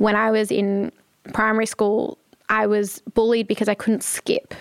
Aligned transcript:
when 0.00 0.16
I 0.16 0.30
was 0.30 0.50
in 0.50 0.90
primary 1.34 1.66
school, 1.66 2.16
I 2.48 2.66
was 2.66 3.02
bullied 3.12 3.46
because 3.46 3.68
I 3.68 3.74
couldn't 3.74 4.02
skip, 4.02 4.54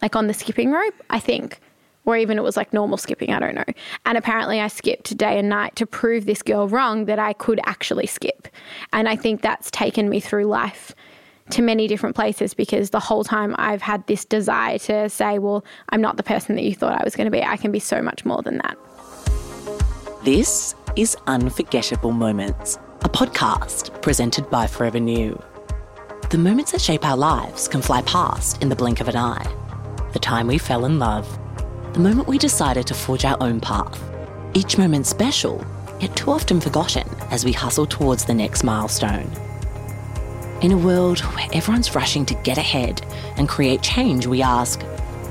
like 0.00 0.14
on 0.14 0.28
the 0.28 0.32
skipping 0.32 0.70
rope, 0.70 0.94
I 1.10 1.18
think. 1.18 1.60
Or 2.04 2.16
even 2.16 2.38
it 2.38 2.42
was 2.42 2.56
like 2.56 2.72
normal 2.72 2.96
skipping, 2.96 3.32
I 3.32 3.40
don't 3.40 3.56
know. 3.56 3.64
And 4.04 4.16
apparently, 4.16 4.60
I 4.60 4.68
skipped 4.68 5.16
day 5.16 5.40
and 5.40 5.48
night 5.48 5.74
to 5.74 5.86
prove 5.86 6.24
this 6.24 6.40
girl 6.40 6.68
wrong 6.68 7.06
that 7.06 7.18
I 7.18 7.32
could 7.32 7.58
actually 7.64 8.06
skip. 8.06 8.46
And 8.92 9.08
I 9.08 9.16
think 9.16 9.42
that's 9.42 9.72
taken 9.72 10.08
me 10.08 10.20
through 10.20 10.44
life 10.44 10.94
to 11.50 11.62
many 11.62 11.88
different 11.88 12.14
places 12.14 12.54
because 12.54 12.90
the 12.90 13.00
whole 13.00 13.24
time 13.24 13.56
I've 13.58 13.82
had 13.82 14.06
this 14.06 14.24
desire 14.24 14.78
to 14.78 15.08
say, 15.08 15.40
well, 15.40 15.64
I'm 15.88 16.00
not 16.00 16.16
the 16.16 16.22
person 16.22 16.54
that 16.54 16.62
you 16.62 16.76
thought 16.76 16.92
I 16.92 17.02
was 17.02 17.16
going 17.16 17.24
to 17.24 17.32
be. 17.32 17.42
I 17.42 17.56
can 17.56 17.72
be 17.72 17.80
so 17.80 18.00
much 18.00 18.24
more 18.24 18.40
than 18.40 18.58
that. 18.58 18.78
This 20.22 20.76
is 20.94 21.16
Unforgettable 21.26 22.12
Moments, 22.12 22.78
a 23.06 23.08
podcast 23.08 24.02
presented 24.02 24.50
by 24.50 24.66
Forever 24.66 24.98
New. 24.98 25.40
The 26.30 26.38
moments 26.38 26.72
that 26.72 26.80
shape 26.80 27.06
our 27.06 27.16
lives 27.16 27.68
can 27.68 27.80
fly 27.80 28.02
past 28.02 28.60
in 28.60 28.68
the 28.68 28.74
blink 28.74 29.00
of 29.00 29.06
an 29.06 29.14
eye. 29.14 29.46
The 30.12 30.18
time 30.18 30.48
we 30.48 30.58
fell 30.58 30.86
in 30.86 30.98
love, 30.98 31.24
the 31.92 32.00
moment 32.00 32.26
we 32.26 32.36
decided 32.36 32.84
to 32.88 32.94
forge 32.94 33.24
our 33.24 33.40
own 33.40 33.60
path. 33.60 34.02
Each 34.54 34.76
moment 34.76 35.06
special, 35.06 35.64
yet 36.00 36.16
too 36.16 36.32
often 36.32 36.60
forgotten 36.60 37.08
as 37.30 37.44
we 37.44 37.52
hustle 37.52 37.86
towards 37.86 38.24
the 38.24 38.34
next 38.34 38.64
milestone. 38.64 39.30
In 40.60 40.72
a 40.72 40.76
world 40.76 41.20
where 41.20 41.46
everyone's 41.52 41.94
rushing 41.94 42.26
to 42.26 42.34
get 42.42 42.58
ahead 42.58 43.06
and 43.36 43.48
create 43.48 43.82
change, 43.82 44.26
we 44.26 44.42
ask, 44.42 44.82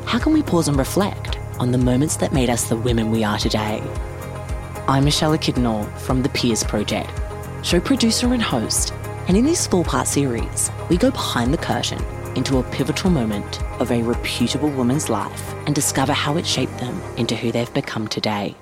how 0.05 0.17
can 0.19 0.31
we 0.31 0.43
pause 0.43 0.69
and 0.69 0.77
reflect 0.77 1.37
on 1.59 1.73
the 1.73 1.77
moments 1.77 2.15
that 2.15 2.31
made 2.31 2.49
us 2.49 2.69
the 2.69 2.77
women 2.77 3.11
we 3.11 3.25
are 3.25 3.37
today? 3.37 3.83
I'm 4.87 5.03
Michelle 5.03 5.37
Kidnall 5.37 5.91
from 5.97 6.23
the 6.23 6.29
Peers 6.29 6.63
Project, 6.63 7.11
show 7.65 7.79
producer 7.79 8.31
and 8.31 8.43
host, 8.43 8.93
and 9.27 9.35
in 9.35 9.43
this 9.43 9.65
four 9.65 9.83
part 9.83 10.07
series, 10.07 10.69
we 10.87 10.97
go 10.97 11.09
behind 11.09 11.51
the 11.51 11.57
curtain 11.57 12.01
into 12.35 12.59
a 12.59 12.63
pivotal 12.63 13.09
moment 13.09 13.63
of 13.81 13.91
a 13.91 14.03
reputable 14.03 14.69
woman's 14.69 15.09
life 15.09 15.53
and 15.65 15.73
discover 15.73 16.13
how 16.13 16.37
it 16.37 16.45
shaped 16.45 16.77
them 16.77 17.01
into 17.17 17.35
who 17.35 17.51
they've 17.51 17.73
become 17.73 18.07
today. 18.07 18.55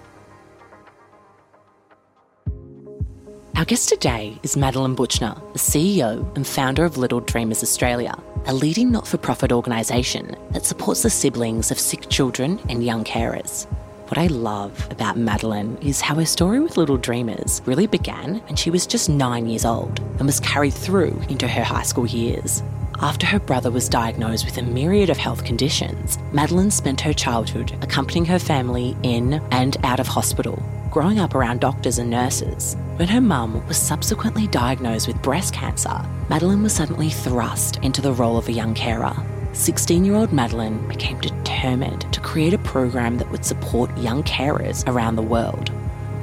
Our 3.55 3.65
guest 3.65 3.89
today 3.89 4.39
is 4.41 4.55
Madeline 4.55 4.95
Buchner, 4.95 5.35
the 5.51 5.59
CEO 5.59 6.33
and 6.35 6.47
founder 6.47 6.85
of 6.85 6.97
Little 6.97 7.19
Dreamers 7.19 7.61
Australia, 7.61 8.15
a 8.45 8.53
leading 8.53 8.89
not 8.89 9.05
for 9.05 9.17
profit 9.17 9.51
organisation 9.51 10.35
that 10.51 10.65
supports 10.65 11.03
the 11.03 11.09
siblings 11.09 11.71
of 11.71 11.79
sick 11.79 12.09
children 12.09 12.59
and 12.69 12.83
young 12.83 13.03
carers. 13.03 13.67
What 14.13 14.21
I 14.21 14.27
love 14.27 14.91
about 14.91 15.17
Madeline 15.17 15.75
is 15.81 15.99
how 15.99 16.13
her 16.13 16.25
story 16.27 16.59
with 16.59 16.77
Little 16.77 16.97
Dreamers 16.97 17.63
really 17.65 17.87
began 17.87 18.41
when 18.45 18.55
she 18.55 18.69
was 18.69 18.85
just 18.85 19.09
nine 19.09 19.47
years 19.47 19.65
old 19.65 19.99
and 20.19 20.27
was 20.27 20.39
carried 20.39 20.75
through 20.75 21.19
into 21.29 21.47
her 21.47 21.63
high 21.63 21.81
school 21.81 22.05
years. 22.05 22.61
After 23.01 23.25
her 23.25 23.39
brother 23.39 23.71
was 23.71 23.89
diagnosed 23.89 24.45
with 24.45 24.59
a 24.59 24.61
myriad 24.61 25.09
of 25.09 25.17
health 25.17 25.43
conditions, 25.43 26.19
Madeline 26.31 26.69
spent 26.69 27.01
her 27.01 27.11
childhood 27.11 27.75
accompanying 27.81 28.25
her 28.25 28.37
family 28.37 28.95
in 29.01 29.41
and 29.49 29.77
out 29.83 29.99
of 29.99 30.05
hospital, 30.05 30.61
growing 30.91 31.17
up 31.17 31.33
around 31.33 31.61
doctors 31.61 31.97
and 31.97 32.11
nurses. 32.11 32.77
When 32.97 33.07
her 33.07 33.19
mum 33.19 33.67
was 33.67 33.77
subsequently 33.77 34.45
diagnosed 34.45 35.07
with 35.07 35.23
breast 35.23 35.55
cancer, 35.55 36.05
Madeline 36.29 36.61
was 36.61 36.73
suddenly 36.73 37.09
thrust 37.09 37.77
into 37.77 37.99
the 37.99 38.13
role 38.13 38.37
of 38.37 38.47
a 38.47 38.51
young 38.53 38.75
carer. 38.75 39.15
16 39.53 40.03
year 40.03 40.15
old 40.15 40.33
Madeline 40.33 40.85
became 40.87 41.19
determined 41.19 42.11
to 42.11 42.19
create 42.19 42.55
a 42.55 42.57
program 42.57 43.19
that 43.19 43.29
would 43.29 43.45
support 43.45 43.95
young 43.97 44.23
carers 44.23 44.85
around 44.87 45.15
the 45.15 45.21
world. 45.21 45.71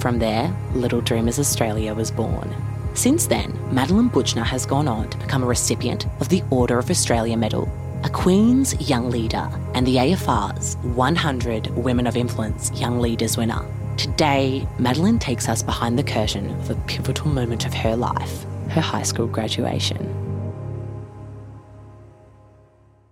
From 0.01 0.19
there, 0.19 0.53
Little 0.75 1.01
Dreamers 1.01 1.39
Australia 1.39 1.95
was 1.95 2.11
born. 2.11 2.53
Since 2.95 3.29
then, 3.29 3.57
Madeline 3.73 4.09
Buchner 4.09 4.43
has 4.43 4.67
gone 4.67 4.89
on 4.89 5.09
to 5.11 5.19
become 5.19 5.45
a 5.45 5.47
recipient 5.47 6.07
of 6.21 6.29
the 6.29 6.43
Order 6.51 6.81
of 6.81 6.91
Australia 6.91 7.37
Medal, 7.37 7.71
a 8.03 8.11
Queen's 8.11 8.89
Young 8.91 9.11
Leader, 9.11 9.49
and 9.75 9.87
the 9.87 9.97
AFR's 9.97 10.75
100 10.97 11.69
Women 11.77 12.09
of 12.09 12.17
Influence 12.17 12.73
Young 12.81 12.99
Leaders 12.99 13.37
winner. 13.37 13.65
Today, 13.97 14.67
Madeline 14.81 15.21
takes 15.21 15.49
us 15.49 15.63
behind 15.63 15.97
the 15.97 16.03
curtain 16.03 16.51
of 16.51 16.71
a 16.71 16.75
pivotal 16.87 17.29
moment 17.29 17.65
of 17.65 17.75
her 17.75 17.95
life, 17.95 18.45
her 18.71 18.81
high 18.81 19.05
school 19.05 19.29
graduation. 19.29 20.30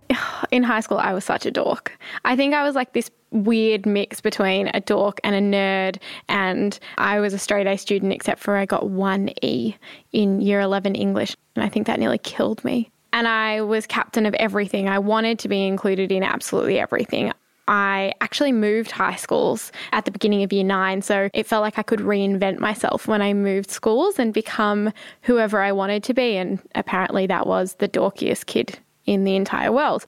In 0.51 0.63
high 0.63 0.79
school, 0.79 0.97
I 0.97 1.13
was 1.13 1.23
such 1.23 1.45
a 1.45 1.51
dork. 1.51 1.97
I 2.25 2.35
think 2.35 2.53
I 2.53 2.63
was 2.63 2.75
like 2.75 2.93
this 2.93 3.11
weird 3.31 3.85
mix 3.85 4.21
between 4.21 4.69
a 4.73 4.81
dork 4.81 5.19
and 5.23 5.35
a 5.35 5.57
nerd, 5.57 6.01
and 6.27 6.79
I 6.97 7.19
was 7.19 7.33
a 7.33 7.39
straight 7.39 7.67
A 7.67 7.77
student 7.77 8.13
except 8.13 8.41
for 8.41 8.57
I 8.57 8.65
got 8.65 8.89
one 8.89 9.29
E 9.41 9.75
in 10.11 10.41
year 10.41 10.59
11 10.59 10.95
English, 10.95 11.35
and 11.55 11.63
I 11.63 11.69
think 11.69 11.87
that 11.87 11.99
nearly 11.99 12.17
killed 12.17 12.63
me. 12.63 12.91
And 13.13 13.27
I 13.27 13.61
was 13.61 13.87
captain 13.87 14.25
of 14.25 14.33
everything. 14.35 14.87
I 14.87 14.99
wanted 14.99 15.39
to 15.39 15.47
be 15.47 15.65
included 15.65 16.11
in 16.11 16.23
absolutely 16.23 16.79
everything. 16.79 17.31
I 17.67 18.13
actually 18.21 18.51
moved 18.51 18.89
high 18.89 19.15
schools 19.15 19.71
at 19.91 20.05
the 20.05 20.11
beginning 20.11 20.41
of 20.41 20.51
year 20.51 20.63
nine. 20.63 21.03
So 21.03 21.29
it 21.35 21.45
felt 21.45 21.61
like 21.61 21.77
I 21.77 21.83
could 21.83 21.99
reinvent 21.99 22.57
myself 22.57 23.07
when 23.07 23.21
I 23.21 23.33
moved 23.33 23.69
schools 23.69 24.17
and 24.17 24.33
become 24.33 24.91
whoever 25.21 25.61
I 25.61 25.71
wanted 25.71 26.03
to 26.05 26.15
be. 26.15 26.35
And 26.35 26.59
apparently 26.73 27.27
that 27.27 27.45
was 27.45 27.75
the 27.75 27.87
dorkiest 27.87 28.47
kid 28.47 28.79
in 29.09 29.23
the 29.23 29.35
entire 29.35 29.71
world. 29.71 30.05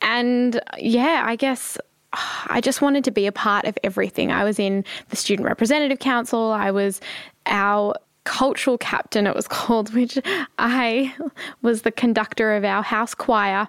And 0.00 0.60
yeah, 0.78 1.24
I 1.26 1.34
guess 1.34 1.76
I 2.46 2.60
just 2.60 2.80
wanted 2.80 3.04
to 3.04 3.10
be 3.10 3.26
a 3.26 3.32
part 3.32 3.64
of 3.64 3.76
everything. 3.82 4.30
I 4.30 4.44
was 4.44 4.58
in 4.58 4.84
the 5.08 5.16
Student 5.16 5.46
Representative 5.46 5.98
Council, 5.98 6.52
I 6.52 6.70
was 6.70 7.00
our 7.46 7.94
cultural 8.24 8.78
captain, 8.78 9.26
it 9.26 9.34
was 9.34 9.48
called, 9.58 9.92
which 9.92 10.18
I 10.58 11.12
was 11.62 11.82
the 11.82 11.90
conductor 11.90 12.54
of 12.54 12.64
our 12.64 12.82
house 12.82 13.14
choir. 13.14 13.66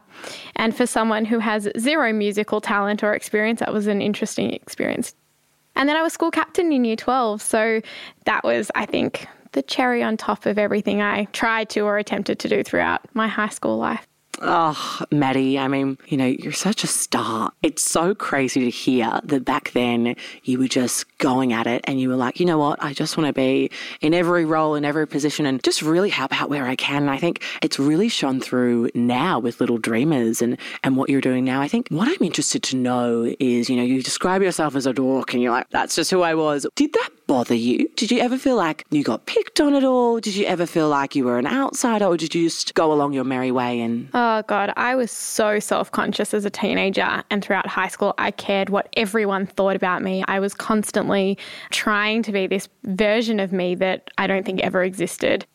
And 0.55 0.75
for 0.75 0.85
someone 0.85 1.25
who 1.25 1.39
has 1.39 1.67
zero 1.79 2.13
musical 2.13 2.61
talent 2.61 3.03
or 3.03 3.13
experience, 3.13 3.61
that 3.61 3.73
was 3.73 3.87
an 3.87 4.01
interesting 4.01 4.51
experience. 4.51 5.15
And 5.75 5.89
then 5.89 5.95
I 5.95 6.03
was 6.03 6.13
school 6.13 6.29
captain 6.29 6.71
in 6.71 6.83
year 6.83 6.95
12. 6.95 7.41
So 7.41 7.81
that 8.25 8.43
was, 8.43 8.69
I 8.75 8.85
think, 8.85 9.27
the 9.53 9.61
cherry 9.61 10.03
on 10.03 10.17
top 10.17 10.45
of 10.45 10.59
everything 10.59 11.01
I 11.01 11.25
tried 11.25 11.69
to 11.69 11.81
or 11.81 11.97
attempted 11.97 12.37
to 12.39 12.49
do 12.49 12.63
throughout 12.63 13.01
my 13.15 13.27
high 13.27 13.49
school 13.49 13.77
life. 13.77 14.05
Oh, 14.41 15.01
Maddie, 15.11 15.59
I 15.59 15.67
mean, 15.67 15.97
you 16.07 16.15
know, 16.15 16.25
you're 16.25 16.53
such 16.53 16.83
a 16.83 16.87
star. 16.87 17.51
It's 17.61 17.83
so 17.83 18.15
crazy 18.15 18.61
to 18.61 18.69
hear 18.69 19.19
that 19.23 19.43
back 19.43 19.71
then 19.71 20.15
you 20.43 20.59
were 20.59 20.67
just 20.67 21.05
going 21.17 21.51
at 21.51 21.67
it 21.67 21.81
and 21.85 21.99
you 21.99 22.07
were 22.07 22.15
like, 22.15 22.39
you 22.39 22.45
know 22.45 22.57
what, 22.57 22.81
I 22.81 22.93
just 22.93 23.17
want 23.17 23.27
to 23.27 23.33
be 23.33 23.69
in 23.99 24.13
every 24.13 24.45
role, 24.45 24.75
in 24.75 24.85
every 24.85 25.07
position 25.07 25.45
and 25.45 25.61
just 25.61 25.81
really 25.81 26.09
help 26.09 26.39
out 26.41 26.49
where 26.49 26.65
I 26.65 26.75
can. 26.75 27.03
And 27.03 27.11
I 27.11 27.17
think 27.17 27.43
it's 27.61 27.79
really 27.79 28.07
shone 28.07 28.39
through 28.39 28.91
now 28.93 29.39
with 29.39 29.59
Little 29.59 29.77
Dreamers 29.77 30.41
and, 30.41 30.57
and 30.83 30.95
what 30.95 31.09
you're 31.09 31.21
doing 31.21 31.43
now. 31.43 31.61
I 31.61 31.67
think 31.67 31.89
what 31.89 32.07
I'm 32.07 32.25
interested 32.25 32.63
to 32.63 32.77
know 32.77 33.35
is, 33.39 33.69
you 33.69 33.75
know, 33.75 33.83
you 33.83 34.01
describe 34.01 34.41
yourself 34.41 34.75
as 34.75 34.85
a 34.85 34.93
dork 34.93 35.33
and 35.33 35.43
you're 35.43 35.51
like, 35.51 35.69
that's 35.69 35.95
just 35.95 36.11
who 36.11 36.21
I 36.21 36.35
was. 36.35 36.65
Did 36.75 36.93
that 36.93 37.09
bother 37.29 37.53
you? 37.53 37.87
Did 37.95 38.09
you 38.09 38.19
ever 38.21 38.39
feel 38.39 38.55
like 38.55 38.87
you 38.89 39.03
got 39.03 39.27
picked 39.27 39.61
on 39.61 39.75
at 39.75 39.83
all? 39.83 40.19
Did 40.19 40.33
you 40.33 40.47
ever 40.47 40.65
feel 40.65 40.89
like 40.89 41.15
you 41.15 41.25
were 41.25 41.37
an 41.37 41.45
outsider 41.45 42.05
or 42.05 42.17
did 42.17 42.33
you 42.33 42.49
just 42.49 42.73
go 42.73 42.91
along 42.91 43.13
your 43.13 43.23
merry 43.23 43.51
way 43.51 43.81
and 43.81 44.09
Oh 44.15 44.41
god, 44.47 44.73
I 44.75 44.95
was 44.95 45.11
so 45.11 45.59
self-conscious 45.59 46.33
as 46.33 46.43
a 46.43 46.49
teenager 46.49 47.23
and 47.29 47.45
throughout 47.45 47.67
high 47.67 47.87
school 47.87 48.15
I 48.17 48.31
cared 48.31 48.71
what 48.71 48.89
everyone 48.97 49.45
thought 49.45 49.75
about 49.75 50.01
me. 50.01 50.23
I 50.27 50.39
was 50.39 50.55
constantly 50.55 51.37
trying 51.69 52.23
to 52.23 52.31
be 52.31 52.47
this 52.47 52.67
version 52.85 53.39
of 53.39 53.53
me 53.53 53.75
that 53.75 54.09
I 54.17 54.25
don't 54.25 54.43
think 54.43 54.61
ever 54.61 54.83
existed. 54.83 55.45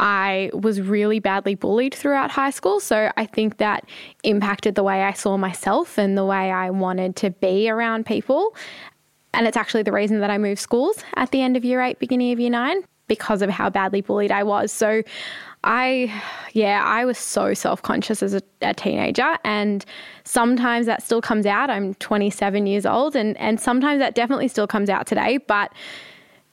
I 0.00 0.50
was 0.54 0.80
really 0.80 1.20
badly 1.20 1.54
bullied 1.54 1.94
throughout 1.94 2.30
high 2.30 2.50
school. 2.50 2.80
So 2.80 3.12
I 3.18 3.26
think 3.26 3.58
that 3.58 3.84
impacted 4.24 4.74
the 4.74 4.82
way 4.82 5.02
I 5.02 5.12
saw 5.12 5.36
myself 5.36 5.98
and 5.98 6.16
the 6.16 6.24
way 6.24 6.50
I 6.50 6.70
wanted 6.70 7.16
to 7.16 7.30
be 7.30 7.68
around 7.68 8.06
people. 8.06 8.56
And 9.32 9.46
it's 9.46 9.56
actually 9.56 9.82
the 9.82 9.92
reason 9.92 10.20
that 10.20 10.30
I 10.30 10.38
moved 10.38 10.60
schools 10.60 11.02
at 11.16 11.30
the 11.30 11.40
end 11.40 11.56
of 11.56 11.64
year 11.64 11.80
eight, 11.80 11.98
beginning 11.98 12.32
of 12.32 12.40
year 12.40 12.50
nine, 12.50 12.82
because 13.06 13.42
of 13.42 13.50
how 13.50 13.68
badly 13.68 14.00
bullied 14.00 14.30
I 14.30 14.42
was. 14.42 14.70
So 14.70 15.02
I, 15.64 16.22
yeah, 16.52 16.82
I 16.84 17.04
was 17.04 17.18
so 17.18 17.54
self 17.54 17.82
conscious 17.82 18.22
as 18.22 18.34
a, 18.34 18.42
a, 18.62 18.72
teenager. 18.72 19.36
And 19.44 19.84
sometimes 20.24 20.86
that 20.86 21.02
still 21.02 21.20
comes 21.20 21.44
out. 21.44 21.70
I'm 21.70 21.94
27 21.94 22.66
years 22.66 22.86
old, 22.86 23.14
and, 23.14 23.36
and 23.36 23.60
sometimes 23.60 23.98
that 23.98 24.14
definitely 24.14 24.48
still 24.48 24.66
comes 24.66 24.88
out 24.88 25.06
today. 25.06 25.38
But 25.38 25.72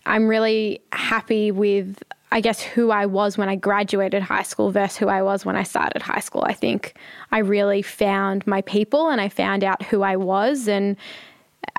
I'm 0.06 0.28
really 0.28 0.82
happy 0.92 1.52
with, 1.52 2.02
I 2.32 2.42
guess, 2.42 2.62
who 2.62 2.92
I 2.92 3.06
was 3.06 3.38
when 3.38 3.50
I 3.50 3.56
graduated 3.56 4.24
high 4.24 4.44
school 4.44 4.72
versus 4.72 4.98
who 4.98 5.08
I 5.08 5.22
was 5.22 5.46
when 5.46 5.56
I 5.56 5.64
started 5.64 6.02
high 6.02 6.22
school. 6.22 6.44
I 6.46 6.54
think 6.54 6.96
I 7.32 7.40
really 7.40 7.82
found 7.82 8.48
my 8.48 8.62
people 8.62 9.10
and 9.10 9.22
I 9.22 9.30
found 9.30 9.64
out 9.64 9.84
who 9.84 10.02
I 10.02 10.16
was. 10.16 10.68
And 10.68 10.98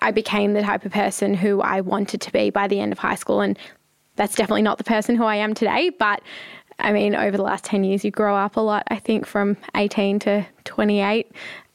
I 0.01 0.11
became 0.11 0.53
the 0.53 0.63
type 0.63 0.85
of 0.85 0.93
person 0.93 1.35
who 1.35 1.61
I 1.61 1.81
wanted 1.81 2.21
to 2.23 2.33
be 2.33 2.51
by 2.51 2.69
the 2.69 2.81
end 2.81 2.93
of 2.93 2.99
high 2.99 3.15
school. 3.15 3.41
And 3.41 3.59
that's 4.17 4.35
definitely 4.35 4.63
not 4.63 4.79
the 4.79 4.85
person 4.85 5.17
who 5.17 5.25
I 5.25 5.37
am 5.37 5.55
today. 5.55 5.91
But 5.91 6.23
I 6.79 6.93
mean, 6.93 7.15
over 7.15 7.37
the 7.37 7.43
last 7.43 7.65
10 7.65 7.85
years, 7.85 8.05
you 8.05 8.11
grow 8.11 8.37
up 8.37 8.57
a 8.57 8.61
lot, 8.61 8.85
I 8.89 8.97
think, 8.97 9.27
from 9.27 9.57
18 9.75 10.21
to 10.21 10.47
28. 10.65 11.31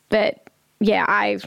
But 0.10 0.48
yeah, 0.80 1.06
I, 1.08 1.40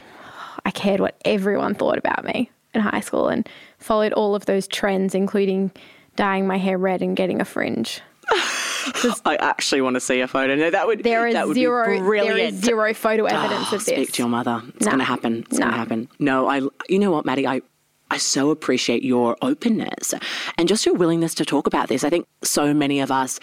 I 0.65 0.71
cared 0.71 0.99
what 0.99 1.15
everyone 1.25 1.75
thought 1.75 1.97
about 1.97 2.23
me 2.23 2.51
in 2.73 2.81
high 2.81 2.99
school 2.99 3.29
and 3.29 3.47
followed 3.79 4.13
all 4.13 4.35
of 4.35 4.45
those 4.45 4.67
trends, 4.67 5.15
including 5.15 5.71
dyeing 6.15 6.47
my 6.47 6.57
hair 6.57 6.77
red 6.77 7.01
and 7.01 7.15
getting 7.15 7.41
a 7.41 7.45
fringe. 7.45 8.01
I 9.25 9.37
actually 9.39 9.81
want 9.81 9.95
to 9.95 9.99
see 9.99 10.21
a 10.21 10.27
photo. 10.27 10.55
No, 10.55 10.69
that 10.69 10.87
would 10.87 11.03
there 11.03 11.27
is 11.27 11.33
that 11.33 11.47
would 11.47 11.55
zero 11.55 11.85
be 11.85 11.99
brilliant. 11.99 12.37
there 12.37 12.47
is 12.47 12.63
zero 12.63 12.93
photo 12.93 13.25
ah, 13.25 13.45
evidence 13.45 13.67
oh, 13.71 13.75
of 13.77 13.85
this. 13.85 13.95
Speak 13.95 14.11
to 14.13 14.21
your 14.23 14.29
mother. 14.29 14.61
It's 14.75 14.85
No. 14.85 14.91
going 14.91 14.99
to 14.99 15.05
happen. 15.05 15.43
It's 15.49 15.53
No. 15.59 15.65
going 15.65 15.71
to 15.73 15.77
happen. 15.77 16.09
No, 16.19 16.47
I. 16.47 16.61
You 16.89 16.99
know 16.99 17.11
what, 17.11 17.25
Maddie? 17.25 17.47
I. 17.47 17.61
I 18.09 18.17
so 18.17 18.51
appreciate 18.51 19.03
your 19.03 19.35
openness 19.41 20.13
and 20.57 20.69
just 20.69 20.85
your 20.85 20.95
willingness 20.95 21.35
to 21.35 21.43
talk 21.43 21.67
about 21.67 21.89
this. 21.89 22.05
I 22.05 22.09
think 22.09 22.25
so 22.41 22.73
many 22.73 23.01
of 23.01 23.11
us 23.11 23.37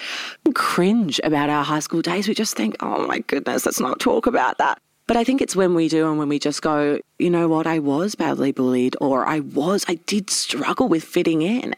cringe 0.54 1.20
about 1.22 1.50
our 1.50 1.62
high 1.62 1.80
school 1.80 2.00
days. 2.00 2.26
We 2.28 2.34
just 2.34 2.56
think, 2.56 2.74
oh 2.80 3.06
my 3.06 3.18
goodness, 3.18 3.66
let's 3.66 3.78
not 3.78 4.00
talk 4.00 4.26
about 4.26 4.56
that. 4.56 4.80
But 5.06 5.18
I 5.18 5.24
think 5.24 5.42
it's 5.42 5.54
when 5.54 5.74
we 5.74 5.88
do 5.88 6.08
and 6.08 6.18
when 6.18 6.30
we 6.30 6.38
just 6.38 6.62
go, 6.62 6.98
you 7.18 7.28
know 7.28 7.46
what, 7.46 7.66
I 7.66 7.78
was 7.78 8.14
badly 8.14 8.52
bullied 8.52 8.96
or 9.02 9.26
I 9.26 9.40
was, 9.40 9.84
I 9.86 9.96
did 9.96 10.30
struggle 10.30 10.88
with 10.88 11.04
fitting 11.04 11.42
in. 11.42 11.74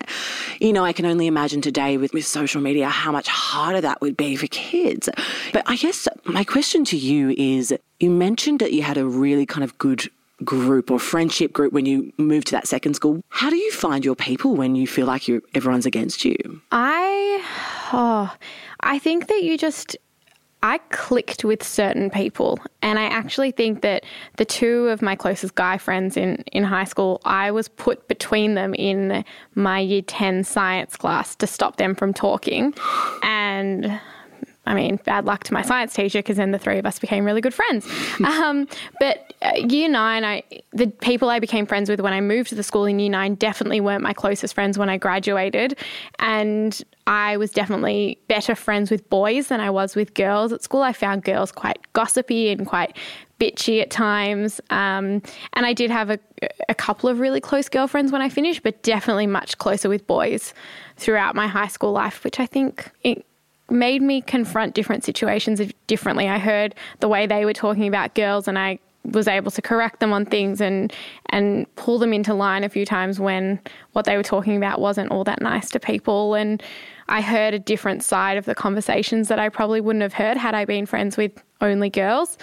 You 0.60 0.72
know, 0.72 0.84
I 0.84 0.92
can 0.92 1.06
only 1.06 1.26
imagine 1.26 1.60
today 1.60 1.96
with, 1.96 2.12
with 2.12 2.24
social 2.24 2.60
media 2.60 2.88
how 2.88 3.10
much 3.10 3.26
harder 3.26 3.80
that 3.80 4.00
would 4.00 4.16
be 4.16 4.36
for 4.36 4.46
kids. 4.46 5.08
But 5.52 5.64
I 5.66 5.76
guess 5.76 6.06
my 6.24 6.44
question 6.44 6.84
to 6.86 6.96
you 6.96 7.30
is 7.36 7.74
you 7.98 8.10
mentioned 8.10 8.60
that 8.60 8.72
you 8.72 8.82
had 8.82 8.96
a 8.96 9.04
really 9.04 9.44
kind 9.44 9.64
of 9.64 9.76
good 9.78 10.08
group 10.44 10.90
or 10.90 11.00
friendship 11.00 11.52
group 11.52 11.72
when 11.72 11.86
you 11.86 12.12
moved 12.18 12.46
to 12.48 12.52
that 12.52 12.68
second 12.68 12.94
school. 12.94 13.22
How 13.30 13.50
do 13.50 13.56
you 13.56 13.72
find 13.72 14.04
your 14.04 14.14
people 14.14 14.54
when 14.54 14.76
you 14.76 14.86
feel 14.86 15.06
like 15.06 15.26
you 15.26 15.42
everyone's 15.54 15.86
against 15.86 16.24
you? 16.24 16.36
I, 16.70 17.42
oh, 17.92 18.32
I 18.80 18.98
think 18.98 19.28
that 19.28 19.42
you 19.42 19.58
just, 19.58 19.96
I 20.62 20.78
clicked 20.90 21.44
with 21.44 21.62
certain 21.62 22.10
people, 22.10 22.58
and 22.82 22.98
I 22.98 23.04
actually 23.04 23.50
think 23.50 23.82
that 23.82 24.04
the 24.36 24.44
two 24.44 24.88
of 24.88 25.02
my 25.02 25.14
closest 25.14 25.54
guy 25.54 25.78
friends 25.78 26.16
in 26.16 26.42
in 26.52 26.64
high 26.64 26.84
school, 26.84 27.20
I 27.24 27.50
was 27.50 27.68
put 27.68 28.08
between 28.08 28.54
them 28.54 28.74
in 28.74 29.24
my 29.54 29.78
year 29.80 30.02
ten 30.02 30.44
science 30.44 30.96
class 30.96 31.34
to 31.36 31.46
stop 31.46 31.76
them 31.76 31.94
from 31.94 32.12
talking, 32.12 32.74
and. 33.22 34.00
I 34.66 34.74
mean, 34.74 34.96
bad 35.04 35.24
luck 35.24 35.44
to 35.44 35.54
my 35.54 35.62
science 35.62 35.94
teacher 35.94 36.18
because 36.18 36.36
then 36.36 36.50
the 36.50 36.58
three 36.58 36.78
of 36.78 36.86
us 36.86 36.98
became 36.98 37.24
really 37.24 37.40
good 37.40 37.54
friends. 37.54 37.86
um, 38.24 38.66
but 38.98 39.32
uh, 39.42 39.52
year 39.68 39.88
nine, 39.88 40.24
I 40.24 40.42
the 40.72 40.88
people 40.88 41.30
I 41.30 41.38
became 41.38 41.66
friends 41.66 41.88
with 41.88 42.00
when 42.00 42.12
I 42.12 42.20
moved 42.20 42.48
to 42.50 42.54
the 42.54 42.62
school 42.62 42.84
in 42.84 42.98
year 42.98 43.10
nine 43.10 43.36
definitely 43.36 43.80
weren't 43.80 44.02
my 44.02 44.12
closest 44.12 44.54
friends 44.54 44.76
when 44.76 44.88
I 44.88 44.96
graduated, 44.96 45.78
and 46.18 46.82
I 47.06 47.36
was 47.36 47.52
definitely 47.52 48.18
better 48.26 48.56
friends 48.56 48.90
with 48.90 49.08
boys 49.08 49.48
than 49.48 49.60
I 49.60 49.70
was 49.70 49.94
with 49.94 50.14
girls 50.14 50.52
at 50.52 50.62
school. 50.62 50.82
I 50.82 50.92
found 50.92 51.22
girls 51.22 51.52
quite 51.52 51.78
gossipy 51.92 52.50
and 52.50 52.66
quite 52.66 52.96
bitchy 53.38 53.80
at 53.80 53.90
times, 53.90 54.60
um, 54.70 55.22
and 55.52 55.66
I 55.66 55.74
did 55.74 55.90
have 55.90 56.10
a, 56.10 56.18
a 56.68 56.74
couple 56.74 57.08
of 57.08 57.20
really 57.20 57.40
close 57.40 57.68
girlfriends 57.68 58.10
when 58.10 58.22
I 58.22 58.28
finished, 58.30 58.64
but 58.64 58.82
definitely 58.82 59.28
much 59.28 59.58
closer 59.58 59.88
with 59.88 60.06
boys 60.08 60.54
throughout 60.96 61.36
my 61.36 61.46
high 61.46 61.68
school 61.68 61.92
life, 61.92 62.24
which 62.24 62.40
I 62.40 62.46
think. 62.46 62.90
Made 63.68 64.02
me 64.02 64.20
confront 64.20 64.74
different 64.74 65.04
situations 65.04 65.60
differently. 65.86 66.28
I 66.28 66.38
heard 66.38 66.74
the 67.00 67.08
way 67.08 67.26
they 67.26 67.44
were 67.44 67.52
talking 67.52 67.88
about 67.88 68.14
girls 68.14 68.46
and 68.46 68.58
I 68.58 68.78
was 69.12 69.28
able 69.28 69.50
to 69.52 69.62
correct 69.62 70.00
them 70.00 70.12
on 70.12 70.26
things 70.26 70.60
and 70.60 70.92
and 71.30 71.72
pull 71.76 71.98
them 71.98 72.12
into 72.12 72.34
line 72.34 72.64
a 72.64 72.68
few 72.68 72.84
times 72.84 73.20
when 73.20 73.60
what 73.92 74.04
they 74.04 74.16
were 74.16 74.22
talking 74.22 74.56
about 74.56 74.80
wasn't 74.80 75.10
all 75.12 75.22
that 75.24 75.40
nice 75.40 75.70
to 75.70 75.78
people 75.78 76.34
and 76.34 76.62
I 77.08 77.20
heard 77.20 77.54
a 77.54 77.58
different 77.58 78.02
side 78.02 78.36
of 78.36 78.46
the 78.46 78.54
conversations 78.54 79.28
that 79.28 79.38
I 79.38 79.48
probably 79.48 79.80
wouldn't 79.80 80.02
have 80.02 80.12
heard 80.12 80.36
had 80.36 80.54
I 80.54 80.64
been 80.64 80.86
friends 80.86 81.16
with 81.16 81.32
only 81.60 81.88
girls. 81.88 82.36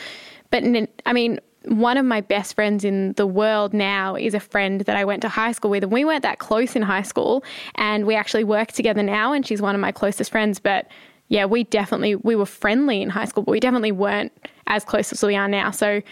But 0.51 0.63
I 1.05 1.13
mean, 1.13 1.39
one 1.65 1.97
of 1.97 2.05
my 2.05 2.21
best 2.21 2.55
friends 2.55 2.83
in 2.83 3.13
the 3.13 3.27
world 3.27 3.73
now 3.73 4.15
is 4.15 4.33
a 4.33 4.39
friend 4.39 4.81
that 4.81 4.95
I 4.95 5.05
went 5.05 5.21
to 5.23 5.29
high 5.29 5.51
school 5.53 5.71
with, 5.71 5.83
and 5.83 5.91
we 5.91 6.05
weren't 6.05 6.23
that 6.23 6.39
close 6.39 6.75
in 6.75 6.81
high 6.81 7.01
school, 7.01 7.43
and 7.75 8.05
we 8.05 8.15
actually 8.15 8.43
work 8.43 8.71
together 8.71 9.03
now, 9.03 9.33
and 9.33 9.45
she's 9.45 9.61
one 9.61 9.75
of 9.75 9.81
my 9.81 9.91
closest 9.91 10.31
friends. 10.31 10.59
But 10.59 10.87
yeah, 11.33 11.45
we 11.45 11.63
definitely 11.63 12.13
we 12.15 12.35
were 12.35 12.45
friendly 12.45 13.01
in 13.01 13.09
high 13.09 13.25
school, 13.25 13.41
but 13.41 13.49
we 13.49 13.59
definitely 13.59 13.91
weren't 13.91 14.31
as 14.67 14.85
close 14.85 15.11
as 15.11 15.23
we 15.23 15.35
are 15.35 15.47
now. 15.47 15.71
So 15.71 16.03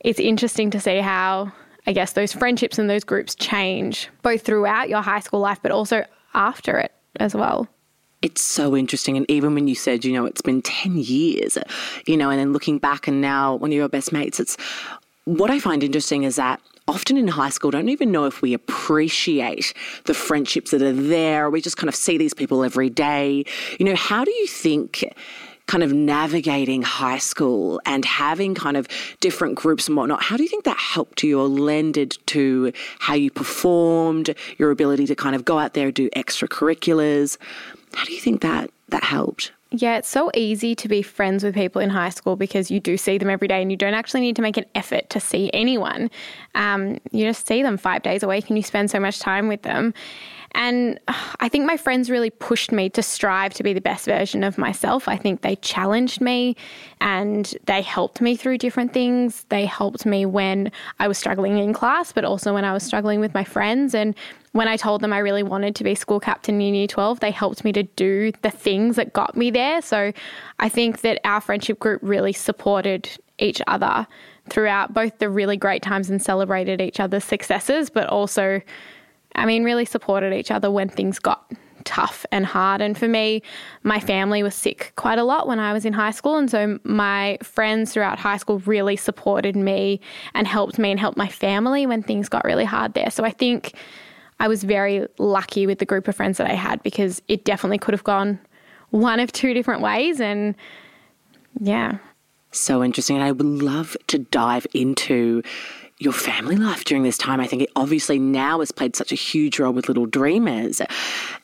it's 0.00 0.18
interesting 0.18 0.72
to 0.72 0.80
see 0.80 0.98
how 0.98 1.52
I 1.86 1.92
guess 1.92 2.14
those 2.14 2.32
friendships 2.32 2.76
and 2.76 2.90
those 2.90 3.04
groups 3.04 3.36
change 3.36 4.08
both 4.22 4.42
throughout 4.42 4.88
your 4.88 5.02
high 5.02 5.20
school 5.20 5.38
life, 5.38 5.60
but 5.62 5.70
also 5.70 6.04
after 6.34 6.78
it 6.78 6.90
as 7.20 7.32
well. 7.32 7.68
It's 8.22 8.42
so 8.42 8.76
interesting. 8.76 9.16
And 9.16 9.24
even 9.30 9.54
when 9.54 9.68
you 9.68 9.76
said, 9.76 10.04
you 10.04 10.12
know, 10.12 10.26
it's 10.26 10.42
been 10.42 10.62
10 10.62 10.96
years, 10.96 11.56
you 12.08 12.16
know, 12.16 12.30
and 12.30 12.40
then 12.40 12.52
looking 12.52 12.78
back 12.78 13.06
and 13.06 13.20
now 13.20 13.54
one 13.54 13.70
of 13.70 13.76
your 13.76 13.88
best 13.88 14.12
mates, 14.12 14.40
it's 14.40 14.56
what 15.26 15.48
I 15.48 15.60
find 15.60 15.84
interesting 15.84 16.24
is 16.24 16.34
that 16.36 16.60
often 16.88 17.16
in 17.16 17.28
high 17.28 17.50
school 17.50 17.70
don't 17.70 17.88
even 17.88 18.12
know 18.12 18.26
if 18.26 18.42
we 18.42 18.54
appreciate 18.54 19.74
the 20.04 20.14
friendships 20.14 20.70
that 20.70 20.82
are 20.82 20.92
there. 20.92 21.50
We 21.50 21.60
just 21.60 21.76
kind 21.76 21.88
of 21.88 21.94
see 21.94 22.16
these 22.16 22.34
people 22.34 22.62
every 22.62 22.90
day. 22.90 23.44
You 23.78 23.86
know, 23.86 23.96
how 23.96 24.24
do 24.24 24.30
you 24.30 24.46
think 24.46 25.04
kind 25.66 25.82
of 25.82 25.92
navigating 25.92 26.82
high 26.82 27.18
school 27.18 27.80
and 27.84 28.04
having 28.04 28.54
kind 28.54 28.76
of 28.76 28.86
different 29.20 29.56
groups 29.56 29.88
and 29.88 29.96
whatnot, 29.96 30.22
how 30.22 30.36
do 30.36 30.42
you 30.42 30.48
think 30.48 30.64
that 30.64 30.78
helped 30.78 31.22
you 31.22 31.40
or 31.40 31.48
lended 31.48 32.16
to 32.26 32.72
how 33.00 33.14
you 33.14 33.30
performed, 33.30 34.34
your 34.58 34.70
ability 34.70 35.06
to 35.06 35.14
kind 35.14 35.34
of 35.34 35.44
go 35.44 35.58
out 35.58 35.74
there 35.74 35.90
do 35.90 36.08
extracurriculars? 36.10 37.36
How 37.94 38.04
do 38.04 38.12
you 38.12 38.20
think 38.20 38.42
that 38.42 38.70
that 38.88 39.02
helped? 39.02 39.50
Yeah, 39.72 39.98
it's 39.98 40.08
so 40.08 40.30
easy 40.32 40.76
to 40.76 40.88
be 40.88 41.02
friends 41.02 41.42
with 41.42 41.54
people 41.54 41.82
in 41.82 41.90
high 41.90 42.10
school 42.10 42.36
because 42.36 42.70
you 42.70 42.78
do 42.78 42.96
see 42.96 43.18
them 43.18 43.28
every 43.28 43.48
day 43.48 43.60
and 43.60 43.70
you 43.70 43.76
don't 43.76 43.94
actually 43.94 44.20
need 44.20 44.36
to 44.36 44.42
make 44.42 44.56
an 44.56 44.64
effort 44.76 45.10
to 45.10 45.18
see 45.18 45.50
anyone. 45.52 46.08
Um, 46.54 46.98
you 47.10 47.26
just 47.26 47.48
see 47.48 47.62
them 47.62 47.76
five 47.76 48.02
days 48.02 48.22
a 48.22 48.28
week 48.28 48.48
and 48.48 48.56
you 48.56 48.62
spend 48.62 48.92
so 48.92 49.00
much 49.00 49.18
time 49.18 49.48
with 49.48 49.62
them. 49.62 49.92
And 50.56 50.98
uh, 51.06 51.14
I 51.40 51.50
think 51.50 51.66
my 51.66 51.76
friends 51.76 52.10
really 52.10 52.30
pushed 52.30 52.72
me 52.72 52.88
to 52.90 53.02
strive 53.02 53.52
to 53.54 53.62
be 53.62 53.74
the 53.74 53.80
best 53.80 54.06
version 54.06 54.42
of 54.42 54.56
myself. 54.56 55.06
I 55.06 55.16
think 55.16 55.42
they 55.42 55.56
challenged 55.56 56.22
me 56.22 56.56
and 57.00 57.54
they 57.66 57.82
helped 57.82 58.22
me 58.22 58.36
through 58.36 58.58
different 58.58 58.94
things. 58.94 59.44
They 59.50 59.66
helped 59.66 60.06
me 60.06 60.24
when 60.24 60.72
I 60.98 61.08
was 61.08 61.18
struggling 61.18 61.58
in 61.58 61.74
class, 61.74 62.10
but 62.10 62.24
also 62.24 62.54
when 62.54 62.64
I 62.64 62.72
was 62.72 62.82
struggling 62.82 63.20
with 63.20 63.34
my 63.34 63.44
friends. 63.44 63.94
And 63.94 64.14
when 64.52 64.66
I 64.66 64.78
told 64.78 65.02
them 65.02 65.12
I 65.12 65.18
really 65.18 65.42
wanted 65.42 65.76
to 65.76 65.84
be 65.84 65.94
school 65.94 66.20
captain 66.20 66.58
in 66.62 66.74
year 66.74 66.86
12, 66.86 67.20
they 67.20 67.30
helped 67.30 67.62
me 67.62 67.72
to 67.72 67.82
do 67.82 68.32
the 68.40 68.50
things 68.50 68.96
that 68.96 69.12
got 69.12 69.36
me 69.36 69.50
there. 69.50 69.82
So 69.82 70.10
I 70.58 70.70
think 70.70 71.02
that 71.02 71.20
our 71.24 71.42
friendship 71.42 71.78
group 71.78 72.00
really 72.02 72.32
supported 72.32 73.10
each 73.38 73.60
other 73.66 74.06
throughout 74.48 74.94
both 74.94 75.18
the 75.18 75.28
really 75.28 75.58
great 75.58 75.82
times 75.82 76.08
and 76.08 76.22
celebrated 76.22 76.80
each 76.80 76.98
other's 76.98 77.24
successes, 77.24 77.90
but 77.90 78.06
also 78.08 78.62
I 79.36 79.46
mean, 79.46 79.64
really 79.64 79.84
supported 79.84 80.32
each 80.32 80.50
other 80.50 80.70
when 80.70 80.88
things 80.88 81.18
got 81.18 81.52
tough 81.84 82.26
and 82.32 82.44
hard. 82.44 82.82
And 82.82 82.98
for 82.98 83.08
me, 83.08 83.42
my 83.82 84.00
family 84.00 84.42
was 84.42 84.54
sick 84.54 84.92
quite 84.96 85.18
a 85.18 85.24
lot 85.24 85.46
when 85.46 85.58
I 85.58 85.72
was 85.72 85.84
in 85.84 85.92
high 85.92 86.10
school. 86.10 86.36
And 86.36 86.50
so 86.50 86.78
my 86.84 87.38
friends 87.42 87.92
throughout 87.92 88.18
high 88.18 88.36
school 88.36 88.58
really 88.60 88.96
supported 88.96 89.56
me 89.56 90.00
and 90.34 90.46
helped 90.46 90.78
me 90.78 90.90
and 90.90 91.00
helped 91.00 91.16
my 91.16 91.28
family 91.28 91.86
when 91.86 92.02
things 92.02 92.28
got 92.28 92.44
really 92.44 92.64
hard 92.64 92.94
there. 92.94 93.10
So 93.10 93.24
I 93.24 93.30
think 93.30 93.74
I 94.40 94.48
was 94.48 94.64
very 94.64 95.06
lucky 95.18 95.66
with 95.66 95.78
the 95.78 95.86
group 95.86 96.08
of 96.08 96.16
friends 96.16 96.38
that 96.38 96.50
I 96.50 96.54
had 96.54 96.82
because 96.82 97.22
it 97.28 97.44
definitely 97.44 97.78
could 97.78 97.94
have 97.94 98.04
gone 98.04 98.38
one 98.90 99.20
of 99.20 99.32
two 99.32 99.54
different 99.54 99.80
ways. 99.80 100.20
And 100.20 100.54
yeah. 101.60 101.98
So 102.50 102.82
interesting. 102.82 103.16
And 103.16 103.24
I 103.24 103.32
would 103.32 103.46
love 103.46 103.96
to 104.08 104.18
dive 104.18 104.66
into 104.74 105.42
your 105.98 106.12
family 106.12 106.56
life 106.56 106.84
during 106.84 107.02
this 107.02 107.16
time. 107.16 107.40
I 107.40 107.46
think 107.46 107.62
it 107.62 107.70
obviously 107.74 108.18
now 108.18 108.60
has 108.60 108.70
played 108.70 108.94
such 108.94 109.12
a 109.12 109.14
huge 109.14 109.58
role 109.58 109.72
with 109.72 109.88
Little 109.88 110.06
Dreamers. 110.06 110.82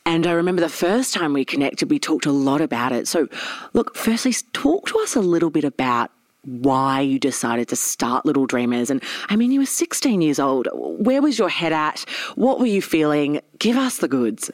And 0.05 0.27
I 0.27 0.31
remember 0.31 0.61
the 0.61 0.69
first 0.69 1.13
time 1.13 1.33
we 1.33 1.43
connected, 1.43 1.89
we 1.89 1.99
talked 1.99 2.25
a 2.25 2.31
lot 2.31 2.61
about 2.61 2.91
it. 2.91 3.07
So, 3.07 3.27
look, 3.73 3.95
firstly, 3.95 4.33
talk 4.53 4.87
to 4.87 4.99
us 4.99 5.15
a 5.15 5.21
little 5.21 5.49
bit 5.49 5.63
about 5.63 6.11
why 6.45 6.99
you 6.99 7.19
decided 7.19 7.69
to 7.69 7.75
start 7.75 8.25
Little 8.25 8.45
Dreamers. 8.45 8.89
And 8.89 9.01
I 9.29 9.35
mean, 9.35 9.51
you 9.51 9.61
were 9.61 9.65
16 9.65 10.21
years 10.21 10.39
old. 10.39 10.67
Where 10.73 11.21
was 11.21 11.39
your 11.39 11.49
head 11.49 11.73
at? 11.73 12.01
What 12.35 12.59
were 12.59 12.65
you 12.65 12.81
feeling? 12.81 13.39
Give 13.59 13.77
us 13.77 13.97
the 13.97 14.07
goods. 14.07 14.51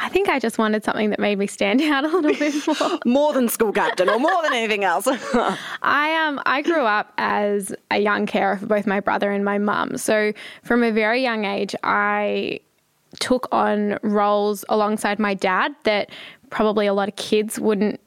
I 0.00 0.08
think 0.08 0.28
I 0.28 0.38
just 0.38 0.58
wanted 0.58 0.84
something 0.84 1.10
that 1.10 1.18
made 1.18 1.38
me 1.38 1.46
stand 1.46 1.80
out 1.82 2.04
a 2.04 2.08
little 2.08 2.32
bit 2.32 2.80
more. 2.80 2.98
more 3.04 3.32
than 3.32 3.48
school 3.48 3.72
captain 3.72 4.08
or 4.08 4.18
more 4.18 4.42
than 4.42 4.52
anything 4.52 4.84
else. 4.84 5.06
I 5.82 6.26
um 6.26 6.40
I 6.46 6.62
grew 6.62 6.84
up 6.84 7.12
as 7.18 7.74
a 7.90 7.98
young 7.98 8.26
carer 8.26 8.56
for 8.56 8.66
both 8.66 8.86
my 8.86 9.00
brother 9.00 9.30
and 9.30 9.44
my 9.44 9.58
mum. 9.58 9.96
So 9.96 10.32
from 10.62 10.82
a 10.82 10.90
very 10.90 11.22
young 11.22 11.44
age 11.44 11.74
I 11.82 12.60
took 13.20 13.48
on 13.52 13.98
roles 14.02 14.64
alongside 14.68 15.18
my 15.18 15.34
dad 15.34 15.74
that 15.84 16.10
probably 16.50 16.86
a 16.86 16.94
lot 16.94 17.08
of 17.08 17.16
kids 17.16 17.58
wouldn't 17.58 18.00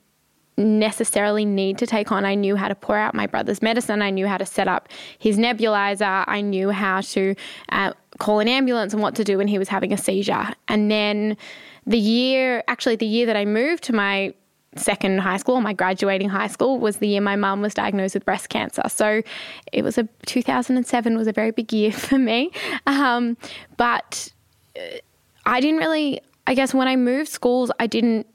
necessarily 0.57 1.45
need 1.45 1.77
to 1.79 1.87
take 1.87 2.11
on. 2.11 2.25
I 2.25 2.35
knew 2.35 2.55
how 2.55 2.67
to 2.67 2.75
pour 2.75 2.97
out 2.97 3.15
my 3.15 3.25
brother's 3.25 3.61
medicine. 3.61 4.01
I 4.01 4.09
knew 4.09 4.27
how 4.27 4.37
to 4.37 4.45
set 4.45 4.67
up 4.67 4.89
his 5.17 5.37
nebulizer. 5.37 6.23
I 6.27 6.41
knew 6.41 6.69
how 6.69 7.01
to 7.01 7.35
uh, 7.69 7.93
call 8.19 8.39
an 8.39 8.47
ambulance 8.47 8.93
and 8.93 9.01
what 9.01 9.15
to 9.15 9.23
do 9.23 9.37
when 9.37 9.47
he 9.47 9.57
was 9.57 9.69
having 9.69 9.91
a 9.91 9.97
seizure. 9.97 10.49
And 10.67 10.91
then 10.91 11.37
the 11.85 11.97
year, 11.97 12.63
actually, 12.67 12.95
the 12.95 13.05
year 13.05 13.25
that 13.25 13.35
I 13.35 13.45
moved 13.45 13.83
to 13.85 13.93
my 13.93 14.33
second 14.75 15.19
high 15.19 15.37
school, 15.37 15.59
my 15.61 15.73
graduating 15.73 16.29
high 16.29 16.47
school, 16.47 16.79
was 16.79 16.97
the 16.97 17.07
year 17.07 17.21
my 17.21 17.35
mum 17.35 17.61
was 17.61 17.73
diagnosed 17.73 18.13
with 18.13 18.25
breast 18.25 18.49
cancer. 18.49 18.83
So 18.87 19.21
it 19.71 19.83
was 19.83 19.97
a 19.97 20.07
2007 20.25 21.17
was 21.17 21.27
a 21.27 21.33
very 21.33 21.51
big 21.51 21.73
year 21.73 21.91
for 22.07 22.17
me. 22.17 22.51
Um, 22.87 23.37
but 23.77 24.31
uh, 24.77 24.97
I 25.45 25.59
didn't 25.59 25.77
really, 25.77 26.21
I 26.47 26.53
guess, 26.53 26.73
when 26.73 26.87
I 26.87 26.95
moved 26.95 27.29
schools, 27.29 27.71
I 27.79 27.87
didn't 27.87 28.27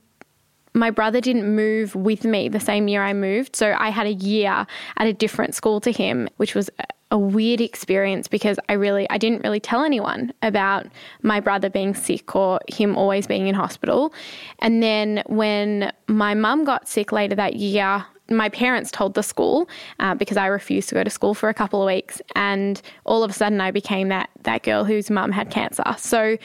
my 0.77 0.91
brother 0.91 1.21
didn't 1.23 1.57
move 1.57 1.95
with 1.95 2.25
me 2.25 2.49
the 2.49 2.61
same 2.61 2.87
year 2.87 3.03
I 3.03 3.15
moved. 3.15 3.57
So 3.57 3.75
I 3.79 3.89
had 3.89 4.07
a 4.07 4.13
year 4.13 4.67
at 4.99 5.07
a 5.07 5.13
different 5.13 5.55
school 5.55 5.81
to 5.81 5.91
him, 5.91 6.29
which 6.37 6.55
was 6.55 6.69
a 7.11 7.19
weird 7.19 7.61
experience 7.61 8.29
because 8.29 8.59
I 8.69 8.75
really 8.75 9.09
I 9.09 9.17
didn't 9.17 9.43
really 9.43 9.61
tell 9.61 9.85
anyone 9.85 10.35
about 10.43 10.87
my 11.23 11.41
brother 11.41 11.71
being 11.71 11.95
sick 11.95 12.37
or 12.37 12.61
him 12.69 12.97
always 12.97 13.27
being 13.27 13.47
in 13.47 13.55
hospital. 13.55 14.13
And 14.59 14.83
then 14.83 15.23
when 15.27 15.93
my 16.09 16.35
mum 16.35 16.65
got 16.65 16.89
sick 16.89 17.11
later 17.11 17.35
that 17.37 17.57
year, 17.57 18.05
my 18.29 18.49
parents 18.49 18.91
told 18.91 19.15
the 19.15 19.23
school 19.23 19.69
uh, 20.01 20.15
because 20.15 20.37
I 20.37 20.47
refused 20.47 20.89
to 20.91 20.97
go 20.97 21.05
to 21.05 21.11
school 21.11 21.33
for 21.33 21.49
a 21.49 21.55
couple 21.55 21.81
of 21.81 21.87
weeks, 21.87 22.21
and 22.35 22.83
all 23.05 23.23
of 23.23 23.31
a 23.31 23.35
sudden 23.35 23.61
I 23.61 23.71
became 23.71 24.09
that 24.09 24.29
that 24.43 24.63
girl 24.63 24.85
whose 24.85 25.11
mum 25.11 25.31
had 25.33 25.51
cancer. 25.51 25.85
So 25.97 26.37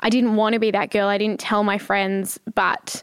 I 0.00 0.10
didn't 0.10 0.34
want 0.34 0.54
to 0.54 0.58
be 0.58 0.72
that 0.72 0.90
girl. 0.90 1.08
I 1.08 1.16
didn't 1.16 1.40
tell 1.40 1.62
my 1.64 1.78
friends, 1.78 2.38
but 2.54 3.02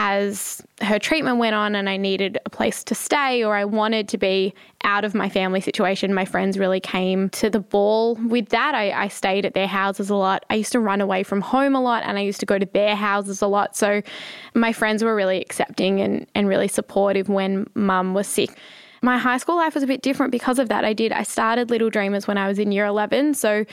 as 0.00 0.62
her 0.80 1.00
treatment 1.00 1.38
went 1.38 1.56
on 1.56 1.74
and 1.74 1.88
I 1.88 1.96
needed 1.96 2.38
a 2.46 2.50
place 2.50 2.84
to 2.84 2.94
stay 2.94 3.42
or 3.42 3.56
I 3.56 3.64
wanted 3.64 4.08
to 4.10 4.16
be 4.16 4.54
out 4.84 5.04
of 5.04 5.12
my 5.12 5.28
family 5.28 5.60
situation, 5.60 6.14
my 6.14 6.24
friends 6.24 6.56
really 6.56 6.78
came 6.78 7.30
to 7.30 7.50
the 7.50 7.58
ball 7.58 8.14
with 8.14 8.50
that. 8.50 8.76
I, 8.76 8.92
I, 8.92 9.08
stayed 9.08 9.44
at 9.44 9.54
their 9.54 9.66
houses 9.66 10.08
a 10.08 10.14
lot. 10.14 10.46
I 10.50 10.54
used 10.54 10.70
to 10.70 10.78
run 10.78 11.00
away 11.00 11.24
from 11.24 11.40
home 11.40 11.74
a 11.74 11.80
lot 11.82 12.04
and 12.04 12.16
I 12.16 12.20
used 12.20 12.38
to 12.38 12.46
go 12.46 12.60
to 12.60 12.66
their 12.66 12.94
houses 12.94 13.42
a 13.42 13.48
lot. 13.48 13.74
So 13.76 14.00
my 14.54 14.72
friends 14.72 15.02
were 15.02 15.16
really 15.16 15.40
accepting 15.40 16.00
and, 16.00 16.28
and 16.32 16.46
really 16.46 16.68
supportive 16.68 17.28
when 17.28 17.68
mum 17.74 18.14
was 18.14 18.28
sick. 18.28 18.56
My 19.02 19.18
high 19.18 19.38
school 19.38 19.56
life 19.56 19.74
was 19.74 19.82
a 19.82 19.88
bit 19.88 20.02
different 20.02 20.30
because 20.30 20.60
of 20.60 20.68
that. 20.68 20.84
I 20.84 20.92
did, 20.92 21.10
I 21.10 21.24
started 21.24 21.70
Little 21.70 21.90
Dreamers 21.90 22.28
when 22.28 22.38
I 22.38 22.46
was 22.46 22.60
in 22.60 22.70
year 22.70 22.86
11. 22.86 23.34
So 23.34 23.64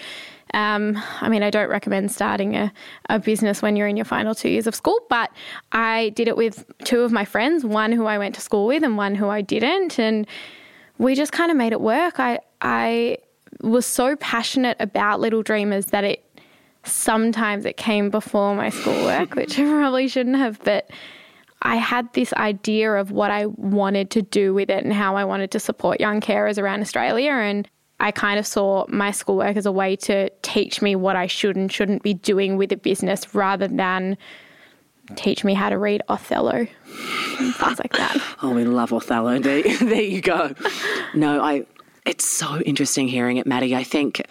um, 0.55 0.97
I 1.19 1.27
mean, 1.27 1.43
I 1.43 1.49
don't 1.49 1.69
recommend 1.69 2.13
starting 2.13 2.55
a, 2.55 2.71
a 3.09 3.19
business 3.19 3.61
when 3.61 3.75
you're 3.75 3.89
in 3.89 3.97
your 3.97 4.05
final 4.05 4.33
two 4.33 4.47
years 4.47 4.67
of 4.67 4.73
school, 4.73 5.01
but 5.09 5.29
I 5.73 6.13
did 6.15 6.29
it 6.29 6.37
with 6.37 6.63
two 6.85 7.01
of 7.01 7.11
my 7.11 7.25
friends, 7.25 7.65
one 7.65 7.91
who 7.91 8.05
I 8.05 8.17
went 8.17 8.35
to 8.35 8.41
school 8.41 8.65
with 8.65 8.81
and 8.81 8.95
one 8.95 9.15
who 9.15 9.27
I 9.27 9.41
didn't. 9.41 9.99
And 9.99 10.25
we 10.97 11.13
just 11.13 11.33
kind 11.33 11.51
of 11.51 11.57
made 11.57 11.73
it 11.73 11.81
work. 11.81 12.21
I, 12.21 12.39
I 12.61 13.17
was 13.61 13.85
so 13.85 14.15
passionate 14.15 14.77
about 14.79 15.19
Little 15.19 15.43
Dreamers 15.43 15.87
that 15.87 16.05
it 16.05 16.23
sometimes 16.85 17.65
it 17.65 17.75
came 17.75 18.09
before 18.09 18.55
my 18.55 18.69
schoolwork, 18.69 19.35
which 19.35 19.59
I 19.59 19.63
probably 19.63 20.07
shouldn't 20.07 20.37
have, 20.37 20.63
but 20.63 20.89
I 21.63 21.75
had 21.75 22.13
this 22.13 22.31
idea 22.31 22.93
of 22.93 23.11
what 23.11 23.29
I 23.29 23.47
wanted 23.47 24.09
to 24.11 24.21
do 24.21 24.53
with 24.53 24.69
it 24.69 24.85
and 24.85 24.93
how 24.93 25.17
I 25.17 25.25
wanted 25.25 25.51
to 25.51 25.59
support 25.59 25.99
young 25.99 26.21
carers 26.21 26.57
around 26.57 26.79
Australia. 26.79 27.31
And 27.31 27.67
I 27.99 28.11
kind 28.11 28.39
of 28.39 28.45
saw 28.45 28.85
my 28.89 29.11
schoolwork 29.11 29.55
as 29.55 29.65
a 29.65 29.71
way 29.71 29.95
to 29.97 30.29
teach 30.41 30.81
me 30.81 30.95
what 30.95 31.15
I 31.15 31.27
should 31.27 31.55
and 31.55 31.71
shouldn't 31.71 32.03
be 32.03 32.13
doing 32.13 32.57
with 32.57 32.71
a 32.71 32.77
business 32.77 33.33
rather 33.33 33.67
than 33.67 34.17
teach 35.15 35.43
me 35.43 35.53
how 35.53 35.69
to 35.69 35.77
read 35.77 36.01
Othello. 36.09 36.67
Things 37.37 37.79
like 37.79 37.93
that. 37.93 38.17
oh, 38.41 38.53
we 38.53 38.65
love 38.65 38.91
Othello. 38.91 39.39
There, 39.45 39.63
there 39.63 40.01
you 40.01 40.21
go. 40.21 40.53
No, 41.13 41.41
I. 41.41 41.65
It's 42.05 42.25
so 42.25 42.59
interesting 42.61 43.07
hearing 43.07 43.37
it, 43.37 43.47
Maddie. 43.47 43.75
I 43.75 43.83
think, 43.83 44.27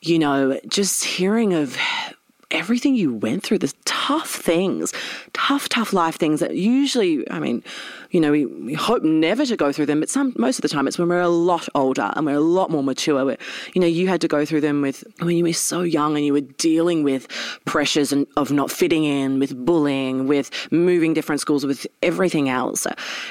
you 0.00 0.20
know, 0.20 0.60
just 0.68 1.04
hearing 1.04 1.52
of 1.52 1.76
everything 2.52 2.94
you 2.94 3.14
went 3.14 3.42
through, 3.42 3.58
the 3.58 3.72
tough 3.84 4.30
things, 4.30 4.92
tough, 5.32 5.68
tough 5.68 5.92
life 5.92 6.16
things 6.16 6.40
that 6.40 6.54
usually, 6.54 7.28
I 7.30 7.40
mean, 7.40 7.64
you 8.10 8.20
know, 8.20 8.30
we, 8.30 8.46
we 8.46 8.74
hope 8.74 9.02
never 9.02 9.44
to 9.46 9.56
go 9.56 9.72
through 9.72 9.86
them, 9.86 10.00
but 10.00 10.10
some 10.10 10.34
most 10.36 10.58
of 10.58 10.62
the 10.62 10.68
time 10.68 10.86
it's 10.86 10.98
when 10.98 11.08
we're 11.08 11.20
a 11.20 11.28
lot 11.28 11.68
older 11.74 12.12
and 12.14 12.26
we're 12.26 12.36
a 12.36 12.40
lot 12.40 12.70
more 12.70 12.82
mature. 12.82 13.24
We're, 13.24 13.38
you 13.74 13.80
know, 13.80 13.86
you 13.86 14.06
had 14.06 14.20
to 14.20 14.28
go 14.28 14.44
through 14.44 14.60
them 14.60 14.82
with 14.82 15.02
when 15.18 15.36
you 15.36 15.44
were 15.44 15.52
so 15.52 15.82
young 15.82 16.16
and 16.16 16.24
you 16.24 16.32
were 16.32 16.40
dealing 16.40 17.02
with 17.02 17.26
pressures 17.64 18.12
and 18.12 18.26
of 18.36 18.52
not 18.52 18.70
fitting 18.70 19.04
in, 19.04 19.38
with 19.38 19.64
bullying, 19.64 20.28
with 20.28 20.50
moving 20.70 21.14
different 21.14 21.40
schools, 21.40 21.66
with 21.66 21.86
everything 22.02 22.48
else. 22.48 22.86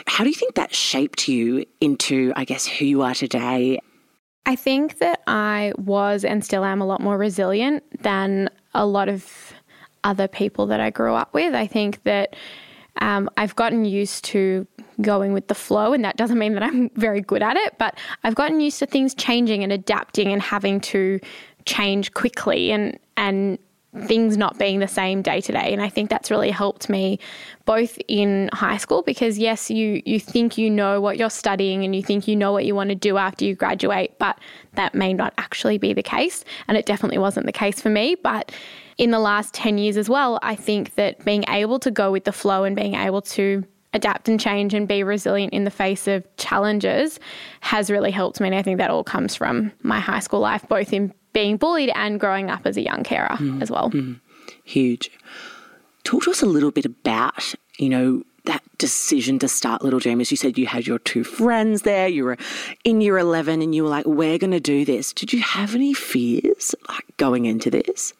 How 0.07 0.23
do 0.23 0.29
you 0.29 0.35
think 0.35 0.55
that 0.55 0.73
shaped 0.73 1.27
you 1.27 1.65
into, 1.79 2.33
I 2.35 2.43
guess, 2.43 2.65
who 2.65 2.85
you 2.85 3.01
are 3.03 3.13
today 3.13 3.79
I 4.45 4.55
think 4.55 4.97
that 4.99 5.21
I 5.27 5.73
was 5.77 6.25
and 6.25 6.43
still 6.43 6.65
am 6.65 6.81
a 6.81 6.85
lot 6.85 6.99
more 6.99 7.17
resilient 7.17 7.83
than 8.01 8.49
a 8.73 8.85
lot 8.85 9.09
of 9.09 9.53
other 10.03 10.27
people 10.27 10.67
that 10.67 10.79
I 10.79 10.89
grew 10.89 11.13
up 11.13 11.33
with. 11.33 11.53
I 11.53 11.67
think 11.67 12.03
that 12.03 12.35
um, 12.99 13.29
I've 13.37 13.55
gotten 13.55 13.85
used 13.85 14.25
to 14.25 14.67
going 15.01 15.33
with 15.33 15.47
the 15.47 15.55
flow, 15.55 15.93
and 15.93 16.03
that 16.03 16.17
doesn't 16.17 16.37
mean 16.37 16.53
that 16.53 16.63
I'm 16.63 16.89
very 16.95 17.21
good 17.21 17.41
at 17.41 17.57
it, 17.57 17.77
but 17.77 17.97
I've 18.23 18.35
gotten 18.35 18.59
used 18.59 18.79
to 18.79 18.85
things 18.85 19.13
changing 19.13 19.63
and 19.63 19.71
adapting 19.71 20.31
and 20.31 20.41
having 20.41 20.79
to 20.81 21.19
change 21.65 22.13
quickly 22.13 22.71
and 22.71 22.97
and 23.17 23.59
things 24.05 24.37
not 24.37 24.57
being 24.57 24.79
the 24.79 24.87
same 24.87 25.21
day 25.21 25.41
to 25.41 25.51
day. 25.51 25.73
And 25.73 25.81
I 25.81 25.89
think 25.89 26.09
that's 26.09 26.31
really 26.31 26.49
helped 26.49 26.89
me 26.89 27.19
both 27.65 27.97
in 28.07 28.49
high 28.53 28.77
school 28.77 29.01
because 29.01 29.37
yes 29.37 29.69
you 29.69 30.01
you 30.05 30.19
think 30.19 30.57
you 30.57 30.69
know 30.69 31.01
what 31.01 31.17
you're 31.17 31.29
studying 31.29 31.83
and 31.83 31.95
you 31.95 32.01
think 32.01 32.27
you 32.27 32.35
know 32.35 32.51
what 32.53 32.65
you 32.65 32.73
want 32.73 32.89
to 32.89 32.95
do 32.95 33.17
after 33.17 33.45
you 33.45 33.53
graduate 33.53 34.17
but 34.17 34.39
that 34.73 34.95
may 34.95 35.13
not 35.13 35.33
actually 35.37 35.77
be 35.77 35.93
the 35.93 36.03
case. 36.03 36.45
And 36.67 36.77
it 36.77 36.85
definitely 36.85 37.17
wasn't 37.17 37.45
the 37.45 37.51
case 37.51 37.81
for 37.81 37.89
me. 37.89 38.15
But 38.15 38.51
in 38.97 39.11
the 39.11 39.19
last 39.19 39.53
10 39.53 39.77
years 39.77 39.97
as 39.97 40.07
well 40.09 40.39
I 40.41 40.55
think 40.55 40.95
that 40.95 41.23
being 41.25 41.43
able 41.49 41.79
to 41.79 41.91
go 41.91 42.11
with 42.11 42.23
the 42.23 42.31
flow 42.31 42.63
and 42.63 42.75
being 42.75 42.95
able 42.95 43.21
to 43.21 43.65
adapt 43.93 44.29
and 44.29 44.39
change 44.39 44.73
and 44.73 44.87
be 44.87 45.03
resilient 45.03 45.51
in 45.51 45.65
the 45.65 45.71
face 45.71 46.07
of 46.07 46.25
challenges 46.37 47.19
has 47.59 47.91
really 47.91 48.11
helped 48.11 48.39
me. 48.39 48.47
And 48.47 48.55
I 48.55 48.61
think 48.61 48.77
that 48.77 48.89
all 48.89 49.03
comes 49.03 49.35
from 49.35 49.73
my 49.83 49.99
high 49.99 50.19
school 50.19 50.39
life 50.39 50.65
both 50.69 50.93
in 50.93 51.13
being 51.33 51.57
bullied 51.57 51.91
and 51.95 52.19
growing 52.19 52.49
up 52.49 52.65
as 52.65 52.77
a 52.77 52.81
young 52.81 53.03
carer 53.03 53.35
mm. 53.39 53.61
as 53.61 53.71
well. 53.71 53.89
Mm. 53.91 54.19
Huge. 54.63 55.11
Talk 56.03 56.23
to 56.23 56.31
us 56.31 56.41
a 56.41 56.45
little 56.45 56.71
bit 56.71 56.85
about, 56.85 57.53
you 57.77 57.89
know, 57.89 58.23
that 58.45 58.63
decision 58.77 59.37
to 59.39 59.47
start 59.47 59.83
Little 59.83 59.99
Dreamers. 59.99 60.31
You 60.31 60.37
said 60.37 60.57
you 60.57 60.65
had 60.65 60.87
your 60.87 60.99
two 60.99 61.23
friends 61.23 61.83
there, 61.83 62.07
you 62.07 62.23
were 62.23 62.37
in 62.83 63.01
year 63.01 63.17
11 63.17 63.61
and 63.61 63.75
you 63.75 63.83
were 63.83 63.89
like, 63.89 64.05
we're 64.05 64.39
going 64.39 64.51
to 64.51 64.59
do 64.59 64.83
this. 64.83 65.13
Did 65.13 65.31
you 65.31 65.41
have 65.41 65.75
any 65.75 65.93
fears 65.93 66.73
like 66.89 67.05
going 67.17 67.45
into 67.45 67.69
this? 67.69 68.13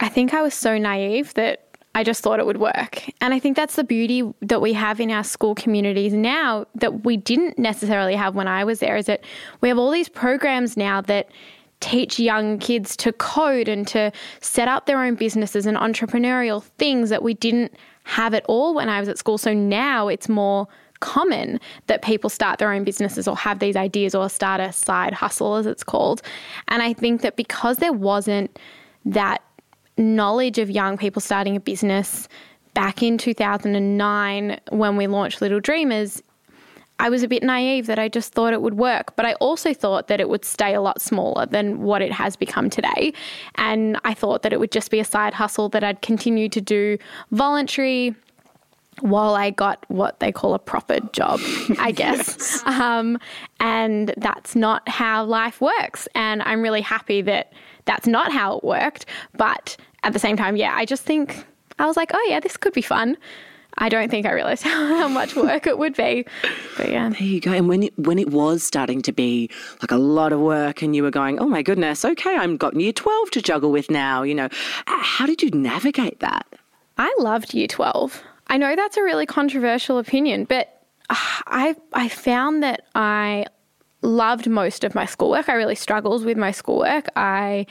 I 0.00 0.08
think 0.08 0.34
I 0.34 0.42
was 0.42 0.54
so 0.54 0.78
naive 0.78 1.34
that 1.34 1.66
I 1.94 2.04
just 2.04 2.22
thought 2.22 2.38
it 2.38 2.44
would 2.44 2.58
work. 2.58 3.08
And 3.22 3.32
I 3.32 3.38
think 3.38 3.56
that's 3.56 3.76
the 3.76 3.84
beauty 3.84 4.22
that 4.42 4.60
we 4.60 4.74
have 4.74 5.00
in 5.00 5.10
our 5.10 5.24
school 5.24 5.54
communities 5.54 6.12
now 6.12 6.66
that 6.74 7.04
we 7.04 7.16
didn't 7.16 7.58
necessarily 7.58 8.14
have 8.14 8.34
when 8.34 8.46
I 8.46 8.64
was 8.64 8.80
there 8.80 8.98
is 8.98 9.06
that 9.06 9.24
we 9.62 9.70
have 9.70 9.78
all 9.78 9.90
these 9.90 10.10
programs 10.10 10.76
now 10.76 11.00
that 11.00 11.30
teach 11.80 12.18
young 12.18 12.58
kids 12.58 12.96
to 12.96 13.12
code 13.12 13.68
and 13.68 13.86
to 13.88 14.10
set 14.40 14.68
up 14.68 14.86
their 14.86 15.02
own 15.02 15.14
businesses 15.14 15.66
and 15.66 15.76
entrepreneurial 15.76 16.62
things 16.78 17.10
that 17.10 17.22
we 17.22 17.34
didn't 17.34 17.74
have 18.04 18.34
at 18.34 18.44
all 18.46 18.74
when 18.74 18.88
I 18.88 19.00
was 19.00 19.08
at 19.08 19.18
school. 19.18 19.38
So 19.38 19.52
now 19.52 20.08
it's 20.08 20.28
more 20.28 20.68
common 21.00 21.60
that 21.88 22.02
people 22.02 22.30
start 22.30 22.58
their 22.58 22.72
own 22.72 22.84
businesses 22.84 23.28
or 23.28 23.36
have 23.36 23.58
these 23.58 23.76
ideas 23.76 24.14
or 24.14 24.28
start 24.28 24.60
a 24.60 24.72
side 24.72 25.12
hustle, 25.12 25.56
as 25.56 25.66
it's 25.66 25.84
called. 25.84 26.22
And 26.68 26.82
I 26.82 26.92
think 26.92 27.20
that 27.22 27.36
because 27.36 27.78
there 27.78 27.92
wasn't 27.92 28.58
that 29.04 29.42
knowledge 29.98 30.58
of 30.58 30.70
young 30.70 30.96
people 30.96 31.20
starting 31.20 31.56
a 31.56 31.60
business 31.60 32.28
back 32.74 33.02
in 33.02 33.16
2009 33.18 34.60
when 34.70 34.96
we 34.96 35.06
launched 35.06 35.40
Little 35.40 35.60
Dreamers, 35.60 36.22
I 36.98 37.10
was 37.10 37.22
a 37.22 37.28
bit 37.28 37.42
naive 37.42 37.86
that 37.86 37.98
I 37.98 38.08
just 38.08 38.32
thought 38.32 38.52
it 38.52 38.62
would 38.62 38.74
work, 38.74 39.14
but 39.16 39.26
I 39.26 39.34
also 39.34 39.74
thought 39.74 40.08
that 40.08 40.20
it 40.20 40.28
would 40.28 40.44
stay 40.44 40.74
a 40.74 40.80
lot 40.80 41.00
smaller 41.00 41.46
than 41.46 41.82
what 41.82 42.00
it 42.00 42.12
has 42.12 42.36
become 42.36 42.70
today. 42.70 43.12
And 43.56 43.98
I 44.04 44.14
thought 44.14 44.42
that 44.42 44.52
it 44.52 44.60
would 44.60 44.72
just 44.72 44.90
be 44.90 45.00
a 45.00 45.04
side 45.04 45.34
hustle 45.34 45.68
that 45.70 45.84
I'd 45.84 46.00
continue 46.00 46.48
to 46.48 46.60
do 46.60 46.98
voluntary 47.30 48.14
while 49.00 49.34
I 49.34 49.50
got 49.50 49.84
what 49.88 50.20
they 50.20 50.32
call 50.32 50.54
a 50.54 50.58
proper 50.58 51.00
job, 51.12 51.40
I 51.78 51.90
guess. 51.94 52.36
yes. 52.38 52.62
um, 52.66 53.18
and 53.60 54.14
that's 54.16 54.56
not 54.56 54.88
how 54.88 55.24
life 55.24 55.60
works. 55.60 56.08
And 56.14 56.42
I'm 56.42 56.62
really 56.62 56.80
happy 56.80 57.20
that 57.22 57.52
that's 57.84 58.06
not 58.06 58.32
how 58.32 58.56
it 58.56 58.64
worked. 58.64 59.06
But 59.36 59.76
at 60.02 60.12
the 60.12 60.18
same 60.18 60.36
time, 60.36 60.56
yeah, 60.56 60.74
I 60.74 60.86
just 60.86 61.02
think 61.02 61.44
I 61.78 61.86
was 61.86 61.96
like, 61.96 62.12
oh, 62.14 62.26
yeah, 62.28 62.40
this 62.40 62.56
could 62.56 62.72
be 62.72 62.82
fun. 62.82 63.18
I 63.78 63.88
don't 63.88 64.10
think 64.10 64.26
I 64.26 64.32
realised 64.32 64.62
how, 64.62 64.70
how 64.98 65.08
much 65.08 65.36
work 65.36 65.66
it 65.66 65.78
would 65.78 65.96
be. 65.96 66.26
But 66.76 66.90
yeah. 66.90 67.08
There 67.10 67.22
you 67.22 67.40
go. 67.40 67.52
And 67.52 67.68
when 67.68 67.84
it, 67.84 67.98
when 67.98 68.18
it 68.18 68.30
was 68.30 68.62
starting 68.62 69.02
to 69.02 69.12
be 69.12 69.50
like 69.82 69.90
a 69.90 69.96
lot 69.96 70.32
of 70.32 70.40
work 70.40 70.82
and 70.82 70.96
you 70.96 71.02
were 71.02 71.10
going, 71.10 71.38
oh 71.38 71.46
my 71.46 71.62
goodness, 71.62 72.04
okay, 72.04 72.36
I'm 72.36 72.56
got 72.56 72.78
year 72.78 72.92
12 72.92 73.30
to 73.32 73.42
juggle 73.42 73.70
with 73.70 73.90
now, 73.90 74.22
you 74.22 74.34
know, 74.34 74.48
how 74.86 75.26
did 75.26 75.42
you 75.42 75.50
navigate 75.50 76.20
that? 76.20 76.46
I 76.98 77.14
loved 77.18 77.52
year 77.54 77.68
12. 77.68 78.22
I 78.48 78.56
know 78.56 78.74
that's 78.76 78.96
a 78.96 79.02
really 79.02 79.26
controversial 79.26 79.98
opinion, 79.98 80.44
but 80.44 80.82
uh, 81.10 81.14
I 81.18 81.76
I 81.92 82.08
found 82.08 82.62
that 82.62 82.82
I 82.94 83.46
loved 84.02 84.48
most 84.48 84.84
of 84.84 84.94
my 84.94 85.06
schoolwork. 85.06 85.48
I 85.48 85.54
really 85.54 85.74
struggled 85.74 86.24
with 86.24 86.36
my 86.36 86.50
schoolwork. 86.50 87.08
I 87.16 87.66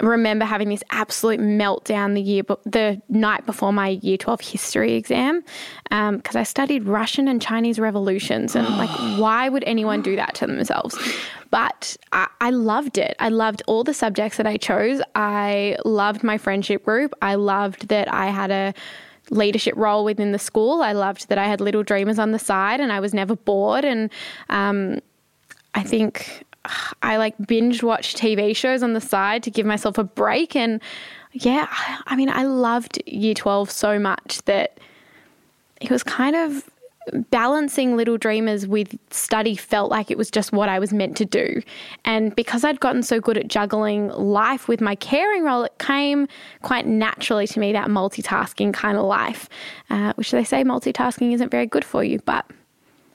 remember 0.00 0.44
having 0.44 0.68
this 0.68 0.82
absolute 0.90 1.40
meltdown 1.40 2.14
the 2.14 2.20
year, 2.20 2.42
the 2.64 3.00
night 3.08 3.46
before 3.46 3.72
my 3.72 3.88
Year 4.02 4.16
Twelve 4.16 4.40
history 4.40 4.94
exam, 4.94 5.42
because 5.84 6.36
um, 6.36 6.40
I 6.40 6.42
studied 6.42 6.84
Russian 6.84 7.28
and 7.28 7.40
Chinese 7.40 7.78
revolutions, 7.78 8.54
and 8.54 8.68
like, 8.76 8.90
why 9.18 9.48
would 9.48 9.64
anyone 9.64 10.02
do 10.02 10.16
that 10.16 10.34
to 10.36 10.46
themselves? 10.46 10.98
But 11.50 11.96
I, 12.12 12.28
I 12.40 12.50
loved 12.50 12.98
it. 12.98 13.16
I 13.18 13.28
loved 13.28 13.62
all 13.66 13.82
the 13.82 13.94
subjects 13.94 14.36
that 14.36 14.46
I 14.46 14.56
chose. 14.56 15.02
I 15.14 15.76
loved 15.84 16.22
my 16.22 16.38
friendship 16.38 16.84
group. 16.84 17.12
I 17.20 17.34
loved 17.34 17.88
that 17.88 18.12
I 18.12 18.26
had 18.26 18.50
a 18.50 18.74
leadership 19.30 19.74
role 19.76 20.04
within 20.04 20.32
the 20.32 20.38
school. 20.38 20.82
I 20.82 20.92
loved 20.92 21.28
that 21.28 21.38
I 21.38 21.46
had 21.46 21.60
Little 21.60 21.82
Dreamers 21.82 22.18
on 22.18 22.32
the 22.32 22.38
side 22.38 22.80
and 22.80 22.92
I 22.92 23.00
was 23.00 23.14
never 23.14 23.36
bored. 23.36 23.84
And 23.84 24.10
um, 24.48 25.00
I 25.74 25.82
think 25.82 26.44
I 27.02 27.16
like 27.16 27.34
binge 27.46 27.82
watch 27.82 28.14
TV 28.14 28.54
shows 28.54 28.82
on 28.82 28.92
the 28.92 29.00
side 29.00 29.42
to 29.44 29.50
give 29.50 29.66
myself 29.66 29.98
a 29.98 30.04
break. 30.04 30.56
And 30.56 30.80
yeah, 31.32 31.68
I 32.06 32.16
mean, 32.16 32.28
I 32.28 32.44
loved 32.44 33.02
year 33.06 33.34
12 33.34 33.70
so 33.70 33.98
much 33.98 34.42
that 34.46 34.78
it 35.80 35.90
was 35.90 36.02
kind 36.02 36.36
of 36.36 36.68
balancing 37.30 37.96
Little 37.96 38.18
Dreamers 38.18 38.66
with 38.66 38.96
study 39.10 39.56
felt 39.56 39.90
like 39.90 40.10
it 40.10 40.18
was 40.18 40.30
just 40.30 40.52
what 40.52 40.68
I 40.68 40.78
was 40.78 40.92
meant 40.92 41.16
to 41.16 41.24
do. 41.24 41.62
And 42.04 42.34
because 42.36 42.62
I'd 42.62 42.80
gotten 42.80 43.02
so 43.02 43.20
good 43.20 43.38
at 43.38 43.48
juggling 43.48 44.08
life 44.08 44.68
with 44.68 44.80
my 44.80 44.94
caring 44.94 45.42
role, 45.42 45.64
it 45.64 45.78
came 45.78 46.28
quite 46.62 46.86
naturally 46.86 47.46
to 47.48 47.60
me 47.60 47.72
that 47.72 47.88
multitasking 47.88 48.74
kind 48.74 48.96
of 48.96 49.04
life, 49.04 49.48
uh, 49.88 50.12
which 50.14 50.30
they 50.30 50.44
say 50.44 50.62
multitasking 50.62 51.32
isn't 51.32 51.50
very 51.50 51.66
good 51.66 51.84
for 51.84 52.04
you, 52.04 52.20
but 52.24 52.44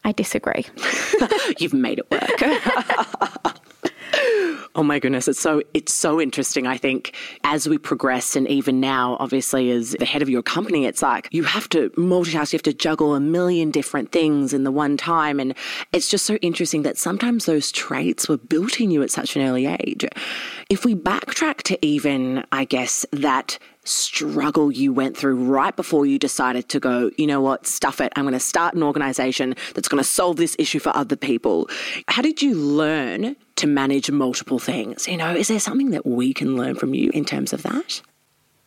I 0.05 0.11
disagree. 0.11 0.65
You've 1.59 1.73
made 1.73 1.99
it 1.99 2.09
work. 2.09 3.61
Oh 4.77 4.83
my 4.83 4.99
goodness, 4.99 5.29
it's 5.29 5.39
so 5.39 5.61
it's 5.73 5.93
so 5.93 6.19
interesting. 6.19 6.67
I 6.67 6.75
think 6.75 7.15
as 7.45 7.67
we 7.67 7.77
progress 7.77 8.35
and 8.35 8.45
even 8.49 8.81
now, 8.81 9.15
obviously 9.21 9.71
as 9.71 9.95
the 9.99 10.05
head 10.05 10.21
of 10.21 10.29
your 10.29 10.41
company, 10.41 10.85
it's 10.85 11.01
like 11.01 11.29
you 11.31 11.43
have 11.43 11.69
to 11.69 11.89
multitask, 11.91 12.51
you 12.51 12.57
have 12.57 12.63
to 12.63 12.73
juggle 12.73 13.15
a 13.15 13.21
million 13.21 13.71
different 13.71 14.11
things 14.11 14.53
in 14.53 14.65
the 14.65 14.71
one 14.71 14.97
time. 14.97 15.39
And 15.39 15.55
it's 15.93 16.09
just 16.09 16.25
so 16.25 16.35
interesting 16.35 16.81
that 16.81 16.97
sometimes 16.97 17.45
those 17.45 17.71
traits 17.71 18.27
were 18.27 18.37
built 18.37 18.81
in 18.81 18.91
you 18.91 19.01
at 19.01 19.11
such 19.11 19.37
an 19.37 19.43
early 19.43 19.65
age. 19.65 20.05
If 20.69 20.83
we 20.83 20.93
backtrack 20.93 21.61
to 21.63 21.85
even, 21.85 22.43
I 22.51 22.65
guess, 22.65 23.05
that 23.13 23.57
struggle 23.85 24.71
you 24.71 24.91
went 24.91 25.15
through 25.15 25.35
right 25.35 25.75
before 25.75 26.05
you 26.05 26.19
decided 26.19 26.67
to 26.69 26.79
go, 26.79 27.11
you 27.17 27.27
know 27.27 27.41
what, 27.41 27.65
stuff 27.65 28.01
it. 28.01 28.11
I'm 28.15 28.23
going 28.23 28.33
to 28.33 28.39
start 28.39 28.73
an 28.73 28.83
organization 28.83 29.55
that's 29.73 29.87
going 29.87 30.03
to 30.03 30.09
solve 30.09 30.37
this 30.37 30.55
issue 30.59 30.79
for 30.79 30.95
other 30.95 31.15
people. 31.15 31.69
How 32.07 32.21
did 32.21 32.41
you 32.41 32.55
learn 32.55 33.35
to 33.57 33.67
manage 33.67 34.11
multiple 34.11 34.59
things? 34.59 35.07
You 35.07 35.17
know, 35.17 35.33
is 35.33 35.47
there 35.47 35.59
something 35.59 35.91
that 35.91 36.05
we 36.05 36.33
can 36.33 36.57
learn 36.57 36.75
from 36.75 36.93
you 36.93 37.09
in 37.13 37.25
terms 37.25 37.53
of 37.53 37.63
that? 37.63 38.01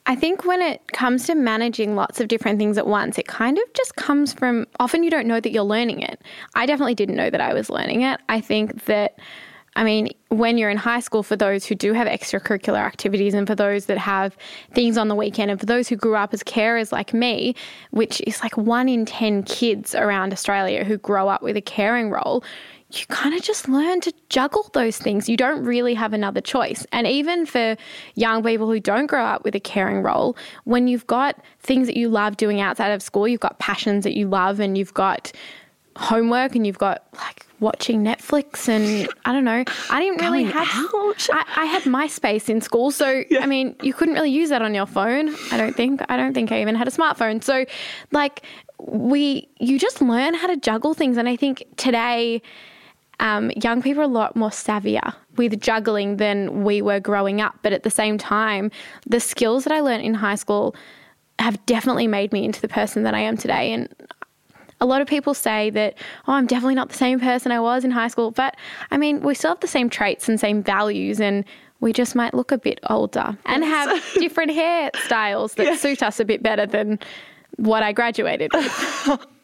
I 0.06 0.14
think 0.14 0.46
when 0.46 0.62
it 0.62 0.80
comes 0.92 1.26
to 1.26 1.34
managing 1.34 1.94
lots 1.94 2.18
of 2.18 2.28
different 2.28 2.58
things 2.58 2.78
at 2.78 2.86
once, 2.86 3.18
it 3.18 3.26
kind 3.26 3.58
of 3.58 3.64
just 3.74 3.94
comes 3.96 4.32
from 4.32 4.66
often 4.80 5.02
you 5.02 5.10
don't 5.10 5.26
know 5.26 5.38
that 5.38 5.50
you're 5.50 5.62
learning 5.64 6.00
it. 6.00 6.22
I 6.54 6.64
definitely 6.64 6.94
didn't 6.94 7.16
know 7.16 7.28
that 7.28 7.42
I 7.42 7.52
was 7.52 7.68
learning 7.68 8.00
it. 8.00 8.18
I 8.30 8.40
think 8.40 8.86
that 8.86 9.18
I 9.78 9.84
mean, 9.84 10.08
when 10.28 10.58
you're 10.58 10.70
in 10.70 10.76
high 10.76 10.98
school, 10.98 11.22
for 11.22 11.36
those 11.36 11.64
who 11.64 11.76
do 11.76 11.92
have 11.92 12.08
extracurricular 12.08 12.80
activities 12.80 13.32
and 13.32 13.46
for 13.46 13.54
those 13.54 13.86
that 13.86 13.96
have 13.96 14.36
things 14.74 14.98
on 14.98 15.06
the 15.06 15.14
weekend, 15.14 15.52
and 15.52 15.60
for 15.60 15.66
those 15.66 15.86
who 15.86 15.94
grew 15.94 16.16
up 16.16 16.34
as 16.34 16.42
carers 16.42 16.90
like 16.90 17.14
me, 17.14 17.54
which 17.92 18.20
is 18.26 18.42
like 18.42 18.56
one 18.56 18.88
in 18.88 19.06
10 19.06 19.44
kids 19.44 19.94
around 19.94 20.32
Australia 20.32 20.82
who 20.82 20.98
grow 20.98 21.28
up 21.28 21.42
with 21.42 21.56
a 21.56 21.60
caring 21.60 22.10
role, 22.10 22.42
you 22.90 23.06
kind 23.06 23.36
of 23.36 23.42
just 23.42 23.68
learn 23.68 24.00
to 24.00 24.12
juggle 24.30 24.68
those 24.72 24.98
things. 24.98 25.28
You 25.28 25.36
don't 25.36 25.62
really 25.62 25.94
have 25.94 26.12
another 26.12 26.40
choice. 26.40 26.84
And 26.90 27.06
even 27.06 27.46
for 27.46 27.76
young 28.16 28.42
people 28.42 28.66
who 28.66 28.80
don't 28.80 29.06
grow 29.06 29.24
up 29.24 29.44
with 29.44 29.54
a 29.54 29.60
caring 29.60 30.02
role, 30.02 30.36
when 30.64 30.88
you've 30.88 31.06
got 31.06 31.40
things 31.60 31.86
that 31.86 31.96
you 31.96 32.08
love 32.08 32.36
doing 32.36 32.60
outside 32.60 32.90
of 32.90 33.00
school, 33.00 33.28
you've 33.28 33.38
got 33.38 33.60
passions 33.60 34.02
that 34.02 34.16
you 34.16 34.26
love, 34.26 34.58
and 34.58 34.76
you've 34.76 34.94
got 34.94 35.30
homework 35.94 36.56
and 36.56 36.66
you've 36.66 36.78
got 36.78 37.04
like 37.14 37.44
watching 37.60 38.02
Netflix 38.02 38.68
and 38.68 39.08
I 39.24 39.32
don't 39.32 39.44
know. 39.44 39.64
I 39.90 40.00
didn't 40.00 40.20
really 40.20 40.44
Going 40.44 40.52
have. 40.52 40.68
out? 40.94 41.28
I, 41.32 41.44
I 41.56 41.64
had 41.64 41.82
MySpace 41.82 42.48
in 42.48 42.60
school, 42.60 42.90
so 42.90 43.24
I 43.40 43.46
mean, 43.46 43.76
you 43.82 43.92
couldn't 43.92 44.14
really 44.14 44.30
use 44.30 44.48
that 44.50 44.62
on 44.62 44.74
your 44.74 44.86
phone. 44.86 45.34
I 45.52 45.56
don't 45.56 45.74
think. 45.74 46.02
I 46.08 46.16
don't 46.16 46.34
think 46.34 46.52
I 46.52 46.60
even 46.60 46.74
had 46.74 46.88
a 46.88 46.90
smartphone. 46.90 47.42
So, 47.42 47.64
like, 48.12 48.42
we 48.80 49.48
you 49.58 49.78
just 49.78 50.00
learn 50.00 50.34
how 50.34 50.46
to 50.46 50.56
juggle 50.56 50.94
things, 50.94 51.16
and 51.16 51.28
I 51.28 51.36
think 51.36 51.64
today. 51.76 52.42
Um, 53.20 53.50
young 53.60 53.82
people 53.82 54.02
are 54.02 54.04
a 54.04 54.06
lot 54.06 54.36
more 54.36 54.50
savvier 54.50 55.12
with 55.36 55.60
juggling 55.60 56.18
than 56.18 56.62
we 56.62 56.80
were 56.80 57.00
growing 57.00 57.40
up. 57.40 57.58
But 57.62 57.72
at 57.72 57.82
the 57.82 57.90
same 57.90 58.16
time, 58.16 58.70
the 59.08 59.18
skills 59.18 59.64
that 59.64 59.72
I 59.72 59.80
learned 59.80 60.04
in 60.04 60.14
high 60.14 60.36
school 60.36 60.76
have 61.40 61.64
definitely 61.66 62.06
made 62.06 62.32
me 62.32 62.44
into 62.44 62.60
the 62.60 62.68
person 62.68 63.02
that 63.02 63.14
I 63.14 63.18
am 63.18 63.36
today. 63.36 63.72
And 63.72 63.88
a 64.80 64.86
lot 64.86 65.00
of 65.00 65.08
people 65.08 65.34
say 65.34 65.70
that, 65.70 65.94
oh, 66.26 66.32
I'm 66.34 66.46
definitely 66.46 66.74
not 66.76 66.88
the 66.88 66.94
same 66.96 67.18
person 67.20 67.50
I 67.52 67.60
was 67.60 67.84
in 67.84 67.90
high 67.90 68.08
school. 68.08 68.30
But 68.30 68.56
I 68.90 68.96
mean, 68.96 69.20
we 69.20 69.34
still 69.34 69.50
have 69.50 69.60
the 69.60 69.66
same 69.66 69.90
traits 69.90 70.28
and 70.28 70.38
same 70.38 70.62
values, 70.62 71.20
and 71.20 71.44
we 71.80 71.92
just 71.92 72.14
might 72.14 72.34
look 72.34 72.52
a 72.52 72.58
bit 72.58 72.78
older 72.90 73.36
and 73.46 73.64
have 73.64 74.02
different 74.14 74.52
hairstyles 74.52 75.54
that 75.56 75.78
suit 75.78 76.02
us 76.02 76.20
a 76.20 76.24
bit 76.24 76.42
better 76.42 76.66
than 76.66 76.98
what 77.56 77.82
I 77.82 77.92
graduated 77.92 78.52
with. 78.52 79.26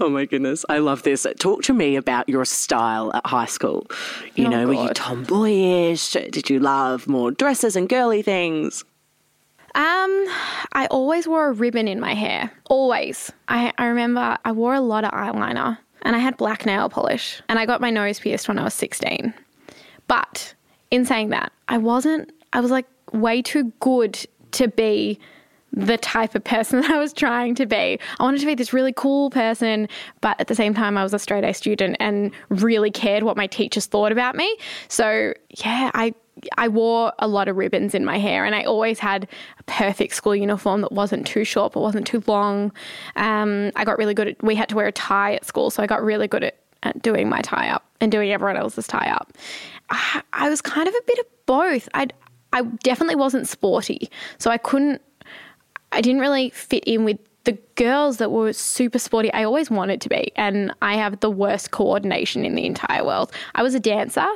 Oh 0.00 0.10
my 0.10 0.26
goodness, 0.26 0.66
I 0.68 0.76
love 0.76 1.04
this. 1.04 1.26
Talk 1.38 1.62
to 1.62 1.72
me 1.72 1.96
about 1.96 2.28
your 2.28 2.44
style 2.44 3.10
at 3.14 3.24
high 3.26 3.46
school. 3.46 3.86
You 4.34 4.46
Oh, 4.46 4.50
know, 4.50 4.66
were 4.66 4.74
you 4.74 4.90
tomboyish? 4.90 6.12
Did 6.12 6.50
you 6.50 6.60
love 6.60 7.06
more 7.08 7.30
dresses 7.30 7.74
and 7.74 7.88
girly 7.88 8.20
things? 8.20 8.84
Um, 9.78 10.26
I 10.72 10.88
always 10.90 11.28
wore 11.28 11.46
a 11.46 11.52
ribbon 11.52 11.86
in 11.86 12.00
my 12.00 12.12
hair. 12.12 12.50
Always. 12.68 13.30
I, 13.46 13.72
I 13.78 13.86
remember 13.86 14.36
I 14.44 14.50
wore 14.50 14.74
a 14.74 14.80
lot 14.80 15.04
of 15.04 15.12
eyeliner 15.12 15.78
and 16.02 16.16
I 16.16 16.18
had 16.18 16.36
black 16.36 16.66
nail 16.66 16.88
polish 16.88 17.40
and 17.48 17.60
I 17.60 17.64
got 17.64 17.80
my 17.80 17.90
nose 17.90 18.18
pierced 18.18 18.48
when 18.48 18.58
I 18.58 18.64
was 18.64 18.74
16. 18.74 19.32
But 20.08 20.52
in 20.90 21.04
saying 21.04 21.28
that, 21.28 21.52
I 21.68 21.78
wasn't, 21.78 22.32
I 22.52 22.60
was 22.60 22.72
like 22.72 22.86
way 23.12 23.40
too 23.40 23.72
good 23.78 24.18
to 24.52 24.66
be 24.66 25.20
the 25.72 25.96
type 25.98 26.34
of 26.34 26.42
person 26.42 26.80
that 26.82 26.90
I 26.90 26.98
was 26.98 27.12
trying 27.12 27.54
to 27.54 27.66
be. 27.66 28.00
I 28.18 28.22
wanted 28.22 28.40
to 28.40 28.46
be 28.46 28.56
this 28.56 28.72
really 28.72 28.92
cool 28.92 29.30
person, 29.30 29.88
but 30.20 30.40
at 30.40 30.48
the 30.48 30.56
same 30.56 30.74
time, 30.74 30.98
I 30.98 31.04
was 31.04 31.14
a 31.14 31.20
straight 31.20 31.44
A 31.44 31.54
student 31.54 31.96
and 32.00 32.32
really 32.48 32.90
cared 32.90 33.22
what 33.22 33.36
my 33.36 33.46
teachers 33.46 33.86
thought 33.86 34.10
about 34.10 34.34
me. 34.34 34.56
So, 34.88 35.34
yeah, 35.64 35.92
I. 35.94 36.14
I 36.56 36.68
wore 36.68 37.12
a 37.18 37.28
lot 37.28 37.48
of 37.48 37.56
ribbons 37.56 37.94
in 37.94 38.04
my 38.04 38.18
hair, 38.18 38.44
and 38.44 38.54
I 38.54 38.64
always 38.64 38.98
had 38.98 39.28
a 39.58 39.62
perfect 39.64 40.14
school 40.14 40.34
uniform 40.34 40.80
that 40.82 40.92
wasn't 40.92 41.26
too 41.26 41.44
short 41.44 41.72
but 41.72 41.80
wasn't 41.80 42.06
too 42.06 42.22
long. 42.26 42.72
Um, 43.16 43.72
I 43.76 43.84
got 43.84 43.98
really 43.98 44.14
good 44.14 44.28
at. 44.28 44.42
We 44.42 44.54
had 44.54 44.68
to 44.70 44.76
wear 44.76 44.86
a 44.86 44.92
tie 44.92 45.34
at 45.34 45.44
school, 45.44 45.70
so 45.70 45.82
I 45.82 45.86
got 45.86 46.02
really 46.02 46.28
good 46.28 46.44
at, 46.44 46.58
at 46.82 47.02
doing 47.02 47.28
my 47.28 47.40
tie 47.40 47.68
up 47.68 47.84
and 48.00 48.10
doing 48.12 48.30
everyone 48.32 48.56
else's 48.56 48.86
tie 48.86 49.10
up. 49.10 49.32
I, 49.90 50.22
I 50.32 50.48
was 50.48 50.60
kind 50.60 50.88
of 50.88 50.94
a 50.94 51.02
bit 51.06 51.18
of 51.18 51.26
both. 51.46 51.88
I 51.94 52.08
I 52.52 52.62
definitely 52.62 53.16
wasn't 53.16 53.46
sporty, 53.48 54.10
so 54.38 54.50
I 54.50 54.58
couldn't 54.58 55.02
I 55.92 56.00
didn't 56.00 56.20
really 56.20 56.50
fit 56.50 56.84
in 56.84 57.04
with 57.04 57.18
the 57.48 57.58
girls 57.76 58.18
that 58.18 58.30
were 58.30 58.52
super 58.52 58.98
sporty. 58.98 59.32
I 59.32 59.42
always 59.42 59.70
wanted 59.70 60.02
to 60.02 60.10
be, 60.10 60.30
and 60.36 60.70
I 60.82 60.96
have 60.96 61.20
the 61.20 61.30
worst 61.30 61.70
coordination 61.70 62.44
in 62.44 62.54
the 62.54 62.66
entire 62.66 63.02
world. 63.02 63.32
I 63.54 63.62
was 63.62 63.74
a 63.74 63.80
dancer 63.80 64.26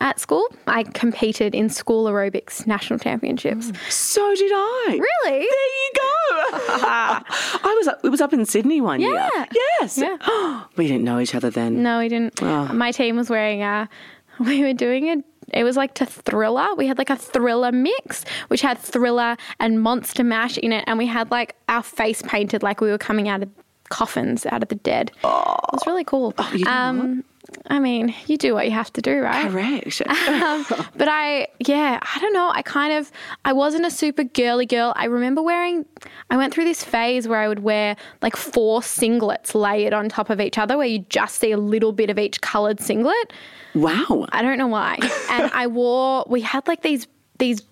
at 0.00 0.20
school. 0.20 0.46
I 0.66 0.82
competed 0.82 1.54
in 1.54 1.70
school 1.70 2.04
aerobics 2.04 2.66
national 2.66 2.98
championships. 2.98 3.72
So 3.88 4.34
did 4.34 4.52
I. 4.52 4.98
Really? 5.00 5.38
There 5.38 5.40
you 5.40 5.90
go. 5.94 6.02
I 6.50 7.74
was 7.78 7.88
up, 7.88 8.00
it 8.04 8.10
was 8.10 8.20
up 8.20 8.34
in 8.34 8.44
Sydney 8.44 8.82
one 8.82 9.00
year. 9.00 9.14
Yeah. 9.14 9.46
Yes. 9.80 9.96
Yeah. 9.96 10.64
we 10.76 10.86
didn't 10.86 11.04
know 11.04 11.20
each 11.20 11.34
other 11.34 11.48
then. 11.48 11.82
No, 11.82 12.00
we 12.00 12.10
didn't. 12.10 12.42
Oh. 12.42 12.66
My 12.74 12.90
team 12.92 13.16
was 13.16 13.30
wearing 13.30 13.62
a. 13.62 13.88
We 14.40 14.62
were 14.62 14.72
doing 14.72 15.08
it. 15.08 15.24
It 15.52 15.64
was 15.64 15.76
like 15.76 15.94
to 15.94 16.06
Thriller. 16.06 16.74
We 16.76 16.86
had 16.86 16.98
like 16.98 17.10
a 17.10 17.16
Thriller 17.16 17.72
mix, 17.72 18.24
which 18.48 18.60
had 18.60 18.78
Thriller 18.78 19.36
and 19.60 19.82
Monster 19.82 20.24
Mash 20.24 20.58
in 20.58 20.72
it, 20.72 20.84
and 20.86 20.98
we 20.98 21.06
had 21.06 21.30
like 21.30 21.56
our 21.68 21.82
face 21.82 22.22
painted 22.22 22.62
like 22.62 22.80
we 22.80 22.90
were 22.90 22.98
coming 22.98 23.28
out 23.28 23.42
of 23.42 23.50
coffins, 23.88 24.46
out 24.46 24.62
of 24.62 24.68
the 24.68 24.74
dead. 24.76 25.10
It 25.18 25.24
was 25.24 25.86
really 25.86 26.04
cool. 26.04 26.34
Oh, 26.38 26.52
you 26.54 26.64
know 26.64 26.70
um, 26.70 27.24
I 27.66 27.78
mean, 27.78 28.14
you 28.26 28.36
do 28.36 28.54
what 28.54 28.66
you 28.66 28.72
have 28.72 28.92
to 28.94 29.02
do, 29.02 29.20
right? 29.20 29.50
Correct. 29.50 30.02
Um, 30.38 30.64
but 30.96 31.08
I, 31.08 31.48
yeah, 31.58 31.98
I 32.02 32.18
don't 32.20 32.32
know. 32.32 32.50
I 32.52 32.62
kind 32.62 32.92
of, 32.92 33.10
I 33.44 33.52
wasn't 33.52 33.86
a 33.86 33.90
super 33.90 34.24
girly 34.24 34.66
girl. 34.66 34.92
I 34.96 35.06
remember 35.06 35.42
wearing, 35.42 35.84
I 36.30 36.36
went 36.36 36.52
through 36.52 36.64
this 36.64 36.84
phase 36.84 37.26
where 37.26 37.38
I 37.40 37.48
would 37.48 37.60
wear 37.60 37.96
like 38.22 38.36
four 38.36 38.80
singlets 38.80 39.54
layered 39.54 39.92
on 39.92 40.08
top 40.08 40.30
of 40.30 40.40
each 40.40 40.58
other, 40.58 40.76
where 40.76 40.86
you 40.86 41.00
just 41.08 41.36
see 41.36 41.50
a 41.52 41.56
little 41.56 41.92
bit 41.92 42.10
of 42.10 42.18
each 42.18 42.40
coloured 42.40 42.80
singlet. 42.80 43.32
wow. 43.74 44.26
I 44.32 44.42
don't 44.42 44.58
know 44.58 44.66
why. 44.68 44.98
and 45.30 45.50
I 45.52 45.66
wore, 45.66 46.24
we 46.28 46.40
had 46.40 46.66
like 46.68 46.82
these 46.82 47.06
these 47.38 47.62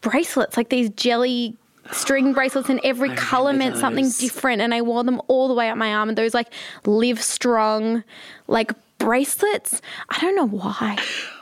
bracelets, 0.00 0.56
like 0.56 0.68
these 0.68 0.90
jelly 0.90 1.56
string 1.92 2.32
bracelets, 2.32 2.68
and 2.68 2.80
every 2.84 3.10
color 3.16 3.52
meant 3.52 3.76
something 3.76 4.08
different. 4.18 4.62
And 4.62 4.72
I 4.74 4.82
wore 4.82 5.04
them 5.04 5.20
all 5.28 5.48
the 5.48 5.54
way 5.54 5.68
up 5.68 5.76
my 5.76 5.94
arm, 5.94 6.08
and 6.08 6.16
those 6.18 6.34
like 6.34 6.52
live 6.84 7.22
strong, 7.22 8.04
like 8.46 8.72
bracelets. 9.06 9.80
I 10.08 10.18
don't 10.18 10.34
know 10.34 10.48
why. 10.48 10.98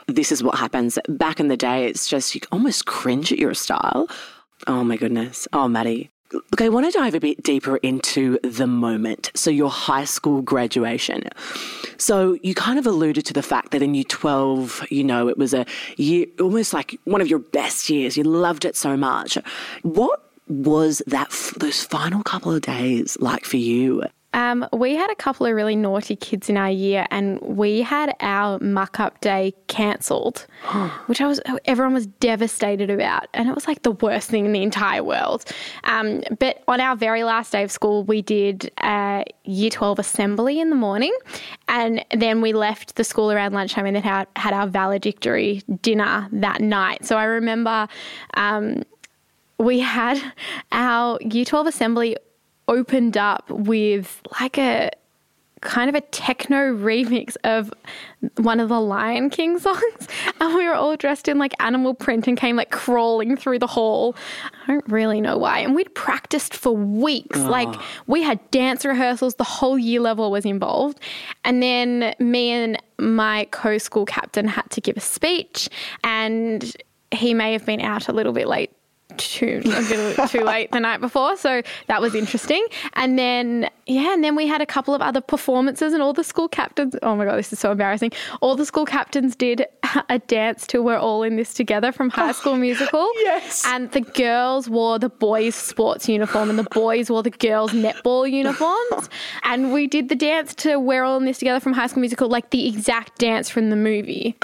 this 0.07 0.31
is 0.31 0.43
what 0.43 0.53
happens. 0.53 0.99
Back 1.09 1.39
in 1.39 1.47
the 1.47 1.57
day, 1.57 1.87
it's 1.87 2.07
just 2.07 2.35
you 2.35 2.41
almost 2.51 2.85
cringe 2.85 3.31
at 3.33 3.39
your 3.39 3.55
style. 3.55 4.07
Oh 4.67 4.83
my 4.83 4.97
goodness. 4.97 5.47
Oh, 5.51 5.67
Maddie. 5.67 6.11
Look, 6.31 6.61
I 6.61 6.69
want 6.69 6.85
to 6.85 6.95
dive 6.95 7.15
a 7.15 7.19
bit 7.19 7.41
deeper 7.41 7.77
into 7.77 8.37
the 8.43 8.67
moment. 8.67 9.31
So, 9.33 9.49
your 9.49 9.71
high 9.71 10.05
school 10.05 10.43
graduation. 10.43 11.23
So, 11.97 12.37
you 12.43 12.53
kind 12.53 12.77
of 12.77 12.85
alluded 12.85 13.25
to 13.25 13.33
the 13.33 13.41
fact 13.41 13.71
that 13.71 13.81
in 13.81 13.95
year 13.95 14.03
12, 14.03 14.85
you 14.91 15.03
know, 15.03 15.27
it 15.27 15.39
was 15.39 15.55
a 15.55 15.65
year, 15.97 16.27
almost 16.39 16.71
like 16.71 16.99
one 17.05 17.19
of 17.21 17.27
your 17.27 17.39
best 17.39 17.89
years. 17.89 18.15
You 18.15 18.25
loved 18.25 18.63
it 18.65 18.75
so 18.75 18.95
much. 18.95 19.39
What 19.81 20.21
was 20.47 21.01
that 21.07 21.31
those 21.57 21.83
final 21.83 22.21
couple 22.21 22.53
of 22.53 22.61
days 22.61 23.17
like 23.19 23.43
for 23.43 23.57
you? 23.57 24.03
Um, 24.35 24.67
we 24.73 24.95
had 24.95 25.09
a 25.09 25.15
couple 25.15 25.45
of 25.45 25.55
really 25.55 25.77
naughty 25.77 26.17
kids 26.17 26.49
in 26.49 26.57
our 26.57 26.69
year, 26.69 27.07
and 27.09 27.39
we 27.39 27.81
had 27.81 28.13
our 28.19 28.59
muck 28.59 28.99
up 28.99 29.21
day 29.21 29.53
cancelled, 29.67 30.45
which 31.07 31.21
I 31.21 31.27
was 31.27 31.39
everyone 31.63 31.93
was 31.93 32.05
devastated 32.05 32.89
about, 32.89 33.27
and 33.33 33.47
it 33.47 33.55
was 33.55 33.65
like 33.65 33.83
the 33.83 33.93
worst 33.93 34.29
thing 34.29 34.45
in 34.45 34.51
the 34.51 34.61
entire 34.61 35.03
world. 35.03 35.45
Um, 35.85 36.21
but 36.37 36.61
on 36.67 36.81
our 36.81 36.97
very 36.97 37.23
last 37.23 37.53
day 37.53 37.63
of 37.63 37.71
school, 37.71 38.03
we 38.03 38.21
did 38.21 38.69
a 38.83 39.23
year 39.45 39.69
twelve 39.69 39.99
assembly 39.99 40.59
in 40.59 40.69
the 40.69 40.75
morning, 40.75 41.15
and 41.69 42.03
then 42.11 42.41
we 42.41 42.51
left 42.51 42.97
the 42.97 43.05
school 43.05 43.31
around 43.31 43.53
lunchtime, 43.53 43.85
and 43.85 43.95
then 43.95 44.03
had, 44.03 44.27
had 44.35 44.53
our 44.53 44.67
valedictory 44.67 45.61
dinner 45.81 46.27
that 46.33 46.59
night. 46.61 47.05
So 47.05 47.17
I 47.17 47.23
remember. 47.23 47.87
Um, 48.33 48.83
we 49.57 49.79
had 49.79 50.21
our 50.73 51.17
year 51.21 51.45
12 51.45 51.67
assembly 51.67 52.17
opened 52.67 53.17
up 53.17 53.49
with 53.49 54.21
like 54.39 54.57
a 54.57 54.91
kind 55.65 55.89
of 55.89 55.95
a 55.95 56.01
techno 56.01 56.73
remix 56.73 57.35
of 57.43 57.73
one 58.37 58.59
of 58.59 58.69
the 58.69 58.79
Lion 58.79 59.29
King 59.29 59.57
songs. 59.59 60.07
And 60.39 60.55
we 60.55 60.65
were 60.65 60.73
all 60.73 60.95
dressed 60.95 61.27
in 61.27 61.37
like 61.37 61.53
animal 61.59 61.93
print 61.93 62.27
and 62.27 62.37
came 62.37 62.55
like 62.55 62.71
crawling 62.71 63.35
through 63.35 63.59
the 63.59 63.67
hall. 63.67 64.15
I 64.63 64.67
don't 64.67 64.87
really 64.87 65.19
know 65.19 65.37
why. 65.37 65.59
And 65.59 65.75
we'd 65.75 65.93
practiced 65.95 66.53
for 66.53 66.71
weeks. 66.71 67.39
Oh. 67.39 67.49
Like 67.49 67.73
we 68.07 68.21
had 68.21 68.39
dance 68.51 68.85
rehearsals, 68.85 69.35
the 69.35 69.43
whole 69.43 69.77
year 69.77 69.99
level 69.99 70.31
was 70.31 70.45
involved. 70.45 70.99
And 71.43 71.61
then 71.61 72.13
me 72.19 72.51
and 72.51 72.81
my 72.99 73.47
co 73.51 73.77
school 73.77 74.05
captain 74.05 74.47
had 74.47 74.69
to 74.71 74.81
give 74.81 74.95
a 74.95 75.01
speech, 75.01 75.69
and 76.03 76.75
he 77.11 77.33
may 77.33 77.51
have 77.53 77.65
been 77.65 77.81
out 77.81 78.07
a 78.07 78.13
little 78.13 78.33
bit 78.33 78.47
late 78.47 78.71
too 79.17 79.61
too 79.61 80.41
late 80.43 80.71
the 80.71 80.79
night 80.79 81.01
before, 81.01 81.37
so 81.37 81.61
that 81.87 82.01
was 82.01 82.15
interesting. 82.15 82.65
And 82.93 83.17
then 83.17 83.69
yeah, 83.87 84.13
and 84.13 84.23
then 84.23 84.35
we 84.35 84.47
had 84.47 84.61
a 84.61 84.65
couple 84.65 84.93
of 84.93 85.01
other 85.01 85.21
performances, 85.21 85.93
and 85.93 86.01
all 86.01 86.13
the 86.13 86.23
school 86.23 86.47
captains. 86.47 86.95
Oh 87.03 87.15
my 87.15 87.25
god, 87.25 87.37
this 87.37 87.53
is 87.53 87.59
so 87.59 87.71
embarrassing! 87.71 88.11
All 88.41 88.55
the 88.55 88.65
school 88.65 88.85
captains 88.85 89.35
did 89.35 89.65
a 90.09 90.19
dance 90.19 90.65
to 90.67 90.81
"We're 90.81 90.97
All 90.97 91.23
in 91.23 91.35
This 91.35 91.53
Together" 91.53 91.91
from 91.91 92.09
High 92.09 92.29
oh, 92.29 92.33
School 92.33 92.55
Musical. 92.55 93.09
yes, 93.15 93.63
and 93.65 93.91
the 93.91 94.01
girls 94.01 94.69
wore 94.69 94.99
the 94.99 95.09
boys' 95.09 95.55
sports 95.55 96.09
uniform, 96.09 96.49
and 96.49 96.57
the 96.57 96.67
boys 96.71 97.09
wore 97.09 97.23
the 97.23 97.29
girls' 97.29 97.71
netball 97.71 98.29
uniforms. 98.29 99.09
and 99.43 99.71
we 99.71 99.87
did 99.87 100.09
the 100.09 100.15
dance 100.15 100.55
to 100.55 100.79
"We're 100.79 101.03
All 101.03 101.17
in 101.17 101.25
This 101.25 101.39
Together" 101.39 101.59
from 101.59 101.73
High 101.73 101.87
School 101.87 102.01
Musical, 102.01 102.27
like 102.27 102.49
the 102.49 102.67
exact 102.67 103.19
dance 103.19 103.49
from 103.49 103.69
the 103.69 103.75
movie. 103.75 104.35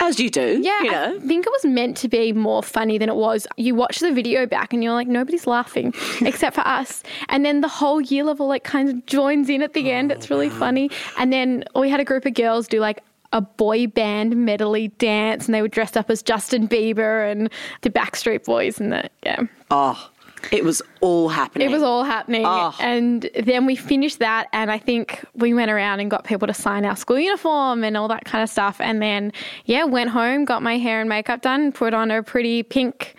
As 0.00 0.20
you 0.20 0.30
do, 0.30 0.60
yeah. 0.62 0.82
You 0.82 0.90
know. 0.90 1.16
I 1.16 1.18
think 1.20 1.46
it 1.46 1.52
was 1.52 1.64
meant 1.64 1.96
to 1.98 2.08
be 2.08 2.32
more 2.32 2.62
funny 2.62 2.98
than 2.98 3.08
it 3.08 3.16
was 3.16 3.46
you 3.56 3.74
watch 3.74 3.98
the 4.00 4.12
video 4.12 4.46
back 4.46 4.72
and 4.72 4.82
you're 4.82 4.92
like, 4.92 5.08
nobody's 5.08 5.46
laughing 5.46 5.94
except 6.20 6.56
for 6.56 6.66
us. 6.66 7.02
And 7.28 7.44
then 7.44 7.60
the 7.60 7.68
whole 7.68 8.00
year 8.00 8.24
level 8.24 8.46
like 8.46 8.64
kind 8.64 8.88
of 8.88 9.06
joins 9.06 9.48
in 9.48 9.62
at 9.62 9.72
the 9.72 9.90
end. 9.90 10.12
It's 10.12 10.30
really 10.30 10.48
oh, 10.48 10.50
funny. 10.50 10.90
And 11.18 11.32
then 11.32 11.64
we 11.74 11.88
had 11.88 12.00
a 12.00 12.04
group 12.04 12.26
of 12.26 12.34
girls 12.34 12.68
do 12.68 12.80
like 12.80 13.02
a 13.32 13.40
boy 13.40 13.88
band 13.88 14.36
medley 14.36 14.88
dance 14.88 15.46
and 15.46 15.54
they 15.54 15.60
were 15.60 15.68
dressed 15.68 15.96
up 15.96 16.08
as 16.08 16.22
Justin 16.22 16.68
Bieber 16.68 17.30
and 17.30 17.50
the 17.82 17.90
Backstreet 17.90 18.44
Boys 18.44 18.80
and 18.80 18.92
the 18.92 19.10
yeah. 19.24 19.42
Oh, 19.70 20.10
it 20.52 20.64
was 20.64 20.82
all 21.00 21.28
happening. 21.28 21.68
It 21.68 21.70
was 21.70 21.82
all 21.82 22.04
happening. 22.04 22.44
Oh. 22.44 22.74
And 22.80 23.28
then 23.42 23.66
we 23.66 23.76
finished 23.76 24.18
that, 24.18 24.48
and 24.52 24.70
I 24.70 24.78
think 24.78 25.24
we 25.34 25.54
went 25.54 25.70
around 25.70 26.00
and 26.00 26.10
got 26.10 26.24
people 26.24 26.46
to 26.48 26.54
sign 26.54 26.84
our 26.84 26.96
school 26.96 27.18
uniform 27.18 27.84
and 27.84 27.96
all 27.96 28.08
that 28.08 28.24
kind 28.24 28.42
of 28.42 28.50
stuff. 28.50 28.80
And 28.80 29.00
then, 29.00 29.32
yeah, 29.64 29.84
went 29.84 30.10
home, 30.10 30.44
got 30.44 30.62
my 30.62 30.78
hair 30.78 31.00
and 31.00 31.08
makeup 31.08 31.42
done, 31.42 31.72
put 31.72 31.94
on 31.94 32.10
a 32.10 32.22
pretty 32.22 32.62
pink 32.62 33.14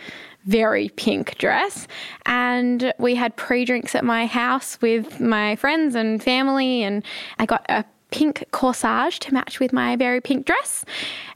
very 0.45 0.89
pink 0.89 1.37
dress. 1.37 1.87
And 2.25 2.93
we 2.99 3.15
had 3.15 3.35
pre 3.35 3.65
drinks 3.65 3.95
at 3.95 4.03
my 4.03 4.25
house 4.25 4.79
with 4.81 5.19
my 5.19 5.55
friends 5.55 5.95
and 5.95 6.21
family. 6.21 6.83
And 6.83 7.03
I 7.39 7.45
got 7.45 7.65
a 7.69 7.83
pink 8.11 8.45
corsage 8.51 9.19
to 9.19 9.33
match 9.33 9.59
with 9.59 9.73
my 9.73 9.95
very 9.95 10.21
pink 10.21 10.45
dress. 10.45 10.85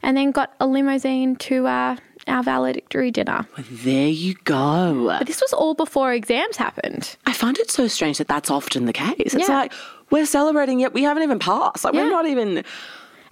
And 0.02 0.16
then 0.16 0.30
got 0.30 0.54
a 0.60 0.66
limousine 0.66 1.36
to 1.36 1.66
uh, 1.66 1.96
our 2.26 2.42
valedictory 2.42 3.10
dinner. 3.10 3.46
Well, 3.56 3.66
there 3.70 4.08
you 4.08 4.34
go. 4.44 5.06
But 5.18 5.26
this 5.26 5.40
was 5.40 5.52
all 5.52 5.74
before 5.74 6.12
exams 6.12 6.56
happened. 6.56 7.16
I 7.26 7.32
find 7.32 7.58
it 7.58 7.70
so 7.70 7.88
strange 7.88 8.18
that 8.18 8.28
that's 8.28 8.50
often 8.50 8.86
the 8.86 8.92
case. 8.92 9.34
It's 9.34 9.48
yeah. 9.48 9.58
like, 9.58 9.72
we're 10.10 10.26
celebrating, 10.26 10.80
yet 10.80 10.92
we 10.92 11.02
haven't 11.02 11.22
even 11.22 11.38
passed. 11.38 11.84
Like, 11.84 11.94
yeah. 11.94 12.04
we're 12.04 12.10
not 12.10 12.26
even. 12.26 12.64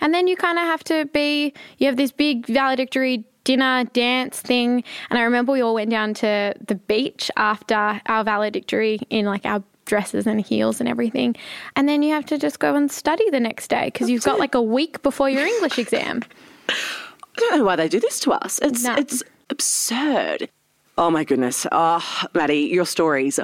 And 0.01 0.15
then 0.15 0.29
you 0.29 0.37
kind 0.37 0.59
of 0.59 0.65
have 0.65 0.85
to 0.85 1.07
be, 1.07 1.53
you 1.79 1.87
have 1.87 1.97
this 1.97 2.13
big 2.13 2.47
valedictory 2.47 3.25
dinner 3.45 3.85
dance 3.85 4.41
thing. 4.41 4.85
And 5.11 5.19
I 5.19 5.23
remember 5.23 5.53
we 5.53 5.63
all 5.63 5.75
went 5.75 5.91
down 5.91 6.15
to 6.15 6.55
the 6.67 6.75
beach 6.75 7.31
after 7.37 8.01
our 8.07 8.23
valedictory 8.23 9.01
in 9.11 9.25
like 9.25 9.45
our 9.47 9.63
dresses 9.87 10.27
and 10.27 10.41
heels 10.41 10.81
and 10.81 10.89
everything. 10.89 11.35
And 11.75 11.89
then 11.89 12.03
you 12.03 12.13
have 12.13 12.27
to 12.27 12.39
just 12.39 12.59
go 12.59 12.75
and 12.75 12.93
study 12.93 13.29
the 13.31 13.41
next 13.41 13.69
day 13.69 13.87
because 13.87 14.11
you've 14.11 14.23
got 14.23 14.39
like 14.39 14.55
a 14.55 14.63
week 14.63 15.03
before 15.03 15.29
your 15.31 15.47
English 15.47 15.79
exam. 15.79 16.23
I 17.39 17.51
don't 17.51 17.59
know 17.59 17.65
why 17.65 17.77
they 17.77 17.89
do 17.89 18.01
this 18.01 18.21
to 18.21 18.33
us. 18.33 18.59
It's 18.61 18.85
no. 18.85 18.95
it's 18.97 19.23
absurd. 19.51 20.49
Oh 20.97 21.11
my 21.11 21.23
goodness. 21.23 21.65
Oh, 21.71 22.25
Maddie, 22.35 22.63
your 22.73 22.85
stories. 22.85 23.39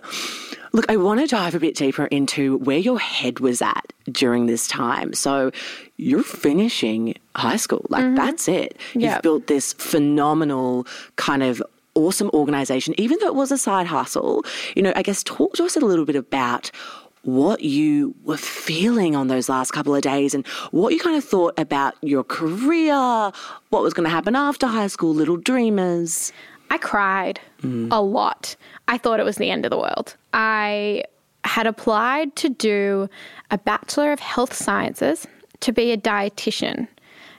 Look, 0.72 0.90
I 0.90 0.96
want 0.96 1.20
to 1.20 1.26
dive 1.28 1.54
a 1.54 1.60
bit 1.60 1.76
deeper 1.76 2.06
into 2.06 2.58
where 2.58 2.78
your 2.78 2.98
head 2.98 3.38
was 3.38 3.62
at 3.62 3.92
during 4.10 4.46
this 4.46 4.66
time. 4.66 5.12
So, 5.12 5.52
you're 5.96 6.24
finishing 6.24 7.14
high 7.36 7.54
school. 7.54 7.86
Like, 7.90 8.04
mm-hmm. 8.04 8.16
that's 8.16 8.48
it. 8.48 8.76
Yep. 8.94 9.02
You've 9.02 9.22
built 9.22 9.46
this 9.46 9.72
phenomenal 9.74 10.84
kind 11.14 11.44
of 11.44 11.62
awesome 11.94 12.28
organization, 12.34 12.94
even 12.98 13.18
though 13.20 13.28
it 13.28 13.36
was 13.36 13.52
a 13.52 13.58
side 13.58 13.86
hustle. 13.86 14.44
You 14.74 14.82
know, 14.82 14.92
I 14.96 15.02
guess 15.02 15.22
talk 15.22 15.54
to 15.54 15.64
us 15.64 15.76
a 15.76 15.80
little 15.80 16.04
bit 16.04 16.16
about 16.16 16.72
what 17.24 17.62
you 17.62 18.14
were 18.24 18.36
feeling 18.36 19.16
on 19.16 19.28
those 19.28 19.48
last 19.48 19.70
couple 19.70 19.94
of 19.94 20.02
days 20.02 20.34
and 20.34 20.46
what 20.70 20.92
you 20.92 21.00
kind 21.00 21.16
of 21.16 21.24
thought 21.24 21.58
about 21.58 21.94
your 22.02 22.24
career, 22.24 23.32
what 23.70 23.82
was 23.82 23.94
going 23.94 24.04
to 24.04 24.10
happen 24.10 24.36
after 24.36 24.66
high 24.66 24.86
school, 24.86 25.14
little 25.14 25.36
dreamers. 25.36 26.32
I 26.70 26.78
cried 26.78 27.40
mm. 27.62 27.88
a 27.90 28.00
lot. 28.00 28.56
I 28.88 28.98
thought 28.98 29.20
it 29.20 29.24
was 29.24 29.36
the 29.36 29.50
end 29.50 29.64
of 29.64 29.70
the 29.70 29.78
world. 29.78 30.16
I 30.32 31.04
had 31.44 31.66
applied 31.66 32.36
to 32.36 32.48
do 32.48 33.08
a 33.50 33.58
Bachelor 33.58 34.12
of 34.12 34.20
Health 34.20 34.54
Sciences 34.54 35.26
to 35.60 35.72
be 35.72 35.92
a 35.92 35.96
dietitian. 35.96 36.88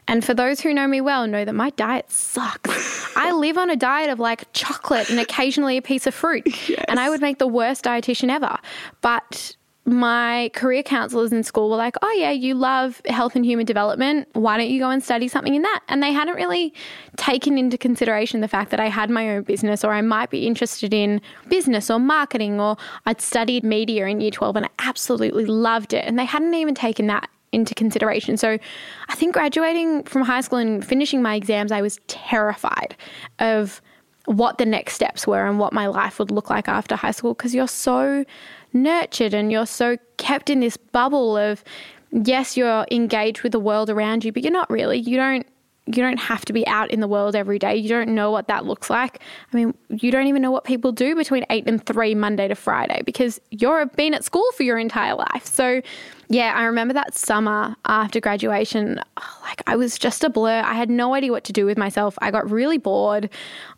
And 0.07 0.23
for 0.23 0.33
those 0.35 0.61
who 0.61 0.73
know 0.73 0.87
me 0.87 1.01
well, 1.01 1.25
know 1.25 1.45
that 1.45 1.53
my 1.53 1.71
diet 1.71 2.11
sucks. 2.11 3.13
I 3.17 3.31
live 3.31 3.57
on 3.57 3.69
a 3.69 3.75
diet 3.75 4.09
of 4.09 4.19
like 4.19 4.51
chocolate 4.53 5.09
and 5.09 5.19
occasionally 5.19 5.77
a 5.77 5.81
piece 5.81 6.05
of 6.07 6.13
fruit. 6.13 6.45
Yes. 6.69 6.85
And 6.87 6.99
I 6.99 7.09
would 7.09 7.21
make 7.21 7.37
the 7.37 7.47
worst 7.47 7.83
dietitian 7.83 8.29
ever. 8.29 8.57
But 9.01 9.55
my 9.87 10.49
career 10.55 10.81
counselors 10.81 11.31
in 11.31 11.43
school 11.43 11.69
were 11.69 11.75
like, 11.75 11.95
oh, 12.01 12.11
yeah, 12.17 12.31
you 12.31 12.55
love 12.55 13.01
health 13.05 13.35
and 13.35 13.45
human 13.45 13.67
development. 13.67 14.27
Why 14.33 14.57
don't 14.57 14.69
you 14.69 14.79
go 14.79 14.89
and 14.89 15.03
study 15.03 15.27
something 15.27 15.53
in 15.53 15.61
that? 15.61 15.81
And 15.87 16.01
they 16.01 16.11
hadn't 16.11 16.33
really 16.33 16.73
taken 17.17 17.59
into 17.59 17.77
consideration 17.77 18.41
the 18.41 18.47
fact 18.47 18.71
that 18.71 18.79
I 18.79 18.89
had 18.89 19.11
my 19.11 19.29
own 19.29 19.43
business 19.43 19.83
or 19.83 19.93
I 19.93 20.01
might 20.01 20.31
be 20.31 20.47
interested 20.47 20.91
in 20.91 21.21
business 21.49 21.91
or 21.91 21.99
marketing 21.99 22.59
or 22.59 22.77
I'd 23.05 23.21
studied 23.21 23.63
media 23.63 24.07
in 24.07 24.21
year 24.21 24.31
12 24.31 24.55
and 24.55 24.65
I 24.65 24.69
absolutely 24.79 25.45
loved 25.45 25.93
it. 25.93 26.03
And 26.05 26.17
they 26.17 26.25
hadn't 26.25 26.55
even 26.55 26.73
taken 26.73 27.05
that 27.07 27.29
into 27.51 27.75
consideration. 27.75 28.37
So 28.37 28.57
I 29.07 29.15
think 29.15 29.33
graduating 29.33 30.03
from 30.03 30.23
high 30.23 30.41
school 30.41 30.57
and 30.57 30.83
finishing 30.83 31.21
my 31.21 31.35
exams, 31.35 31.71
I 31.71 31.83
was 31.83 31.99
terrified 32.07 32.95
of 33.37 33.81
what 34.25 34.57
the 34.57 34.65
next 34.65 34.95
steps 34.95 35.27
were 35.27 35.45
and 35.45 35.59
what 35.59 35.71
my 35.71 35.87
life 35.87 36.17
would 36.19 36.31
look 36.31 36.49
like 36.49 36.67
after 36.67 36.95
high 36.95 37.11
school 37.11 37.33
because 37.35 37.53
you're 37.53 37.67
so 37.67 38.25
nurtured 38.75 39.33
and 39.33 39.51
you're 39.51 39.65
so 39.65 39.97
kept 40.17 40.49
in 40.49 40.59
this 40.59 40.77
bubble 40.77 41.37
of 41.37 41.63
yes 42.11 42.55
you're 42.55 42.85
engaged 42.91 43.41
with 43.41 43.51
the 43.51 43.59
world 43.59 43.89
around 43.89 44.23
you 44.23 44.31
but 44.31 44.43
you're 44.43 44.51
not 44.51 44.69
really. 44.69 44.99
You 44.99 45.17
don't 45.17 45.47
you 45.87 46.01
don't 46.01 46.17
have 46.17 46.43
to 46.45 46.53
be 46.53 46.65
out 46.65 46.89
in 46.89 46.99
the 46.99 47.07
world 47.07 47.35
every 47.35 47.59
day. 47.59 47.75
You 47.75 47.89
don't 47.89 48.09
know 48.15 48.31
what 48.31 48.47
that 48.47 48.65
looks 48.65 48.89
like. 48.89 49.21
I 49.53 49.55
mean, 49.55 49.73
you 49.89 50.09
don't 50.09 50.25
even 50.25 50.41
know 50.41 50.49
what 50.49 50.63
people 50.63 50.91
do 50.91 51.15
between 51.15 51.45
8 51.49 51.67
and 51.67 51.85
3 51.85 52.15
Monday 52.15 52.47
to 52.47 52.55
Friday 52.55 53.03
because 53.05 53.39
you're 53.51 53.85
been 53.85 54.15
at 54.15 54.23
school 54.23 54.49
for 54.53 54.63
your 54.63 54.79
entire 54.79 55.13
life. 55.13 55.45
So, 55.45 55.81
yeah, 56.27 56.53
I 56.55 56.63
remember 56.63 56.95
that 56.95 57.13
summer 57.13 57.75
after 57.85 58.19
graduation, 58.19 58.99
like 59.43 59.61
I 59.67 59.75
was 59.75 59.99
just 59.99 60.23
a 60.23 60.29
blur. 60.29 60.63
I 60.65 60.73
had 60.73 60.89
no 60.89 61.13
idea 61.13 61.31
what 61.31 61.43
to 61.43 61.53
do 61.53 61.67
with 61.67 61.77
myself. 61.77 62.17
I 62.19 62.31
got 62.31 62.49
really 62.49 62.79
bored. 62.79 63.29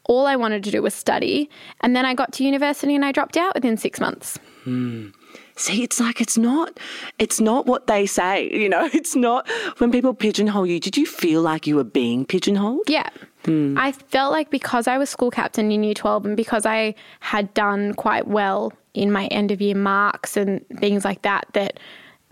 All 0.05 0.25
I 0.25 0.37
wanted 0.37 0.63
to 0.63 0.71
do 0.71 0.81
was 0.81 0.93
study. 0.93 1.49
And 1.81 1.93
then 1.93 2.05
I 2.05 2.13
got 2.13 2.31
to 2.33 2.45
university 2.45 2.95
and 2.95 3.03
I 3.03 3.11
dropped 3.11 3.35
out 3.35 3.53
within 3.53 3.75
6 3.75 3.99
months. 3.99 4.39
Hmm. 4.63 5.09
See, 5.55 5.83
it's 5.83 5.99
like 5.99 6.21
it's 6.21 6.37
not 6.37 6.79
it's 7.17 7.41
not 7.41 7.65
what 7.65 7.87
they 7.87 8.05
say, 8.05 8.49
you 8.53 8.69
know. 8.69 8.89
It's 8.93 9.15
not 9.15 9.49
when 9.79 9.91
people 9.91 10.13
pigeonhole 10.13 10.67
you. 10.67 10.79
Did 10.79 10.97
you 10.97 11.05
feel 11.05 11.41
like 11.41 11.67
you 11.67 11.75
were 11.75 11.83
being 11.83 12.25
pigeonholed? 12.25 12.87
Yeah. 12.87 13.09
Hmm. 13.45 13.77
I 13.77 13.91
felt 13.91 14.31
like 14.31 14.49
because 14.49 14.87
I 14.87 14.97
was 14.97 15.09
school 15.09 15.31
captain 15.31 15.71
in 15.71 15.83
year 15.83 15.93
12 15.93 16.25
and 16.25 16.37
because 16.37 16.65
I 16.65 16.95
had 17.21 17.53
done 17.53 17.93
quite 17.93 18.27
well 18.27 18.73
in 18.93 19.11
my 19.11 19.27
end 19.27 19.51
of 19.51 19.61
year 19.61 19.75
marks 19.75 20.37
and 20.37 20.65
things 20.77 21.05
like 21.05 21.21
that 21.21 21.47
that 21.53 21.79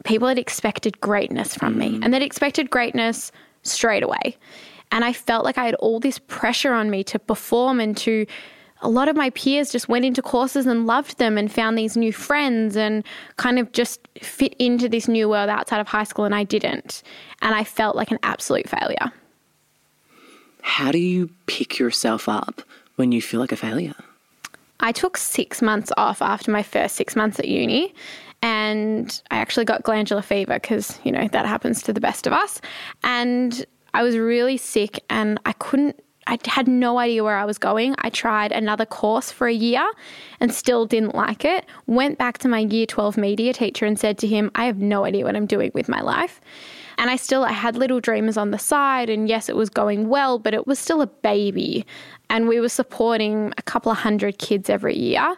people 0.03 0.27
had 0.27 0.37
expected 0.37 0.99
greatness 0.99 1.55
from 1.55 1.77
me 1.77 1.97
hmm. 1.97 2.03
and 2.03 2.13
they'd 2.13 2.21
expected 2.21 2.69
greatness 2.69 3.31
straight 3.63 4.03
away. 4.03 4.37
And 4.91 5.03
I 5.03 5.13
felt 5.13 5.45
like 5.45 5.57
I 5.57 5.65
had 5.65 5.75
all 5.75 5.99
this 5.99 6.19
pressure 6.19 6.73
on 6.73 6.89
me 6.89 7.03
to 7.05 7.17
perform 7.17 7.79
and 7.79 7.97
to 7.97 8.25
a 8.85 8.87
lot 8.87 9.09
of 9.09 9.15
my 9.15 9.31
peers 9.31 9.71
just 9.71 9.89
went 9.89 10.05
into 10.05 10.21
courses 10.21 10.67
and 10.67 10.85
loved 10.85 11.17
them 11.17 11.37
and 11.39 11.51
found 11.51 11.75
these 11.75 11.97
new 11.97 12.13
friends 12.13 12.77
and 12.77 13.03
kind 13.37 13.57
of 13.57 13.71
just 13.71 14.07
fit 14.21 14.53
into 14.59 14.87
this 14.87 15.07
new 15.07 15.27
world 15.27 15.49
outside 15.49 15.79
of 15.79 15.87
high 15.87 16.03
school, 16.03 16.23
and 16.23 16.35
I 16.35 16.43
didn't. 16.43 17.01
And 17.41 17.55
I 17.55 17.63
felt 17.63 17.95
like 17.95 18.11
an 18.11 18.19
absolute 18.21 18.69
failure. 18.69 19.11
How 20.61 20.91
do 20.91 20.99
you 20.99 21.31
pick 21.47 21.79
yourself 21.79 22.29
up 22.29 22.61
when 22.95 23.11
you 23.11 23.21
feel 23.21 23.39
like 23.39 23.51
a 23.51 23.57
failure? 23.57 23.95
I 24.79 24.91
took 24.91 25.17
six 25.17 25.63
months 25.63 25.91
off 25.97 26.21
after 26.21 26.51
my 26.51 26.61
first 26.61 26.95
six 26.95 27.15
months 27.15 27.39
at 27.39 27.47
uni 27.47 27.93
and 28.43 29.21
I 29.31 29.37
actually 29.37 29.65
got 29.65 29.81
glandular 29.81 30.21
fever 30.21 30.55
because, 30.55 30.99
you 31.03 31.11
know, 31.11 31.27
that 31.29 31.47
happens 31.47 31.81
to 31.83 31.93
the 31.93 32.01
best 32.01 32.27
of 32.27 32.33
us. 32.33 32.61
And 33.03 33.65
I 33.95 34.03
was 34.03 34.17
really 34.17 34.57
sick 34.57 35.03
and 35.09 35.39
I 35.45 35.53
couldn't, 35.53 36.03
I 36.27 36.39
had 36.45 36.67
no 36.67 36.97
idea 36.97 37.23
where 37.23 37.37
I 37.37 37.45
was 37.45 37.57
going. 37.57 37.95
I 37.99 38.09
tried 38.09 38.51
another 38.51 38.85
course 38.85 39.31
for 39.31 39.47
a 39.47 39.53
year 39.53 39.85
and 40.39 40.53
still 40.53 40.85
didn't 40.85 41.13
like 41.13 41.45
it. 41.45 41.65
Went 41.85 42.17
back 42.17 42.39
to 42.39 42.47
my 42.47 42.59
year 42.59 42.85
12 42.85 43.17
media 43.17 43.53
teacher 43.53 43.85
and 43.85 43.99
said 43.99 44.17
to 44.19 44.27
him, 44.27 44.49
I 44.55 44.65
have 44.65 44.77
no 44.77 45.05
idea 45.05 45.25
what 45.25 45.35
I'm 45.35 45.45
doing 45.45 45.71
with 45.73 45.87
my 45.87 46.01
life. 46.01 46.41
And 46.97 47.09
I 47.09 47.15
still 47.17 47.43
I 47.43 47.51
had 47.51 47.75
little 47.75 47.99
dreamers 47.99 48.37
on 48.37 48.51
the 48.51 48.57
side 48.57 49.09
and 49.09 49.27
yes 49.27 49.49
it 49.49 49.55
was 49.55 49.69
going 49.69 50.07
well 50.07 50.39
but 50.39 50.53
it 50.53 50.65
was 50.65 50.79
still 50.79 51.01
a 51.01 51.07
baby 51.07 51.85
and 52.29 52.47
we 52.47 52.61
were 52.61 52.69
supporting 52.69 53.53
a 53.57 53.61
couple 53.61 53.91
of 53.91 53.97
hundred 53.97 54.37
kids 54.37 54.69
every 54.69 54.97
year 54.97 55.35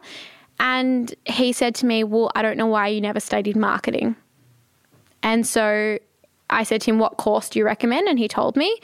and 0.59 1.13
he 1.25 1.53
said 1.53 1.75
to 1.75 1.85
me, 1.85 2.03
Well, 2.03 2.31
I 2.35 2.41
don't 2.41 2.57
know 2.57 2.67
why 2.67 2.87
you 2.87 3.01
never 3.01 3.19
studied 3.19 3.55
marketing. 3.55 4.15
And 5.23 5.45
so 5.45 5.99
I 6.49 6.63
said 6.63 6.81
to 6.81 6.91
him, 6.91 6.99
What 6.99 7.17
course 7.17 7.49
do 7.49 7.59
you 7.59 7.65
recommend? 7.65 8.07
And 8.07 8.17
he 8.17 8.27
told 8.27 8.55
me. 8.55 8.75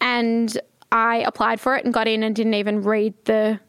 And 0.00 0.58
I 0.94 1.16
applied 1.26 1.60
for 1.60 1.76
it 1.76 1.84
and 1.84 1.92
got 1.92 2.06
in 2.06 2.22
and 2.22 2.34
didn't 2.34 2.54
even 2.54 2.82
read 2.82 3.14
the 3.24 3.60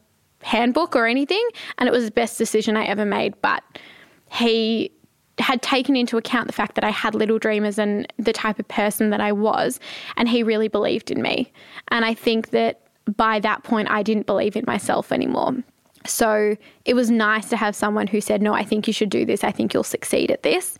handbook 0.42 0.94
or 0.94 1.06
anything. 1.06 1.46
And 1.76 1.88
it 1.88 1.92
was 1.92 2.04
the 2.04 2.12
best 2.12 2.38
decision 2.38 2.76
I 2.76 2.84
ever 2.84 3.04
made. 3.04 3.34
But 3.42 3.64
he 4.30 4.92
had 5.38 5.60
taken 5.60 5.96
into 5.96 6.16
account 6.16 6.46
the 6.46 6.52
fact 6.52 6.76
that 6.76 6.84
I 6.84 6.90
had 6.90 7.14
little 7.14 7.38
dreamers 7.38 7.78
and 7.78 8.10
the 8.16 8.32
type 8.32 8.58
of 8.60 8.68
person 8.68 9.10
that 9.10 9.20
I 9.20 9.32
was. 9.32 9.80
And 10.16 10.28
he 10.28 10.44
really 10.44 10.68
believed 10.68 11.10
in 11.10 11.20
me. 11.20 11.52
And 11.88 12.04
I 12.04 12.14
think 12.14 12.50
that 12.50 12.82
by 13.16 13.40
that 13.40 13.64
point, 13.64 13.90
I 13.90 14.04
didn't 14.04 14.26
believe 14.26 14.56
in 14.56 14.64
myself 14.66 15.10
anymore. 15.10 15.56
So 16.06 16.56
it 16.84 16.94
was 16.94 17.10
nice 17.10 17.48
to 17.48 17.56
have 17.56 17.74
someone 17.74 18.06
who 18.06 18.20
said, 18.20 18.40
No, 18.40 18.54
I 18.54 18.62
think 18.62 18.86
you 18.86 18.92
should 18.92 19.10
do 19.10 19.24
this. 19.24 19.42
I 19.42 19.50
think 19.50 19.74
you'll 19.74 19.82
succeed 19.82 20.30
at 20.30 20.44
this. 20.44 20.78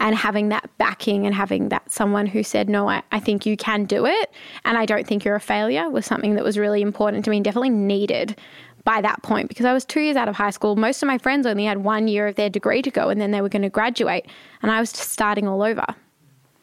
And 0.00 0.16
having 0.16 0.48
that 0.48 0.68
backing 0.78 1.26
and 1.26 1.34
having 1.34 1.68
that 1.68 1.90
someone 1.90 2.26
who 2.26 2.42
said, 2.42 2.68
No, 2.68 2.88
I, 2.88 3.02
I 3.12 3.20
think 3.20 3.46
you 3.46 3.56
can 3.56 3.84
do 3.84 4.04
it. 4.04 4.30
And 4.64 4.76
I 4.76 4.84
don't 4.84 5.06
think 5.06 5.24
you're 5.24 5.36
a 5.36 5.40
failure 5.40 5.88
was 5.88 6.06
something 6.06 6.34
that 6.34 6.44
was 6.44 6.58
really 6.58 6.82
important 6.82 7.24
to 7.24 7.30
me 7.30 7.36
and 7.36 7.44
definitely 7.44 7.70
needed 7.70 8.36
by 8.84 9.00
that 9.00 9.22
point 9.22 9.48
because 9.48 9.64
I 9.64 9.72
was 9.72 9.84
two 9.84 10.00
years 10.00 10.16
out 10.16 10.28
of 10.28 10.34
high 10.34 10.50
school. 10.50 10.76
Most 10.76 11.02
of 11.02 11.06
my 11.06 11.18
friends 11.18 11.46
only 11.46 11.64
had 11.64 11.84
one 11.84 12.08
year 12.08 12.26
of 12.26 12.34
their 12.34 12.50
degree 12.50 12.82
to 12.82 12.90
go 12.90 13.10
and 13.10 13.20
then 13.20 13.30
they 13.30 13.40
were 13.40 13.48
going 13.48 13.62
to 13.62 13.70
graduate. 13.70 14.26
And 14.60 14.70
I 14.70 14.80
was 14.80 14.92
just 14.92 15.10
starting 15.10 15.46
all 15.46 15.62
over. 15.62 15.86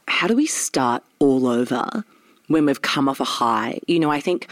How 0.08 0.28
do 0.28 0.36
we 0.36 0.48
start 0.48 1.04
all 1.20 1.48
over 1.48 1.88
when 2.48 2.66
we've 2.66 2.82
come 2.82 3.08
off 3.08 3.20
a 3.20 3.26
high? 3.26 3.80
You 3.88 4.00
know, 4.00 4.12
I 4.12 4.20
think 4.20 4.50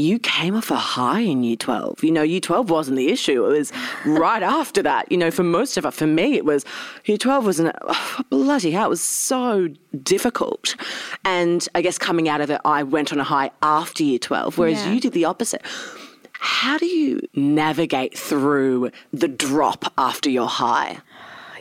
you 0.00 0.18
came 0.18 0.54
off 0.54 0.70
a 0.70 0.76
high 0.76 1.20
in 1.20 1.42
year 1.42 1.56
12. 1.56 2.02
You 2.02 2.10
know, 2.10 2.22
year 2.22 2.40
12 2.40 2.70
wasn't 2.70 2.96
the 2.96 3.08
issue. 3.08 3.44
It 3.46 3.58
was 3.58 3.72
right 4.06 4.42
after 4.42 4.82
that. 4.82 5.10
You 5.10 5.18
know, 5.18 5.30
for 5.30 5.42
most 5.42 5.76
of 5.76 5.86
us, 5.86 5.96
for 5.96 6.06
me, 6.06 6.34
it 6.34 6.44
was 6.44 6.64
year 7.04 7.18
12 7.18 7.44
was 7.44 7.60
an, 7.60 7.72
oh, 7.82 8.20
bloody 8.30 8.70
hell, 8.70 8.86
it 8.86 8.90
was 8.90 9.02
so 9.02 9.68
difficult. 10.02 10.76
And 11.24 11.66
I 11.74 11.82
guess 11.82 11.98
coming 11.98 12.28
out 12.28 12.40
of 12.40 12.50
it, 12.50 12.60
I 12.64 12.82
went 12.82 13.12
on 13.12 13.20
a 13.20 13.24
high 13.24 13.50
after 13.62 14.02
year 14.02 14.18
12, 14.18 14.58
whereas 14.58 14.78
yeah. 14.78 14.92
you 14.92 15.00
did 15.00 15.12
the 15.12 15.24
opposite. 15.24 15.62
How 16.40 16.78
do 16.78 16.86
you 16.86 17.20
navigate 17.34 18.16
through 18.16 18.92
the 19.12 19.26
drop 19.26 19.92
after 19.98 20.30
your 20.30 20.46
high? 20.46 20.98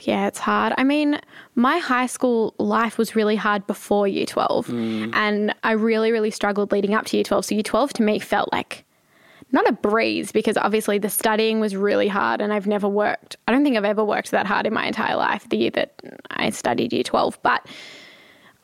Yeah, 0.08 0.28
it's 0.28 0.40
hard. 0.40 0.74
I 0.78 0.86
mean, 0.86 1.20
my 1.56 1.80
high 1.80 2.06
school 2.06 2.56
life 2.60 2.98
was 2.98 3.14
really 3.14 3.36
hard 3.36 3.68
before 3.68 4.08
year 4.08 4.26
12. 4.26 4.68
Mm. 4.68 5.14
And 5.14 5.54
I 5.66 5.74
really, 5.74 6.14
really 6.14 6.32
struggled 6.32 6.72
leading 6.72 6.94
up 6.94 7.04
to 7.08 7.18
year 7.18 7.26
12. 7.26 7.44
So 7.44 7.56
year 7.56 7.62
12 7.62 7.92
to 7.92 8.04
me 8.04 8.18
felt 8.18 8.50
like 8.54 8.86
not 9.52 9.68
a 9.68 9.74
breeze 9.74 10.32
because 10.32 10.56
obviously 10.56 10.98
the 10.98 11.10
studying 11.10 11.60
was 11.60 11.76
really 11.76 12.08
hard 12.08 12.40
and 12.40 12.54
I've 12.54 12.68
never 12.68 12.88
worked. 12.88 13.36
I 13.50 13.52
don't 13.52 13.66
think 13.66 13.76
I've 13.76 13.84
ever 13.84 14.06
worked 14.06 14.32
that 14.32 14.46
hard 14.46 14.66
in 14.66 14.74
my 14.74 14.86
entire 14.88 15.18
life, 15.18 15.50
the 15.50 15.58
year 15.58 15.72
that 15.72 16.02
I 16.30 16.52
studied 16.52 16.94
year 16.94 17.04
12. 17.04 17.38
But 17.44 17.68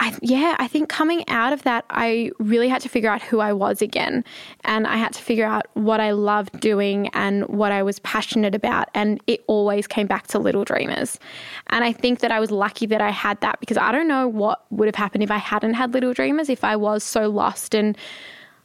I, 0.04 0.14
yeah, 0.22 0.58
I 0.60 0.68
think 0.68 0.90
coming 0.90 1.24
out 1.30 1.54
of 1.54 1.62
that, 1.64 1.86
I 1.90 2.32
really 2.38 2.68
had 2.68 2.82
to 2.82 2.90
figure 2.90 3.10
out 3.10 3.22
who 3.22 3.40
I 3.40 3.54
was 3.54 3.82
again. 3.82 4.26
And 4.66 4.86
I 4.86 4.98
had 4.98 5.14
to 5.14 5.22
figure 5.22 5.46
out 5.46 5.66
what 5.76 6.02
I 6.02 6.12
loved 6.12 6.60
doing 6.60 7.08
and 7.14 7.48
what 7.48 7.72
I 7.72 7.84
was 7.84 8.00
passionate 8.00 8.54
about. 8.54 8.90
And 8.94 9.22
it 9.28 9.46
always 9.48 9.88
came 9.88 10.06
back 10.06 10.28
to 10.28 10.40
Little 10.40 10.66
Dreamers. 10.66 11.20
And 11.68 11.86
I 11.86 11.94
think 11.94 12.20
that 12.20 12.32
I 12.32 12.42
was 12.42 12.52
lucky 12.52 12.86
that 12.88 13.00
I 13.00 13.12
had 13.12 13.40
that 13.40 13.62
because 13.62 13.78
I 13.78 13.94
don't 13.94 14.10
know 14.10 14.28
what 14.28 14.66
would 14.72 14.90
have 14.90 14.96
happened 14.96 15.24
if 15.24 15.32
I 15.32 15.38
hadn't 15.38 15.76
had 15.76 15.94
Little 15.94 16.14
Dreamers, 16.14 16.50
if 16.50 16.66
I 16.66 16.76
was 16.76 17.02
so 17.02 17.30
lost. 17.30 17.74
And 17.74 17.98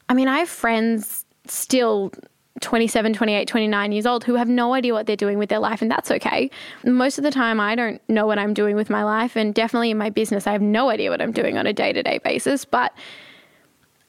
I 0.09 0.15
mean, 0.15 0.27
I 0.27 0.39
have 0.39 0.49
friends 0.49 1.25
still 1.47 2.13
27, 2.61 3.13
28, 3.13 3.49
29 3.49 3.93
years 3.93 4.07
old 4.07 4.25
who 4.25 4.35
have 4.35 4.49
no 4.49 4.75
idea 4.75 4.93
what 4.93 5.07
they're 5.07 5.17
doing 5.17 5.39
with 5.39 5.49
their 5.49 5.59
life, 5.59 5.83
and 5.83 5.91
that's 5.91 6.11
okay. 6.11 6.51
Most 6.85 7.19
of 7.19 7.25
the 7.25 7.31
time, 7.31 7.61
I 7.61 7.75
don't 7.75 8.01
know 8.09 8.27
what 8.27 8.39
I'm 8.39 8.55
doing 8.55 8.77
with 8.77 8.91
my 8.91 9.05
life, 9.05 9.37
and 9.37 9.55
definitely 9.55 9.91
in 9.91 9.99
my 9.99 10.11
business, 10.11 10.47
I 10.47 10.53
have 10.53 10.63
no 10.63 10.91
idea 10.91 11.11
what 11.11 11.21
I'm 11.21 11.33
doing 11.33 11.59
on 11.59 11.67
a 11.67 11.73
day 11.73 11.93
to 11.93 12.03
day 12.03 12.19
basis. 12.19 12.65
But 12.65 12.93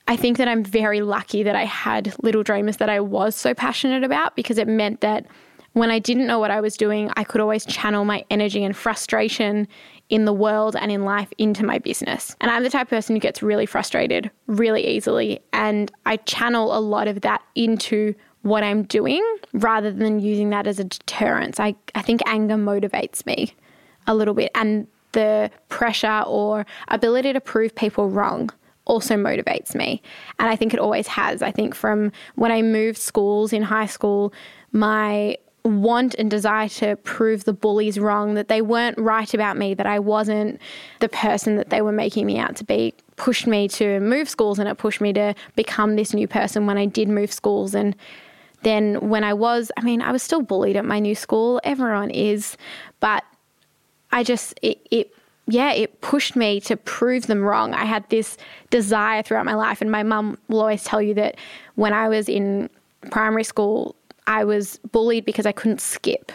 I 0.08 0.16
think 0.16 0.38
that 0.38 0.48
I'm 0.48 0.64
very 0.64 1.02
lucky 1.02 1.44
that 1.44 1.56
I 1.56 1.66
had 1.66 2.16
little 2.24 2.42
dreamers 2.42 2.78
that 2.78 2.90
I 2.90 3.00
was 3.00 3.36
so 3.36 3.54
passionate 3.54 4.04
about 4.04 4.36
because 4.36 4.58
it 4.58 4.68
meant 4.68 5.02
that 5.02 5.28
when 5.74 5.92
I 5.92 6.00
didn't 6.00 6.26
know 6.26 6.40
what 6.40 6.52
I 6.52 6.62
was 6.62 6.76
doing, 6.76 7.12
I 7.16 7.24
could 7.24 7.42
always 7.42 7.66
channel 7.66 8.06
my 8.06 8.26
energy 8.30 8.64
and 8.64 8.76
frustration 8.76 9.68
in 10.10 10.26
the 10.26 10.34
world 10.34 10.76
and 10.76 10.92
in 10.92 11.06
life 11.06 11.32
into 11.38 11.64
my 11.64 11.78
business. 11.78 12.36
And 12.42 12.50
I'm 12.50 12.64
the 12.64 12.70
type 12.70 12.88
of 12.88 12.90
person 12.90 13.16
who 13.16 13.20
gets 13.20 13.44
really 13.44 13.68
frustrated 13.68 14.32
really 14.48 14.86
easily. 14.86 15.40
And 15.54 15.92
I 16.06 16.18
channel 16.18 16.76
a 16.76 16.80
lot 16.80 17.08
of 17.08 17.22
that 17.22 17.44
into 17.56 18.16
what 18.42 18.64
I'm 18.64 18.84
doing 18.84 19.24
rather 19.54 19.92
than 19.92 20.20
using 20.20 20.50
that 20.52 20.68
as 20.68 20.80
a 20.80 20.86
deterrence. 20.86 21.60
I, 21.60 21.76
I 21.96 22.02
think 22.02 22.22
anger 22.26 22.56
motivates 22.56 23.26
me 23.26 23.54
a 24.08 24.16
little 24.16 24.34
bit, 24.34 24.52
and 24.56 24.88
the 25.12 25.52
pressure 25.70 26.24
or 26.26 26.66
ability 26.88 27.34
to 27.34 27.42
prove 27.42 27.76
people 27.76 28.10
wrong 28.10 28.50
also 28.86 29.16
motivates 29.16 29.76
me. 29.76 30.02
And 30.40 30.50
I 30.50 30.56
think 30.56 30.74
it 30.74 30.80
always 30.80 31.08
has. 31.08 31.42
I 31.42 31.52
think 31.52 31.76
from 31.76 32.12
when 32.36 32.52
I 32.52 32.62
moved 32.62 32.98
schools 32.98 33.54
in 33.54 33.62
high 33.62 33.86
school, 33.86 34.34
my 34.72 35.38
want 35.64 36.16
and 36.16 36.32
desire 36.32 36.70
to 36.70 36.96
prove 36.98 37.44
the 37.44 37.54
bullies 37.54 38.00
wrong, 38.00 38.34
that 38.34 38.48
they 38.48 38.62
weren't 38.62 38.98
right 38.98 39.34
about 39.34 39.58
me, 39.58 39.74
that 39.74 39.86
I 39.86 40.00
wasn't 40.00 40.60
the 41.00 41.10
person 41.10 41.58
that 41.58 41.70
they 41.70 41.82
were 41.82 41.92
making 41.92 42.26
me 42.26 42.40
out 42.40 42.56
to 42.58 42.64
be, 42.64 42.94
pushed 43.18 43.46
me 43.46 43.68
to 43.70 44.00
move 44.00 44.30
schools 44.30 44.58
and 44.58 44.70
it 44.70 44.78
pushed 44.78 45.02
me 45.02 45.14
to 45.14 45.36
become 45.56 45.96
this 45.96 46.14
new 46.14 46.28
person 46.28 46.66
when 46.66 46.78
I 46.78 46.86
did 46.86 47.10
move 47.10 47.32
schools. 47.32 47.76
And 47.76 47.96
then 48.64 49.10
when 49.10 49.24
I 49.24 49.34
was, 49.34 49.72
I 49.78 49.82
mean, 49.82 50.02
I 50.02 50.12
was 50.12 50.22
still 50.22 50.42
bullied 50.42 50.76
at 50.76 50.86
my 50.86 51.00
new 51.00 51.16
school. 51.16 51.62
Everyone 51.64 52.10
is, 52.10 52.58
but 53.00 53.24
I 54.12 54.24
just, 54.24 54.60
it, 54.62 54.86
it 54.92 55.14
yeah, 55.48 55.72
it 55.74 56.02
pushed 56.02 56.36
me 56.36 56.60
to 56.62 56.78
prove 56.78 57.28
them 57.28 57.44
wrong. 57.44 57.74
I 57.74 57.86
had 57.86 58.08
this 58.10 58.38
desire 58.70 59.24
throughout 59.24 59.46
my 59.46 59.56
life, 59.56 59.82
and 59.82 59.92
my 59.92 60.04
mum 60.04 60.38
will 60.48 60.60
always 60.60 60.84
tell 60.84 61.02
you 61.02 61.14
that 61.16 61.38
when 61.76 61.92
I 61.92 62.08
was 62.08 62.30
in 62.30 62.70
primary 63.10 63.44
school, 63.44 63.96
I 64.28 64.44
was 64.44 64.78
bullied 64.92 65.26
because 65.26 65.48
I 65.48 65.52
couldn't 65.52 65.82
skip, 65.82 66.32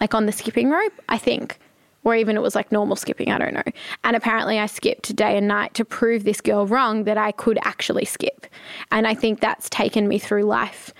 like 0.00 0.14
on 0.14 0.24
the 0.24 0.32
skipping 0.32 0.70
rope, 0.70 0.92
I 1.08 1.18
think, 1.18 1.58
or 2.04 2.14
even 2.14 2.36
it 2.36 2.40
was 2.40 2.54
like 2.54 2.72
normal 2.72 2.96
skipping, 2.96 3.30
I 3.30 3.38
don't 3.38 3.52
know. 3.52 3.62
And 4.04 4.16
apparently, 4.16 4.58
I 4.58 4.66
skipped 4.66 5.14
day 5.14 5.36
and 5.36 5.46
night 5.46 5.74
to 5.74 5.84
prove 5.84 6.24
this 6.24 6.40
girl 6.40 6.66
wrong 6.66 7.04
that 7.04 7.18
I 7.18 7.32
could 7.32 7.58
actually 7.62 8.06
skip. 8.06 8.46
And 8.90 9.06
I 9.06 9.14
think 9.14 9.40
that's 9.40 9.68
taken 9.68 10.08
me 10.08 10.18
through 10.18 10.44
life 10.44 10.94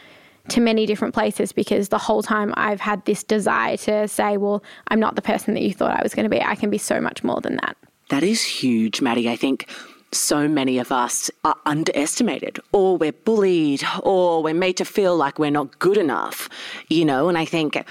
to 0.48 0.60
many 0.60 0.86
different 0.86 1.14
places 1.14 1.52
because 1.52 1.88
the 1.88 1.98
whole 1.98 2.22
time 2.22 2.52
I've 2.56 2.80
had 2.80 3.04
this 3.04 3.22
desire 3.22 3.76
to 3.78 4.08
say, 4.08 4.36
well, 4.36 4.62
I'm 4.88 5.00
not 5.00 5.16
the 5.16 5.22
person 5.22 5.54
that 5.54 5.62
you 5.62 5.72
thought 5.72 5.98
I 5.98 6.02
was 6.02 6.14
going 6.14 6.24
to 6.24 6.30
be. 6.30 6.40
I 6.40 6.54
can 6.54 6.70
be 6.70 6.78
so 6.78 7.00
much 7.00 7.24
more 7.24 7.40
than 7.40 7.56
that. 7.56 7.76
That 8.10 8.22
is 8.22 8.42
huge, 8.42 9.00
Maddie. 9.00 9.28
I 9.28 9.36
think 9.36 9.68
so 10.12 10.46
many 10.48 10.78
of 10.78 10.92
us 10.92 11.30
are 11.44 11.56
underestimated 11.66 12.60
or 12.72 12.96
we're 12.96 13.12
bullied 13.12 13.82
or 14.02 14.42
we're 14.42 14.54
made 14.54 14.76
to 14.76 14.84
feel 14.84 15.16
like 15.16 15.38
we're 15.38 15.50
not 15.50 15.78
good 15.78 15.98
enough, 15.98 16.48
you 16.88 17.04
know, 17.04 17.28
and 17.28 17.36
I 17.36 17.44
think 17.44 17.84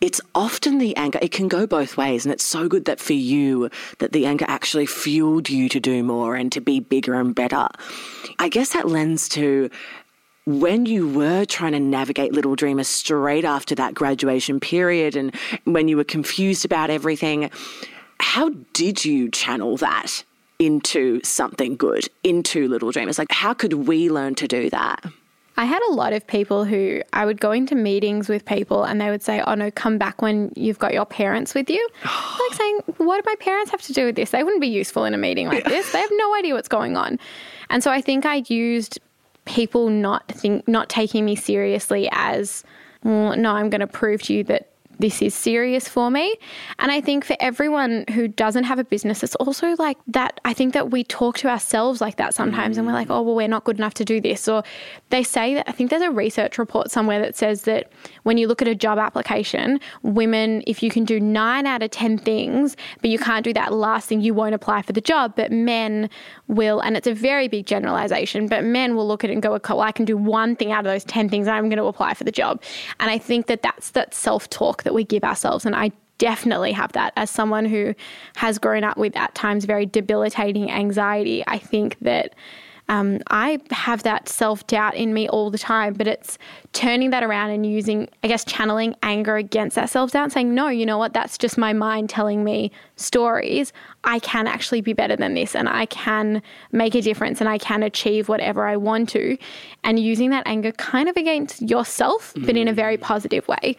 it's 0.00 0.20
often 0.34 0.78
the 0.78 0.94
anger 0.96 1.18
it 1.22 1.32
can 1.32 1.48
go 1.48 1.66
both 1.66 1.96
ways 1.96 2.24
and 2.24 2.32
it's 2.32 2.44
so 2.44 2.68
good 2.68 2.84
that 2.84 3.00
for 3.00 3.14
you 3.14 3.70
that 3.98 4.12
the 4.12 4.26
anger 4.26 4.44
actually 4.46 4.86
fueled 4.86 5.48
you 5.48 5.68
to 5.70 5.80
do 5.80 6.02
more 6.02 6.36
and 6.36 6.52
to 6.52 6.60
be 6.60 6.80
bigger 6.80 7.14
and 7.14 7.34
better 7.34 7.66
i 8.38 8.48
guess 8.48 8.74
that 8.74 8.86
lends 8.86 9.26
to 9.26 9.70
when 10.46 10.86
you 10.86 11.08
were 11.08 11.44
trying 11.44 11.72
to 11.72 11.80
navigate 11.80 12.32
Little 12.32 12.54
Dreamer 12.54 12.84
straight 12.84 13.44
after 13.44 13.74
that 13.74 13.94
graduation 13.94 14.60
period 14.60 15.16
and 15.16 15.34
when 15.64 15.88
you 15.88 15.96
were 15.96 16.04
confused 16.04 16.64
about 16.64 16.88
everything, 16.88 17.50
how 18.20 18.50
did 18.72 19.04
you 19.04 19.28
channel 19.28 19.76
that 19.78 20.24
into 20.60 21.20
something 21.24 21.76
good, 21.76 22.08
into 22.22 22.68
Little 22.68 22.92
Dreamers? 22.92 23.18
Like, 23.18 23.32
how 23.32 23.54
could 23.54 23.72
we 23.72 24.08
learn 24.08 24.36
to 24.36 24.46
do 24.46 24.70
that? 24.70 25.04
I 25.58 25.64
had 25.64 25.82
a 25.88 25.92
lot 25.92 26.12
of 26.12 26.26
people 26.26 26.64
who 26.64 27.00
I 27.12 27.24
would 27.24 27.40
go 27.40 27.50
into 27.50 27.74
meetings 27.74 28.28
with 28.28 28.44
people 28.44 28.84
and 28.84 29.00
they 29.00 29.10
would 29.10 29.22
say, 29.22 29.42
Oh 29.46 29.54
no, 29.54 29.70
come 29.70 29.96
back 29.96 30.20
when 30.20 30.52
you've 30.54 30.78
got 30.78 30.92
your 30.92 31.06
parents 31.06 31.54
with 31.54 31.70
you. 31.70 31.88
like 32.04 32.54
saying, 32.54 32.80
What 32.98 33.24
do 33.24 33.30
my 33.30 33.36
parents 33.40 33.70
have 33.70 33.80
to 33.82 33.92
do 33.94 34.04
with 34.04 34.16
this? 34.16 34.30
They 34.30 34.44
wouldn't 34.44 34.60
be 34.60 34.68
useful 34.68 35.06
in 35.06 35.14
a 35.14 35.18
meeting 35.18 35.48
like 35.48 35.64
this. 35.64 35.90
They 35.92 36.00
have 36.00 36.10
no 36.12 36.34
idea 36.34 36.54
what's 36.54 36.68
going 36.68 36.96
on. 36.96 37.18
And 37.70 37.82
so 37.82 37.90
I 37.90 38.02
think 38.02 38.26
I 38.26 38.44
used 38.48 39.00
people 39.46 39.88
not 39.88 40.28
think 40.28 40.66
not 40.68 40.88
taking 40.88 41.24
me 41.24 41.34
seriously 41.34 42.08
as 42.12 42.62
well, 43.02 43.36
no, 43.36 43.52
I'm 43.52 43.70
going 43.70 43.80
to 43.80 43.86
prove 43.86 44.22
to 44.22 44.34
you 44.34 44.44
that 44.44 44.70
this 44.98 45.20
is 45.20 45.34
serious 45.34 45.88
for 45.88 46.10
me. 46.10 46.34
And 46.78 46.90
I 46.90 47.00
think 47.00 47.24
for 47.24 47.36
everyone 47.40 48.04
who 48.12 48.28
doesn't 48.28 48.64
have 48.64 48.78
a 48.78 48.84
business, 48.84 49.22
it's 49.22 49.34
also 49.36 49.74
like 49.78 49.98
that. 50.08 50.40
I 50.44 50.52
think 50.52 50.74
that 50.74 50.90
we 50.90 51.04
talk 51.04 51.38
to 51.38 51.48
ourselves 51.48 52.00
like 52.00 52.16
that 52.16 52.34
sometimes, 52.34 52.78
and 52.78 52.86
we're 52.86 52.92
like, 52.92 53.10
oh, 53.10 53.22
well, 53.22 53.34
we're 53.34 53.48
not 53.48 53.64
good 53.64 53.78
enough 53.78 53.94
to 53.94 54.04
do 54.04 54.20
this. 54.20 54.48
Or 54.48 54.62
they 55.10 55.22
say 55.22 55.54
that, 55.54 55.68
I 55.68 55.72
think 55.72 55.90
there's 55.90 56.02
a 56.02 56.10
research 56.10 56.58
report 56.58 56.90
somewhere 56.90 57.20
that 57.20 57.36
says 57.36 57.62
that 57.62 57.90
when 58.22 58.38
you 58.38 58.48
look 58.48 58.62
at 58.62 58.68
a 58.68 58.74
job 58.74 58.98
application, 58.98 59.80
women, 60.02 60.62
if 60.66 60.82
you 60.82 60.90
can 60.90 61.04
do 61.04 61.20
nine 61.20 61.66
out 61.66 61.82
of 61.82 61.90
10 61.90 62.18
things, 62.18 62.76
but 63.00 63.10
you 63.10 63.18
can't 63.18 63.44
do 63.44 63.52
that 63.52 63.72
last 63.72 64.08
thing, 64.08 64.20
you 64.20 64.34
won't 64.34 64.54
apply 64.54 64.82
for 64.82 64.92
the 64.92 65.00
job. 65.00 65.34
But 65.36 65.52
men 65.52 66.08
will, 66.48 66.80
and 66.80 66.96
it's 66.96 67.06
a 67.06 67.14
very 67.14 67.48
big 67.48 67.66
generalization, 67.66 68.46
but 68.46 68.64
men 68.64 68.96
will 68.96 69.06
look 69.06 69.24
at 69.24 69.30
it 69.30 69.34
and 69.34 69.42
go, 69.42 69.58
well, 69.68 69.80
I 69.80 69.92
can 69.92 70.04
do 70.04 70.16
one 70.16 70.56
thing 70.56 70.72
out 70.72 70.80
of 70.86 70.92
those 70.92 71.04
10 71.04 71.28
things, 71.28 71.48
I'm 71.48 71.64
going 71.64 71.76
to 71.76 71.84
apply 71.84 72.14
for 72.14 72.24
the 72.24 72.32
job. 72.32 72.62
And 73.00 73.10
I 73.10 73.18
think 73.18 73.46
that 73.46 73.62
that's 73.62 73.90
that 73.90 74.14
self 74.14 74.48
talk 74.48 74.85
that 74.86 74.94
we 74.94 75.04
give 75.04 75.24
ourselves. 75.24 75.66
And 75.66 75.76
I 75.76 75.90
definitely 76.18 76.72
have 76.72 76.92
that 76.92 77.12
as 77.16 77.28
someone 77.28 77.66
who 77.66 77.94
has 78.36 78.58
grown 78.58 78.84
up 78.84 78.96
with 78.96 79.16
at 79.16 79.34
times 79.34 79.64
very 79.64 79.84
debilitating 79.84 80.70
anxiety. 80.70 81.44
I 81.46 81.58
think 81.58 81.98
that 82.00 82.34
um, 82.88 83.18
I 83.30 83.58
have 83.72 84.04
that 84.04 84.28
self 84.28 84.64
doubt 84.68 84.94
in 84.94 85.12
me 85.12 85.28
all 85.28 85.50
the 85.50 85.58
time, 85.58 85.94
but 85.94 86.06
it's 86.06 86.38
turning 86.72 87.10
that 87.10 87.24
around 87.24 87.50
and 87.50 87.66
using, 87.66 88.08
I 88.22 88.28
guess, 88.28 88.44
channeling 88.44 88.94
anger 89.02 89.36
against 89.36 89.74
that 89.74 89.90
self 89.90 90.12
doubt, 90.12 90.30
saying, 90.30 90.54
no, 90.54 90.68
you 90.68 90.86
know 90.86 90.96
what, 90.96 91.12
that's 91.12 91.36
just 91.36 91.58
my 91.58 91.72
mind 91.72 92.08
telling 92.08 92.44
me 92.44 92.70
stories. 92.94 93.72
I 94.04 94.20
can 94.20 94.46
actually 94.46 94.82
be 94.82 94.92
better 94.92 95.16
than 95.16 95.34
this 95.34 95.56
and 95.56 95.68
I 95.68 95.86
can 95.86 96.40
make 96.70 96.94
a 96.94 97.02
difference 97.02 97.40
and 97.40 97.50
I 97.50 97.58
can 97.58 97.82
achieve 97.82 98.28
whatever 98.28 98.66
I 98.66 98.76
want 98.76 99.08
to. 99.10 99.36
And 99.82 99.98
using 99.98 100.30
that 100.30 100.46
anger 100.46 100.70
kind 100.70 101.08
of 101.08 101.16
against 101.16 101.62
yourself, 101.62 102.34
mm. 102.34 102.46
but 102.46 102.56
in 102.56 102.68
a 102.68 102.72
very 102.72 102.96
positive 102.96 103.48
way. 103.48 103.76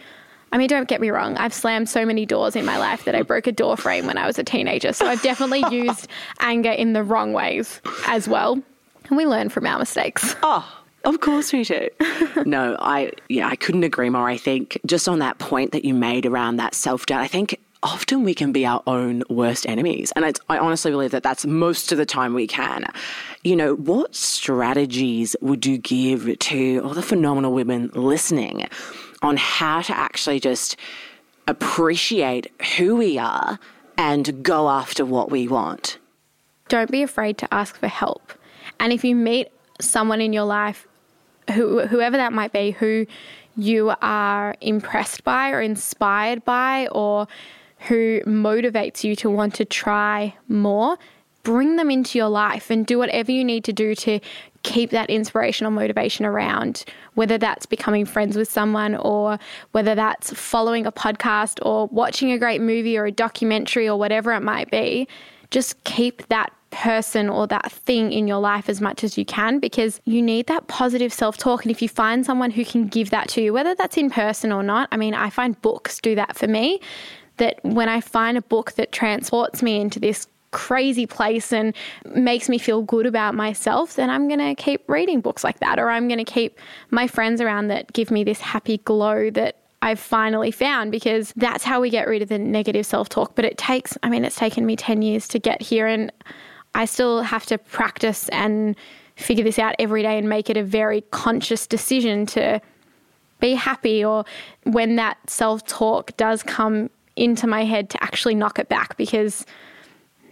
I 0.52 0.58
mean, 0.58 0.68
don't 0.68 0.88
get 0.88 1.02
me 1.02 1.10
wrong. 1.10 1.36
I've 1.38 1.54
slammed 1.54 1.90
so 1.90 2.06
many 2.06 2.26
doors 2.26 2.56
in 2.56 2.66
my 2.66 2.78
life 2.78 3.06
that 3.06 3.16
I 3.16 3.22
broke 3.22 3.48
a 3.48 3.52
door 3.52 3.76
frame 3.78 4.06
when 4.06 4.18
I 4.18 4.26
was 4.26 4.40
a 4.40 4.44
teenager. 4.44 4.94
So 4.94 5.06
I've 5.06 5.22
definitely 5.22 5.64
used 5.72 6.08
anger 6.40 6.72
in 6.72 6.94
the 6.94 7.04
wrong 7.04 7.34
ways 7.34 7.82
as 8.08 8.28
well. 8.28 8.54
And 9.10 9.18
we 9.18 9.26
learn 9.26 9.50
from 9.50 9.66
our 9.66 9.80
mistakes. 9.80 10.36
Oh, 10.44 10.84
of 11.04 11.20
course 11.22 11.54
we 11.54 11.64
do. 11.64 11.90
no, 12.46 12.76
I 12.80 13.12
yeah, 13.30 13.48
I 13.48 13.56
couldn't 13.56 13.84
agree 13.84 14.10
more. 14.10 14.28
I 14.28 14.38
think 14.38 14.80
just 14.86 15.08
on 15.08 15.20
that 15.20 15.38
point 15.40 15.72
that 15.72 15.86
you 15.86 15.94
made 15.94 16.26
around 16.26 16.58
that 16.58 16.74
self 16.74 17.06
doubt, 17.06 17.22
I 17.22 17.28
think 17.28 17.60
often 17.84 18.24
we 18.24 18.34
can 18.34 18.52
be 18.52 18.66
our 18.66 18.82
own 18.88 19.24
worst 19.30 19.68
enemies. 19.68 20.12
And 20.16 20.26
I 20.50 20.58
honestly 20.58 20.92
believe 20.92 21.12
that 21.12 21.24
that's 21.24 21.46
most 21.46 21.92
of 21.92 21.98
the 21.98 22.06
time 22.06 22.34
we 22.34 22.48
can. 22.48 22.86
You 23.44 23.56
know, 23.56 23.76
what 23.76 24.16
strategies 24.16 25.36
would 25.42 25.66
you 25.66 25.78
give 25.78 26.38
to 26.40 26.82
all 26.84 26.94
the 26.94 27.02
phenomenal 27.02 27.54
women 27.54 27.92
listening 27.94 28.68
on 29.22 29.38
how 29.38 29.82
to 29.82 29.98
actually 29.98 30.40
just 30.40 30.78
appreciate 31.48 32.52
who 32.78 32.96
we 32.96 33.18
are 33.18 33.60
and 33.98 34.44
go 34.44 34.70
after 34.70 35.06
what 35.06 35.32
we 35.32 35.48
want. 35.48 35.98
Don't 36.68 36.92
be 36.92 37.02
afraid 37.02 37.38
to 37.40 37.54
ask 37.54 37.78
for 37.78 37.88
help. 37.88 38.34
And 38.80 38.94
if 38.94 39.04
you 39.04 39.16
meet 39.16 39.50
someone 39.80 40.22
in 40.22 40.34
your 40.34 40.44
life, 40.44 40.88
who, 41.54 41.88
whoever 41.88 42.18
that 42.18 42.34
might 42.34 42.52
be, 42.52 42.72
who 42.72 43.06
you 43.56 43.94
are 44.02 44.56
impressed 44.62 45.24
by 45.24 45.52
or 45.52 45.62
inspired 45.62 46.44
by, 46.46 46.88
or 46.92 47.28
who 47.80 48.22
motivates 48.26 49.04
you 49.04 49.16
to 49.16 49.30
want 49.30 49.56
to 49.56 49.66
try 49.66 50.36
more, 50.48 50.98
bring 51.48 51.78
them 51.78 51.90
into 51.90 52.18
your 52.18 52.28
life 52.28 52.70
and 52.70 52.86
do 52.86 52.98
whatever 52.98 53.32
you 53.32 53.42
need 53.42 53.64
to 53.64 53.72
do 53.72 53.96
to 53.96 54.20
keep 54.64 54.90
that 54.90 55.10
inspirational 55.10 55.72
motivation 55.72 56.26
around, 56.26 56.84
whether 57.14 57.38
that's 57.38 57.66
becoming 57.66 58.04
friends 58.04 58.36
with 58.36 58.52
someone 58.52 58.96
or 58.96 59.40
whether 59.72 59.96
that's 59.96 60.34
following 60.34 60.86
a 60.86 60.92
podcast 60.92 61.66
or 61.66 61.88
watching 61.88 62.34
a 62.34 62.38
great 62.38 62.60
movie 62.60 62.98
or 62.98 63.06
a 63.06 63.14
documentary 63.14 63.88
or 63.88 63.98
whatever 63.98 64.34
it 64.34 64.42
might 64.42 64.70
be. 64.70 65.08
Just 65.50 65.82
keep 65.86 66.28
that 66.28 66.52
person 66.72 67.30
or 67.30 67.48
that 67.48 67.72
thing 67.72 68.12
in 68.12 68.28
your 68.28 68.40
life 68.40 68.68
as 68.68 68.82
much 68.82 69.02
as 69.02 69.18
you 69.18 69.24
can 69.24 69.60
because 69.60 70.02
you 70.04 70.22
need 70.22 70.48
that 70.48 70.68
positive 70.68 71.14
self 71.14 71.38
talk. 71.38 71.64
And 71.64 71.72
if 71.72 71.82
you 71.82 71.88
find 71.88 72.26
someone 72.26 72.52
who 72.52 72.66
can 72.66 72.88
give 72.88 73.10
that 73.12 73.30
to 73.30 73.42
you, 73.42 73.54
whether 73.54 73.74
that's 73.74 73.96
in 73.96 74.10
person 74.10 74.52
or 74.52 74.64
not, 74.64 74.90
I 74.92 74.98
mean, 74.98 75.14
I 75.14 75.30
find 75.30 75.62
books 75.62 76.02
do 76.02 76.14
that 76.16 76.36
for 76.36 76.50
me. 76.50 76.82
That 77.38 77.62
when 77.64 77.88
I 77.88 78.02
find 78.02 78.38
a 78.38 78.42
book 78.42 78.74
that 78.74 78.92
transports 78.92 79.62
me 79.62 79.80
into 79.80 79.98
this 79.98 80.28
crazy 80.58 81.06
place 81.06 81.54
and 81.54 81.76
makes 82.16 82.50
me 82.50 82.58
feel 82.58 82.82
good 82.82 83.06
about 83.06 83.36
myself, 83.36 83.96
then 83.96 84.10
I'm 84.10 84.28
going 84.28 84.40
to 84.40 84.56
keep 84.56 84.82
reading 84.90 85.22
books 85.22 85.44
like 85.44 85.60
that. 85.60 85.78
Or 85.78 85.92
I'm 85.92 86.08
going 86.08 86.18
to 86.18 86.32
keep 86.32 86.58
my 86.90 87.06
friends 87.08 87.40
around 87.42 87.68
that 87.68 87.94
give 87.94 88.10
me 88.10 88.24
this 88.24 88.42
happy 88.42 88.80
glow 88.80 89.30
that 89.30 89.58
I've 89.84 90.00
finally 90.00 90.50
found 90.50 90.92
because 90.92 91.32
that's 91.36 91.64
how 91.64 91.80
we 91.80 91.92
get 91.92 92.08
rid 92.08 92.24
of 92.24 92.30
the 92.30 92.40
negative 92.40 92.88
self 92.88 93.08
talk. 93.08 93.36
But 93.36 93.46
it 93.46 93.60
takes, 93.60 94.00
I 94.02 94.10
mean, 94.10 94.26
it's 94.26 94.36
taken 94.36 94.66
me 94.66 94.76
10 94.76 95.04
years 95.04 95.28
to 95.28 95.38
get 95.38 95.62
here 95.62 95.86
and 95.86 96.12
I 96.74 96.86
still 96.86 97.22
have 97.22 97.46
to 97.46 97.60
practice 97.60 98.28
and 98.30 98.76
figure 99.16 99.44
this 99.44 99.60
out 99.60 99.76
every 99.78 100.02
day 100.02 100.18
and 100.18 100.28
make 100.28 100.50
it 100.50 100.58
a 100.58 100.64
very 100.64 101.02
conscious 101.12 101.68
decision 101.68 102.26
to 102.28 102.60
be 103.40 103.54
happy 103.54 104.04
or 104.04 104.26
when 104.64 104.96
that 104.96 105.18
self 105.30 105.64
talk 105.68 106.18
does 106.18 106.42
come 106.42 106.90
into 107.16 107.46
my 107.46 107.64
head 107.64 107.92
to 107.92 108.04
actually 108.04 108.34
knock 108.34 108.58
it 108.58 108.70
back 108.70 108.98
because 108.98 109.46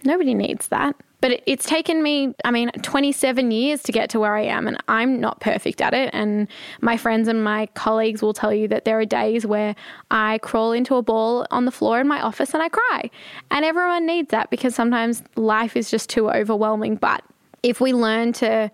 Nobody 0.04 0.34
needs 0.34 0.68
that. 0.68 0.96
But 1.22 1.42
it's 1.46 1.64
taken 1.64 2.02
me, 2.02 2.34
I 2.44 2.50
mean, 2.50 2.70
27 2.82 3.50
years 3.50 3.82
to 3.84 3.92
get 3.92 4.10
to 4.10 4.20
where 4.20 4.36
I 4.36 4.42
am, 4.42 4.68
and 4.68 4.76
I'm 4.86 5.18
not 5.18 5.40
perfect 5.40 5.80
at 5.80 5.94
it. 5.94 6.10
And 6.12 6.46
my 6.82 6.96
friends 6.96 7.26
and 7.26 7.42
my 7.42 7.66
colleagues 7.74 8.20
will 8.20 8.34
tell 8.34 8.52
you 8.52 8.68
that 8.68 8.84
there 8.84 9.00
are 9.00 9.04
days 9.06 9.46
where 9.46 9.74
I 10.10 10.38
crawl 10.38 10.72
into 10.72 10.94
a 10.96 11.02
ball 11.02 11.46
on 11.50 11.64
the 11.64 11.70
floor 11.70 12.00
in 12.00 12.06
my 12.06 12.20
office 12.20 12.52
and 12.52 12.62
I 12.62 12.68
cry. 12.68 13.10
And 13.50 13.64
everyone 13.64 14.04
needs 14.04 14.30
that 14.30 14.50
because 14.50 14.74
sometimes 14.74 15.22
life 15.36 15.74
is 15.74 15.90
just 15.90 16.10
too 16.10 16.30
overwhelming. 16.30 16.96
But 16.96 17.24
if 17.62 17.80
we 17.80 17.94
learn 17.94 18.34
to 18.34 18.70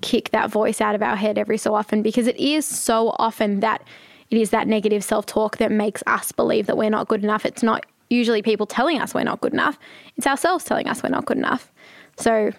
kick 0.00 0.30
that 0.30 0.50
voice 0.50 0.80
out 0.80 0.96
of 0.96 1.02
our 1.02 1.16
head 1.16 1.38
every 1.38 1.56
so 1.56 1.74
often, 1.74 2.02
because 2.02 2.26
it 2.26 2.36
is 2.36 2.66
so 2.66 3.14
often 3.18 3.60
that 3.60 3.84
it 4.30 4.38
is 4.38 4.50
that 4.50 4.66
negative 4.66 5.04
self 5.04 5.24
talk 5.24 5.58
that 5.58 5.70
makes 5.70 6.02
us 6.08 6.32
believe 6.32 6.66
that 6.66 6.76
we're 6.76 6.90
not 6.90 7.06
good 7.06 7.22
enough. 7.22 7.46
It's 7.46 7.62
not 7.62 7.86
usually 8.10 8.42
people 8.42 8.66
telling 8.66 9.00
us 9.00 9.14
we're 9.14 9.24
not 9.24 9.40
good 9.40 9.52
enough, 9.52 9.78
it's 10.16 10.26
ourselves 10.26 10.64
telling 10.64 10.88
us 10.88 11.02
we're 11.02 11.08
not 11.10 11.26
good 11.26 11.38
enough. 11.38 11.70
So 12.16 12.52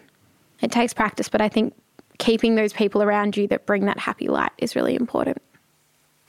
it 0.61 0.71
takes 0.71 0.93
practice, 0.93 1.29
but 1.29 1.41
I 1.41 1.49
think 1.49 1.73
keeping 2.17 2.55
those 2.55 2.73
people 2.73 3.03
around 3.03 3.37
you 3.37 3.47
that 3.47 3.65
bring 3.65 3.85
that 3.85 3.99
happy 3.99 4.27
light 4.27 4.51
is 4.57 4.75
really 4.75 4.95
important. 4.95 5.41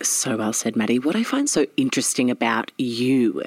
So 0.00 0.36
well 0.36 0.52
said, 0.52 0.76
Maddie. 0.76 1.00
What 1.00 1.16
I 1.16 1.24
find 1.24 1.50
so 1.50 1.66
interesting 1.76 2.30
about 2.30 2.70
you 2.78 3.42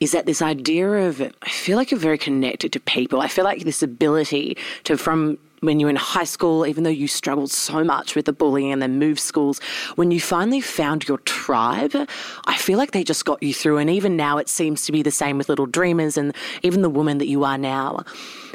is 0.00 0.10
that 0.12 0.26
this 0.26 0.42
idea 0.42 0.88
of, 0.88 1.22
I 1.22 1.48
feel 1.48 1.76
like 1.76 1.92
you're 1.92 2.00
very 2.00 2.18
connected 2.18 2.72
to 2.72 2.80
people. 2.80 3.20
I 3.20 3.28
feel 3.28 3.44
like 3.44 3.62
this 3.62 3.84
ability 3.84 4.56
to, 4.84 4.96
from 4.96 5.38
when 5.62 5.78
you 5.78 5.86
were 5.86 5.90
in 5.90 5.96
high 5.96 6.24
school, 6.24 6.66
even 6.66 6.82
though 6.82 6.90
you 6.90 7.06
struggled 7.06 7.50
so 7.50 7.84
much 7.84 8.16
with 8.16 8.26
the 8.26 8.32
bullying 8.32 8.72
and 8.72 8.82
then 8.82 8.98
moved 8.98 9.20
schools, 9.20 9.60
when 9.94 10.10
you 10.10 10.20
finally 10.20 10.60
found 10.60 11.06
your 11.06 11.18
tribe, 11.18 11.94
I 12.46 12.56
feel 12.56 12.78
like 12.78 12.90
they 12.90 13.04
just 13.04 13.24
got 13.24 13.40
you 13.42 13.54
through. 13.54 13.78
And 13.78 13.88
even 13.88 14.16
now, 14.16 14.38
it 14.38 14.48
seems 14.48 14.84
to 14.86 14.92
be 14.92 15.02
the 15.02 15.12
same 15.12 15.38
with 15.38 15.48
Little 15.48 15.66
Dreamers 15.66 16.16
and 16.16 16.34
even 16.62 16.82
the 16.82 16.90
woman 16.90 17.18
that 17.18 17.28
you 17.28 17.44
are 17.44 17.56
now. 17.56 18.04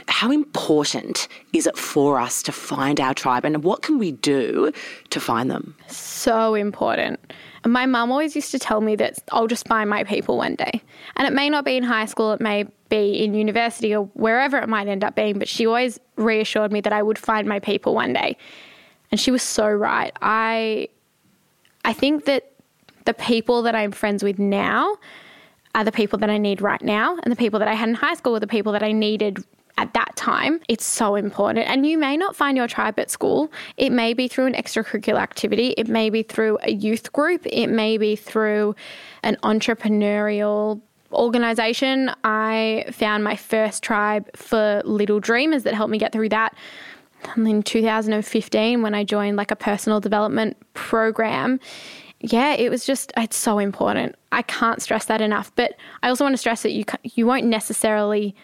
How 0.10 0.32
important 0.32 1.30
is 1.54 1.65
it 1.65 1.78
for 1.78 2.20
us 2.20 2.43
to 2.43 2.52
find 2.52 3.00
our 3.00 3.13
tribe 3.13 3.46
and 3.46 3.63
what 3.63 3.82
can 3.82 3.98
we 4.00 4.12
do 4.12 4.72
to 5.10 5.20
find 5.20 5.50
them? 5.50 5.76
So 5.88 6.56
important. 6.56 7.20
My 7.68 7.86
mum 7.86 8.11
always 8.11 8.36
used 8.36 8.51
to 8.51 8.59
tell 8.59 8.82
me 8.82 8.95
that 8.95 9.20
I'll 9.32 9.47
just 9.47 9.68
find 9.68 9.89
my 9.89 10.03
people 10.03 10.38
one 10.38 10.55
day. 10.55 10.82
And 11.15 11.28
it 11.28 11.34
may 11.34 11.49
not 11.49 11.65
be 11.65 11.76
in 11.76 11.84
high 11.84 12.05
school, 12.05 12.32
it 12.32 12.41
may 12.41 12.65
be 12.89 13.24
in 13.24 13.34
university 13.34 13.93
or 13.93 14.05
wherever 14.13 14.57
it 14.57 14.70
might 14.70 14.88
end 14.88 15.03
up 15.03 15.15
being, 15.15 15.38
but 15.38 15.47
she 15.47 15.65
always 15.65 15.99
reassured 16.15 16.72
me 16.72 16.82
that 16.82 16.93
I 16.93 17.03
would 17.03 17.18
find 17.18 17.47
my 17.47 17.59
people 17.59 17.93
one 17.93 18.13
day. 18.13 18.38
And 19.11 19.20
she 19.20 19.32
was 19.32 19.43
so 19.43 19.70
right. 19.70 20.15
I 20.22 20.89
I 21.84 21.93
think 21.93 22.26
that 22.26 22.51
the 23.05 23.13
people 23.13 23.61
that 23.63 23.76
I'm 23.76 23.91
friends 23.91 24.24
with 24.24 24.38
now 24.38 24.97
are 25.76 25.84
the 25.84 25.91
people 25.91 26.20
that 26.20 26.30
I 26.30 26.38
need 26.38 26.61
right 26.61 26.82
now, 26.82 27.18
and 27.24 27.32
the 27.32 27.36
people 27.36 27.59
that 27.59 27.68
I 27.68 27.74
had 27.74 27.88
in 27.88 27.95
high 27.95 28.15
school 28.15 28.34
were 28.34 28.39
the 28.39 28.47
people 28.47 28.74
that 28.74 28.84
I 28.84 28.91
needed 28.91 29.45
at 29.78 29.93
that 29.93 30.15
time. 30.15 30.59
It's 30.67 30.86
so 30.86 31.15
important. 31.15 31.67
And 31.67 31.86
you 31.86 31.97
may 31.97 32.17
not 32.17 32.36
find 32.36 32.57
your 32.57 32.67
tribe 32.67 32.99
at 32.99 33.11
school. 33.11 33.51
It 33.78 33.91
may 33.91 34.13
be 34.13 34.28
through 34.28 34.47
an 34.47 34.53
extracurricular 34.53 35.19
activity, 35.19 35.73
it 35.78 35.88
may 35.88 36.09
be 36.09 36.23
through 36.23 36.57
a 36.63 36.71
youth 36.71 37.13
group, 37.13 37.45
it 37.45 37.67
may 37.67 37.97
be 37.97 38.15
through 38.15 38.75
an 39.23 39.38
entrepreneurial 39.43 40.82
organization. 41.11 42.11
I 42.23 42.86
found 42.91 43.23
my 43.23 43.36
first 43.36 43.84
tribe 43.84 44.30
for 44.36 44.82
Little 44.84 45.19
Dreamers 45.19 45.63
that 45.63 45.73
helped 45.73 45.91
me 45.91 45.97
get 45.97 46.11
through 46.11 46.30
that 46.30 46.55
And 47.36 47.47
in 47.47 47.63
2015 47.63 48.82
when 48.82 48.93
I 48.93 49.03
joined 49.03 49.38
like 49.38 49.51
a 49.51 49.55
personal 49.55 49.99
development 49.99 50.57
program. 50.73 51.59
Yeah, 52.19 52.53
it 52.53 52.69
was 52.69 52.86
just 52.86 53.11
it's 53.15 53.38
so 53.38 53.59
important. 53.59 54.15
I 54.32 54.41
can't 54.41 54.82
stress 54.82 55.05
that 55.05 55.21
enough. 55.21 55.51
But 55.55 55.75
I 56.01 56.09
also 56.09 56.23
want 56.23 56.34
to 56.34 56.38
stress 56.38 56.63
that 56.63 56.71
you 56.71 56.84
you 57.03 57.28
won't 57.28 57.45
necessarily 57.45 58.36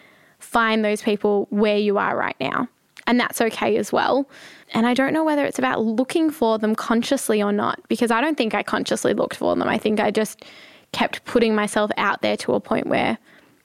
find 0.54 0.84
those 0.84 1.02
people 1.02 1.48
where 1.50 1.76
you 1.76 1.98
are 1.98 2.16
right 2.16 2.36
now. 2.38 2.68
And 3.08 3.18
that's 3.18 3.40
okay 3.40 3.76
as 3.76 3.92
well. 3.92 4.30
And 4.72 4.86
I 4.86 4.94
don't 4.94 5.12
know 5.12 5.24
whether 5.24 5.44
it's 5.44 5.58
about 5.58 5.82
looking 5.82 6.30
for 6.30 6.58
them 6.58 6.76
consciously 6.76 7.42
or 7.42 7.52
not, 7.52 7.80
because 7.88 8.12
I 8.12 8.20
don't 8.20 8.38
think 8.38 8.54
I 8.54 8.62
consciously 8.62 9.14
looked 9.14 9.34
for 9.34 9.54
them. 9.54 9.68
I 9.68 9.78
think 9.78 9.98
I 9.98 10.12
just 10.12 10.44
kept 10.92 11.24
putting 11.24 11.56
myself 11.56 11.90
out 11.96 12.22
there 12.22 12.36
to 12.38 12.54
a 12.54 12.60
point 12.60 12.86
where 12.86 13.18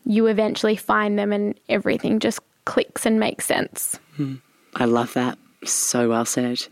you 0.03 0.25
eventually 0.25 0.75
find 0.75 1.17
them 1.19 1.31
and 1.31 1.57
everything 1.69 2.19
just 2.19 2.39
clicks 2.65 3.05
and 3.05 3.19
makes 3.19 3.45
sense. 3.45 3.99
Mm, 4.17 4.41
I 4.75 4.85
love 4.85 5.13
that. 5.13 5.37
So 5.65 6.09
well 6.09 6.25
said. 6.25 6.67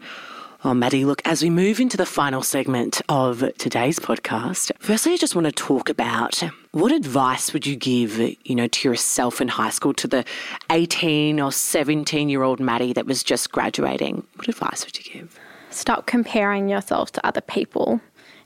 Oh, 0.65 0.73
Maddie, 0.73 1.05
look, 1.05 1.21
as 1.23 1.43
we 1.43 1.51
move 1.51 1.79
into 1.79 1.97
the 1.97 2.05
final 2.05 2.41
segment 2.41 2.99
of 3.09 3.43
today's 3.59 3.99
podcast, 3.99 4.71
firstly, 4.79 5.13
I 5.13 5.17
just 5.17 5.35
want 5.35 5.45
to 5.45 5.51
talk 5.51 5.87
about 5.87 6.41
what 6.71 6.91
advice 6.91 7.53
would 7.53 7.67
you 7.67 7.75
give, 7.75 8.17
you 8.17 8.55
know, 8.55 8.67
to 8.67 8.89
yourself 8.89 9.39
in 9.39 9.49
high 9.49 9.69
school, 9.69 9.93
to 9.93 10.07
the 10.07 10.25
18 10.71 11.39
or 11.39 11.51
17 11.51 12.27
year 12.29 12.41
old 12.41 12.59
Maddie 12.59 12.91
that 12.93 13.05
was 13.05 13.23
just 13.23 13.51
graduating? 13.51 14.25
What 14.35 14.47
advice 14.47 14.83
would 14.83 14.97
you 14.97 15.13
give? 15.13 15.39
Stop 15.69 16.07
comparing 16.07 16.69
yourself 16.69 17.11
to 17.11 17.25
other 17.25 17.41
people. 17.41 18.01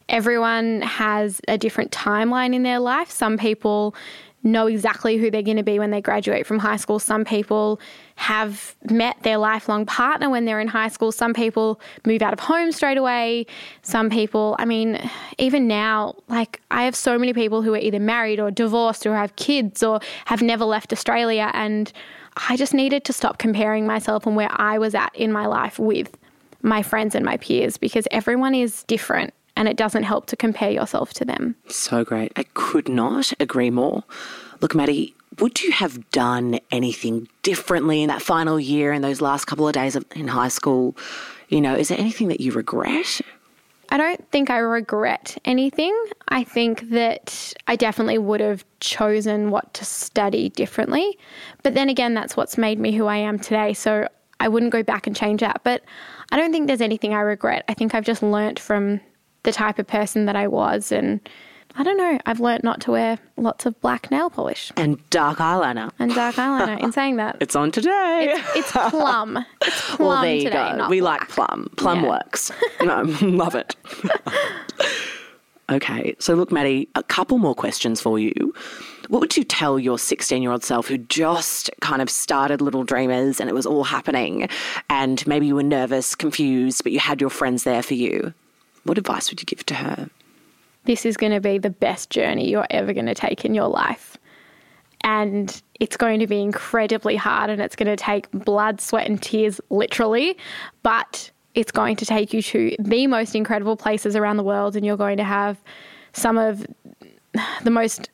Everyone 0.09 0.81
has 0.81 1.39
a 1.47 1.57
different 1.57 1.91
timeline 1.91 2.53
in 2.53 2.63
their 2.63 2.79
life. 2.79 3.09
Some 3.09 3.37
people 3.37 3.95
know 4.43 4.67
exactly 4.67 5.17
who 5.17 5.29
they're 5.29 5.41
going 5.41 5.57
to 5.57 5.63
be 5.63 5.79
when 5.79 5.91
they 5.91 6.01
graduate 6.01 6.47
from 6.47 6.59
high 6.59 6.77
school. 6.77 6.99
Some 6.99 7.25
people 7.25 7.79
have 8.15 8.75
met 8.89 9.21
their 9.23 9.37
lifelong 9.37 9.85
partner 9.85 10.29
when 10.29 10.45
they're 10.45 10.59
in 10.59 10.67
high 10.67 10.87
school. 10.87 11.11
Some 11.11 11.33
people 11.33 11.79
move 12.05 12.21
out 12.21 12.33
of 12.33 12.39
home 12.39 12.71
straight 12.71 12.97
away. 12.97 13.45
Some 13.81 14.09
people, 14.09 14.55
I 14.59 14.65
mean, 14.65 14.99
even 15.37 15.67
now, 15.67 16.15
like 16.27 16.61
I 16.71 16.83
have 16.83 16.95
so 16.95 17.17
many 17.19 17.33
people 17.33 17.61
who 17.61 17.73
are 17.73 17.79
either 17.79 17.99
married 17.99 18.39
or 18.39 18.51
divorced 18.51 19.05
or 19.05 19.15
have 19.15 19.35
kids 19.35 19.83
or 19.83 19.99
have 20.25 20.41
never 20.41 20.65
left 20.65 20.91
Australia. 20.91 21.51
And 21.53 21.91
I 22.49 22.57
just 22.57 22.73
needed 22.73 23.03
to 23.05 23.13
stop 23.13 23.37
comparing 23.37 23.85
myself 23.85 24.25
and 24.25 24.35
where 24.35 24.51
I 24.51 24.77
was 24.77 24.95
at 24.95 25.15
in 25.15 25.31
my 25.31 25.45
life 25.45 25.77
with 25.77 26.17
my 26.63 26.83
friends 26.83 27.15
and 27.15 27.25
my 27.25 27.37
peers 27.37 27.77
because 27.77 28.07
everyone 28.11 28.55
is 28.55 28.83
different 28.83 29.33
and 29.61 29.69
it 29.69 29.77
doesn't 29.77 30.01
help 30.01 30.25
to 30.25 30.35
compare 30.35 30.71
yourself 30.71 31.13
to 31.13 31.23
them. 31.23 31.55
So 31.67 32.03
great. 32.03 32.31
I 32.35 32.45
could 32.55 32.89
not 32.89 33.31
agree 33.39 33.69
more. 33.69 34.03
Look, 34.59 34.73
Maddie, 34.73 35.13
would 35.37 35.61
you 35.61 35.71
have 35.71 36.09
done 36.09 36.59
anything 36.71 37.27
differently 37.43 38.01
in 38.01 38.07
that 38.07 38.23
final 38.23 38.59
year 38.59 38.91
and 38.91 39.03
those 39.03 39.21
last 39.21 39.45
couple 39.45 39.67
of 39.67 39.75
days 39.75 39.95
of, 39.95 40.03
in 40.15 40.27
high 40.27 40.47
school? 40.47 40.97
You 41.49 41.61
know, 41.61 41.75
is 41.75 41.89
there 41.89 41.99
anything 41.99 42.29
that 42.29 42.41
you 42.41 42.51
regret? 42.53 43.21
I 43.89 43.97
don't 43.97 44.27
think 44.31 44.49
I 44.49 44.57
regret 44.57 45.37
anything. 45.45 45.95
I 46.29 46.43
think 46.43 46.89
that 46.89 47.53
I 47.67 47.75
definitely 47.75 48.17
would 48.17 48.39
have 48.39 48.65
chosen 48.79 49.51
what 49.51 49.71
to 49.75 49.85
study 49.85 50.49
differently. 50.49 51.19
But 51.61 51.75
then 51.75 51.87
again, 51.87 52.15
that's 52.15 52.35
what's 52.35 52.57
made 52.57 52.79
me 52.79 52.93
who 52.93 53.05
I 53.05 53.17
am 53.17 53.37
today. 53.37 53.75
So 53.75 54.07
I 54.39 54.47
wouldn't 54.47 54.71
go 54.71 54.81
back 54.81 55.05
and 55.05 55.15
change 55.15 55.41
that. 55.41 55.61
But 55.63 55.83
I 56.31 56.37
don't 56.37 56.51
think 56.51 56.65
there's 56.65 56.81
anything 56.81 57.13
I 57.13 57.19
regret. 57.19 57.63
I 57.69 57.75
think 57.75 57.93
I've 57.93 58.05
just 58.05 58.23
learnt 58.23 58.57
from 58.57 59.01
the 59.43 59.51
type 59.51 59.79
of 59.79 59.87
person 59.87 60.25
that 60.25 60.35
I 60.35 60.47
was. 60.47 60.91
And 60.91 61.19
I 61.75 61.83
don't 61.83 61.97
know, 61.97 62.19
I've 62.25 62.39
learnt 62.39 62.63
not 62.63 62.81
to 62.81 62.91
wear 62.91 63.17
lots 63.37 63.65
of 63.65 63.79
black 63.81 64.11
nail 64.11 64.29
polish. 64.29 64.71
And 64.75 64.97
dark 65.09 65.37
eyeliner. 65.39 65.91
And 65.99 66.13
dark 66.13 66.35
eyeliner. 66.35 66.79
In 66.81 66.91
saying 66.91 67.15
that, 67.17 67.37
it's 67.41 67.55
on 67.55 67.71
today. 67.71 68.33
It's, 68.35 68.55
it's 68.55 68.71
plum. 68.71 69.45
It's 69.61 69.81
plum 69.95 70.07
well, 70.07 70.21
there 70.21 70.35
you 70.35 70.43
today, 70.43 70.73
go. 70.77 70.89
we 70.89 70.99
black. 70.99 71.21
like 71.21 71.29
plum. 71.29 71.71
Plum 71.77 72.03
yeah. 72.03 72.09
works. 72.09 72.51
no, 72.81 73.01
love 73.21 73.55
it. 73.55 73.75
okay, 75.69 76.15
so 76.19 76.33
look, 76.35 76.51
Maddie, 76.51 76.89
a 76.95 77.03
couple 77.03 77.37
more 77.37 77.55
questions 77.55 78.01
for 78.01 78.19
you. 78.19 78.53
What 79.07 79.19
would 79.19 79.35
you 79.35 79.43
tell 79.43 79.77
your 79.77 79.99
16 79.99 80.41
year 80.41 80.51
old 80.51 80.63
self 80.63 80.87
who 80.87 80.97
just 80.97 81.69
kind 81.81 82.01
of 82.01 82.09
started 82.09 82.61
Little 82.61 82.83
Dreamers 82.83 83.39
and 83.41 83.49
it 83.49 83.53
was 83.53 83.65
all 83.65 83.83
happening 83.83 84.47
and 84.89 85.25
maybe 85.27 85.47
you 85.47 85.55
were 85.55 85.63
nervous, 85.63 86.15
confused, 86.15 86.83
but 86.83 86.91
you 86.91 86.99
had 86.99 87.19
your 87.19 87.29
friends 87.29 87.63
there 87.63 87.83
for 87.83 87.93
you? 87.93 88.33
What 88.83 88.97
advice 88.97 89.29
would 89.29 89.41
you 89.41 89.45
give 89.45 89.65
to 89.67 89.75
her? 89.75 90.09
This 90.85 91.05
is 91.05 91.17
going 91.17 91.31
to 91.31 91.39
be 91.39 91.57
the 91.57 91.69
best 91.69 92.09
journey 92.09 92.49
you're 92.49 92.67
ever 92.69 92.93
going 92.93 93.05
to 93.05 93.13
take 93.13 93.45
in 93.45 93.53
your 93.53 93.67
life. 93.67 94.17
And 95.03 95.61
it's 95.79 95.97
going 95.97 96.19
to 96.19 96.27
be 96.27 96.41
incredibly 96.41 97.15
hard 97.15 97.49
and 97.49 97.61
it's 97.61 97.75
going 97.75 97.87
to 97.87 97.95
take 97.95 98.29
blood, 98.31 98.81
sweat, 98.81 99.07
and 99.07 99.21
tears, 99.21 99.61
literally. 99.69 100.37
But 100.83 101.31
it's 101.53 101.71
going 101.71 101.95
to 101.97 102.05
take 102.05 102.33
you 102.33 102.41
to 102.41 102.75
the 102.79 103.07
most 103.07 103.35
incredible 103.35 103.75
places 103.75 104.15
around 104.15 104.37
the 104.37 104.43
world, 104.43 104.75
and 104.75 104.85
you're 104.85 104.97
going 104.97 105.17
to 105.17 105.23
have 105.23 105.61
some 106.13 106.37
of 106.37 106.65
the 107.63 107.71
most 107.71 108.09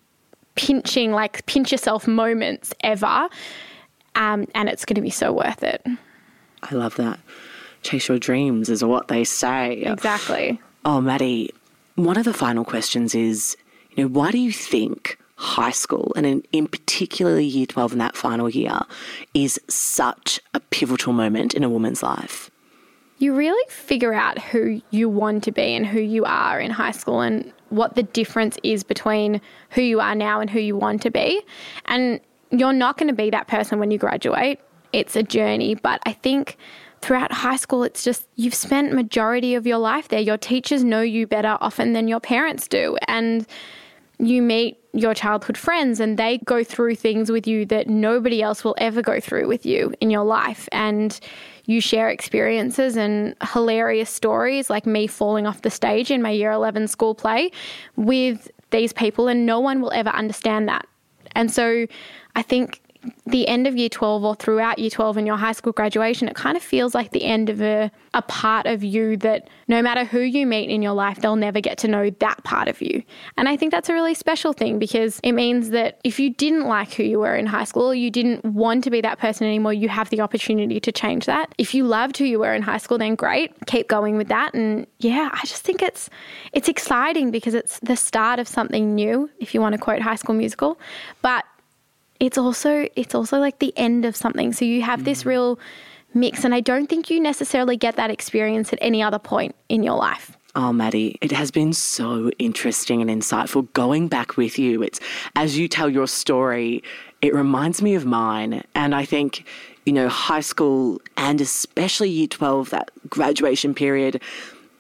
pinching, 0.55 1.11
like 1.11 1.45
pinch 1.45 1.71
yourself 1.71 2.07
moments 2.07 2.73
ever. 2.81 3.29
Um, 4.15 4.47
and 4.55 4.69
it's 4.69 4.85
going 4.85 4.95
to 4.95 5.01
be 5.01 5.09
so 5.09 5.31
worth 5.31 5.63
it. 5.63 5.85
I 6.63 6.73
love 6.73 6.95
that 6.95 7.19
chase 7.83 8.07
your 8.07 8.19
dreams 8.19 8.69
is 8.69 8.83
what 8.83 9.07
they 9.07 9.23
say. 9.23 9.83
Exactly. 9.83 10.59
Oh, 10.85 11.01
Maddie, 11.01 11.53
one 11.95 12.17
of 12.17 12.25
the 12.25 12.33
final 12.33 12.63
questions 12.63 13.15
is, 13.15 13.57
you 13.91 14.03
know, 14.03 14.09
why 14.09 14.31
do 14.31 14.37
you 14.37 14.51
think 14.51 15.17
high 15.35 15.71
school 15.71 16.11
and 16.15 16.25
in, 16.25 16.43
in 16.51 16.67
particularly 16.67 17.45
year 17.45 17.65
12 17.65 17.93
in 17.93 17.97
that 17.99 18.15
final 18.15 18.49
year 18.49 18.79
is 19.33 19.59
such 19.67 20.39
a 20.53 20.59
pivotal 20.59 21.13
moment 21.13 21.53
in 21.53 21.63
a 21.63 21.69
woman's 21.69 22.01
life? 22.01 22.49
You 23.19 23.35
really 23.35 23.69
figure 23.69 24.13
out 24.13 24.39
who 24.39 24.81
you 24.91 25.09
want 25.09 25.43
to 25.45 25.51
be 25.51 25.75
and 25.75 25.85
who 25.85 25.99
you 25.99 26.23
are 26.25 26.59
in 26.59 26.69
high 26.69 26.91
school 26.91 27.21
and 27.21 27.51
what 27.69 27.95
the 27.95 28.03
difference 28.03 28.57
is 28.63 28.83
between 28.83 29.41
who 29.71 29.81
you 29.81 29.99
are 29.99 30.15
now 30.15 30.39
and 30.39 30.49
who 30.49 30.59
you 30.59 30.75
want 30.75 31.01
to 31.01 31.09
be. 31.09 31.41
And 31.85 32.19
you're 32.51 32.73
not 32.73 32.97
going 32.97 33.07
to 33.07 33.15
be 33.15 33.29
that 33.31 33.47
person 33.47 33.79
when 33.79 33.91
you 33.91 33.97
graduate. 33.97 34.59
It's 34.93 35.15
a 35.15 35.23
journey, 35.23 35.75
but 35.75 35.99
I 36.05 36.13
think 36.13 36.57
throughout 37.01 37.31
high 37.31 37.55
school 37.55 37.83
it's 37.83 38.03
just 38.03 38.27
you've 38.35 38.53
spent 38.53 38.93
majority 38.93 39.55
of 39.55 39.67
your 39.67 39.77
life 39.77 40.07
there. 40.07 40.19
Your 40.19 40.37
teachers 40.37 40.83
know 40.83 41.01
you 41.01 41.27
better 41.27 41.57
often 41.61 41.93
than 41.93 42.07
your 42.07 42.19
parents 42.19 42.67
do. 42.67 42.97
And 43.07 43.45
you 44.19 44.41
meet 44.41 44.79
your 44.93 45.13
childhood 45.13 45.57
friends 45.57 45.99
and 45.99 46.17
they 46.17 46.39
go 46.39 46.63
through 46.63 46.95
things 46.95 47.31
with 47.31 47.45
you 47.45 47.65
that 47.67 47.87
nobody 47.87 48.41
else 48.41 48.63
will 48.63 48.75
ever 48.79 49.01
go 49.01 49.19
through 49.19 49.47
with 49.47 49.65
you 49.65 49.93
in 50.01 50.09
your 50.09 50.23
life. 50.23 50.67
And 50.71 51.19
you 51.65 51.81
share 51.81 52.09
experiences 52.09 52.97
and 52.97 53.35
hilarious 53.53 54.09
stories 54.09 54.69
like 54.69 54.85
me 54.87 55.05
falling 55.05 55.45
off 55.45 55.61
the 55.61 55.69
stage 55.69 56.09
in 56.09 56.21
my 56.21 56.31
year 56.31 56.51
11 56.51 56.87
school 56.87 57.13
play 57.13 57.51
with 57.95 58.49
these 58.71 58.91
people 58.91 59.27
and 59.27 59.45
no 59.45 59.59
one 59.59 59.81
will 59.81 59.91
ever 59.91 60.09
understand 60.09 60.67
that. 60.67 60.87
And 61.35 61.51
so 61.51 61.85
i 62.35 62.41
think 62.41 62.81
the 63.25 63.47
end 63.47 63.67
of 63.67 63.75
year 63.75 63.89
12 63.89 64.23
or 64.23 64.35
throughout 64.35 64.79
year 64.79 64.89
12 64.89 65.17
and 65.17 65.27
your 65.27 65.37
high 65.37 65.51
school 65.51 65.73
graduation, 65.73 66.27
it 66.27 66.35
kind 66.35 66.57
of 66.57 66.63
feels 66.63 66.95
like 66.95 67.11
the 67.11 67.23
end 67.23 67.49
of 67.49 67.61
a, 67.61 67.91
a 68.13 68.21
part 68.21 68.65
of 68.65 68.83
you 68.83 69.17
that 69.17 69.47
no 69.67 69.81
matter 69.81 70.03
who 70.03 70.19
you 70.19 70.45
meet 70.45 70.69
in 70.69 70.81
your 70.81 70.93
life, 70.93 71.19
they'll 71.19 71.35
never 71.35 71.59
get 71.59 71.77
to 71.79 71.87
know 71.87 72.09
that 72.09 72.43
part 72.43 72.67
of 72.67 72.81
you. 72.81 73.03
And 73.37 73.49
I 73.49 73.57
think 73.57 73.71
that's 73.71 73.89
a 73.89 73.93
really 73.93 74.13
special 74.13 74.53
thing 74.53 74.79
because 74.79 75.19
it 75.23 75.33
means 75.33 75.69
that 75.71 75.99
if 76.03 76.19
you 76.19 76.29
didn't 76.29 76.67
like 76.67 76.93
who 76.93 77.03
you 77.03 77.19
were 77.19 77.35
in 77.35 77.45
high 77.45 77.63
school, 77.63 77.93
you 77.93 78.09
didn't 78.09 78.43
want 78.45 78.83
to 78.85 78.89
be 78.89 79.01
that 79.01 79.19
person 79.19 79.47
anymore, 79.47 79.73
you 79.73 79.89
have 79.89 80.09
the 80.09 80.21
opportunity 80.21 80.79
to 80.79 80.91
change 80.91 81.25
that. 81.25 81.53
If 81.57 81.73
you 81.73 81.83
loved 81.83 82.17
who 82.17 82.25
you 82.25 82.39
were 82.39 82.53
in 82.53 82.61
high 82.61 82.77
school, 82.77 82.97
then 82.97 83.15
great, 83.15 83.53
keep 83.65 83.87
going 83.87 84.17
with 84.17 84.29
that. 84.29 84.53
And 84.53 84.87
yeah, 84.99 85.29
I 85.33 85.41
just 85.45 85.63
think 85.63 85.81
it's 85.81 86.09
it's 86.53 86.69
exciting 86.69 87.31
because 87.31 87.53
it's 87.53 87.79
the 87.79 87.95
start 87.95 88.39
of 88.39 88.47
something 88.47 88.95
new, 88.95 89.29
if 89.39 89.53
you 89.53 89.61
want 89.61 89.73
to 89.73 89.79
quote 89.79 90.01
High 90.01 90.15
School 90.15 90.35
Musical. 90.35 90.79
But 91.21 91.45
it's 92.19 92.37
also 92.37 92.87
it's 92.95 93.15
also 93.15 93.39
like 93.39 93.59
the 93.59 93.73
end 93.77 94.05
of 94.05 94.15
something. 94.15 94.53
So 94.53 94.65
you 94.65 94.81
have 94.81 95.01
mm. 95.01 95.05
this 95.05 95.25
real 95.25 95.59
mix, 96.13 96.43
and 96.43 96.53
I 96.53 96.59
don't 96.59 96.87
think 96.87 97.09
you 97.09 97.19
necessarily 97.19 97.77
get 97.77 97.95
that 97.95 98.09
experience 98.09 98.73
at 98.73 98.79
any 98.81 99.01
other 99.01 99.19
point 99.19 99.55
in 99.69 99.83
your 99.83 99.95
life. 99.95 100.37
Oh, 100.55 100.73
Maddie, 100.73 101.19
it 101.21 101.31
has 101.33 101.51
been 101.51 101.71
so 101.71 102.31
interesting 102.39 102.99
and 102.99 103.11
insightful 103.11 103.71
going 103.73 104.07
back 104.07 104.37
with 104.37 104.57
you. 104.57 104.81
It's 104.81 104.99
as 105.35 105.55
you 105.55 105.67
tell 105.67 105.87
your 105.87 106.07
story, 106.07 106.81
it 107.21 107.35
reminds 107.35 107.83
me 107.83 107.93
of 107.93 108.07
mine. 108.07 108.63
And 108.73 108.95
I 108.95 109.05
think, 109.05 109.45
you 109.85 109.93
know, 109.93 110.09
high 110.09 110.39
school 110.39 110.99
and 111.15 111.39
especially 111.41 112.09
year 112.09 112.25
12, 112.25 112.71
that 112.71 112.89
graduation 113.07 113.75
period, 113.75 114.19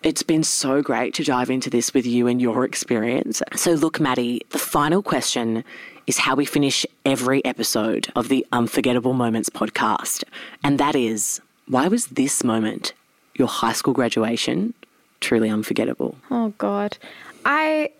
it's 0.01 0.23
been 0.23 0.43
so 0.43 0.81
great 0.81 1.13
to 1.15 1.23
dive 1.23 1.51
into 1.51 1.69
this 1.69 1.93
with 1.93 2.07
you 2.07 2.25
and 2.25 2.41
your 2.41 2.65
experience. 2.65 3.43
So, 3.55 3.73
look, 3.73 3.99
Maddie, 3.99 4.41
the 4.49 4.59
final 4.59 5.03
question 5.03 5.63
is 6.07 6.17
how 6.17 6.35
we 6.35 6.45
finish 6.45 6.85
every 7.05 7.43
episode 7.45 8.11
of 8.15 8.29
the 8.29 8.45
Unforgettable 8.53 9.13
Moments 9.13 9.49
podcast. 9.49 10.23
And 10.63 10.79
that 10.79 10.95
is 10.95 11.41
why 11.67 11.89
was 11.89 12.07
this 12.07 12.43
moment, 12.43 12.93
your 13.35 13.49
high 13.49 13.73
school 13.73 13.93
graduation, 13.93 14.73
truly 15.19 15.49
unforgettable? 15.49 16.17
Oh, 16.31 16.53
God. 16.57 16.97
I. 17.45 17.91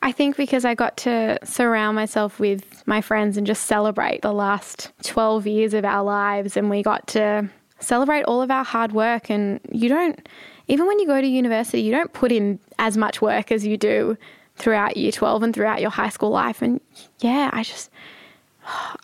I 0.00 0.12
think 0.12 0.36
because 0.36 0.64
I 0.64 0.76
got 0.76 0.96
to 0.98 1.40
surround 1.42 1.96
myself 1.96 2.38
with 2.38 2.86
my 2.86 3.00
friends 3.00 3.36
and 3.36 3.44
just 3.44 3.64
celebrate 3.64 4.22
the 4.22 4.32
last 4.32 4.92
12 5.02 5.44
years 5.48 5.74
of 5.74 5.84
our 5.84 6.04
lives, 6.04 6.56
and 6.56 6.70
we 6.70 6.84
got 6.84 7.08
to 7.08 7.50
celebrate 7.80 8.22
all 8.22 8.40
of 8.40 8.48
our 8.48 8.64
hard 8.64 8.92
work. 8.92 9.28
And 9.28 9.58
you 9.72 9.88
don't, 9.88 10.28
even 10.68 10.86
when 10.86 11.00
you 11.00 11.06
go 11.06 11.20
to 11.20 11.26
university, 11.26 11.82
you 11.82 11.90
don't 11.90 12.12
put 12.12 12.30
in 12.30 12.60
as 12.78 12.96
much 12.96 13.20
work 13.20 13.50
as 13.50 13.66
you 13.66 13.76
do 13.76 14.16
throughout 14.58 14.96
year 14.96 15.12
12 15.12 15.42
and 15.42 15.54
throughout 15.54 15.80
your 15.80 15.90
high 15.90 16.08
school 16.08 16.30
life. 16.30 16.62
And 16.62 16.80
yeah, 17.20 17.50
I 17.52 17.62
just, 17.62 17.90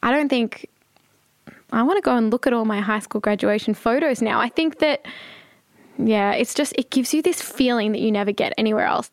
I 0.02 0.10
don't 0.10 0.28
think, 0.28 0.68
I 1.72 1.82
want 1.82 1.96
to 1.96 2.02
go 2.02 2.16
and 2.16 2.30
look 2.30 2.46
at 2.46 2.52
all 2.52 2.64
my 2.64 2.80
high 2.80 3.00
school 3.00 3.20
graduation 3.20 3.74
photos 3.74 4.20
now. 4.20 4.40
I 4.40 4.48
think 4.48 4.78
that, 4.78 5.06
yeah, 5.98 6.32
it's 6.32 6.54
just, 6.54 6.72
it 6.76 6.90
gives 6.90 7.14
you 7.14 7.22
this 7.22 7.40
feeling 7.40 7.92
that 7.92 8.00
you 8.00 8.12
never 8.12 8.32
get 8.32 8.52
anywhere 8.58 8.86
else. 8.86 9.10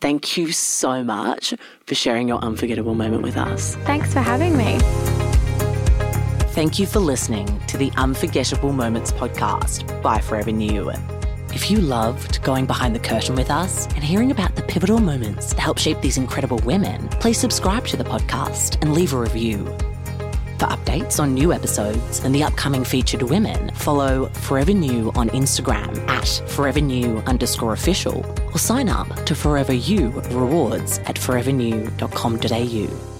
Thank 0.00 0.36
you 0.36 0.52
so 0.52 1.02
much 1.02 1.54
for 1.86 1.94
sharing 1.94 2.28
your 2.28 2.38
unforgettable 2.38 2.94
moment 2.94 3.22
with 3.22 3.36
us. 3.36 3.76
Thanks 3.86 4.12
for 4.12 4.20
having 4.20 4.56
me. 4.56 4.78
Thank 6.54 6.78
you 6.78 6.86
for 6.86 7.00
listening 7.00 7.60
to 7.66 7.76
the 7.76 7.90
Unforgettable 7.96 8.72
Moments 8.72 9.10
podcast 9.12 10.02
by 10.02 10.20
Forever 10.20 10.52
New. 10.52 10.92
If 11.54 11.70
you 11.70 11.78
loved 11.78 12.42
going 12.42 12.66
behind 12.66 12.96
the 12.96 13.00
curtain 13.00 13.36
with 13.36 13.48
us 13.48 13.86
and 13.94 14.02
hearing 14.02 14.32
about 14.32 14.56
the 14.56 14.62
pivotal 14.62 14.98
moments 14.98 15.54
that 15.54 15.60
help 15.60 15.78
shape 15.78 16.00
these 16.00 16.18
incredible 16.18 16.58
women, 16.64 17.06
please 17.20 17.38
subscribe 17.38 17.86
to 17.86 17.96
the 17.96 18.02
podcast 18.02 18.82
and 18.82 18.92
leave 18.92 19.12
a 19.12 19.18
review. 19.18 19.64
For 20.58 20.66
updates 20.66 21.20
on 21.20 21.32
new 21.32 21.52
episodes 21.52 22.24
and 22.24 22.34
the 22.34 22.42
upcoming 22.42 22.82
featured 22.82 23.22
women, 23.22 23.70
follow 23.76 24.26
Forever 24.30 24.72
New 24.72 25.12
on 25.14 25.28
Instagram 25.30 25.96
at 26.08 26.26
Forever 26.50 26.80
New 26.80 27.18
underscore 27.18 27.72
official 27.72 28.26
or 28.52 28.58
sign 28.58 28.88
up 28.88 29.24
to 29.24 29.36
Forever 29.36 29.74
You 29.74 30.10
rewards 30.32 30.98
at 31.06 31.14
forevernew.com.au. 31.14 33.13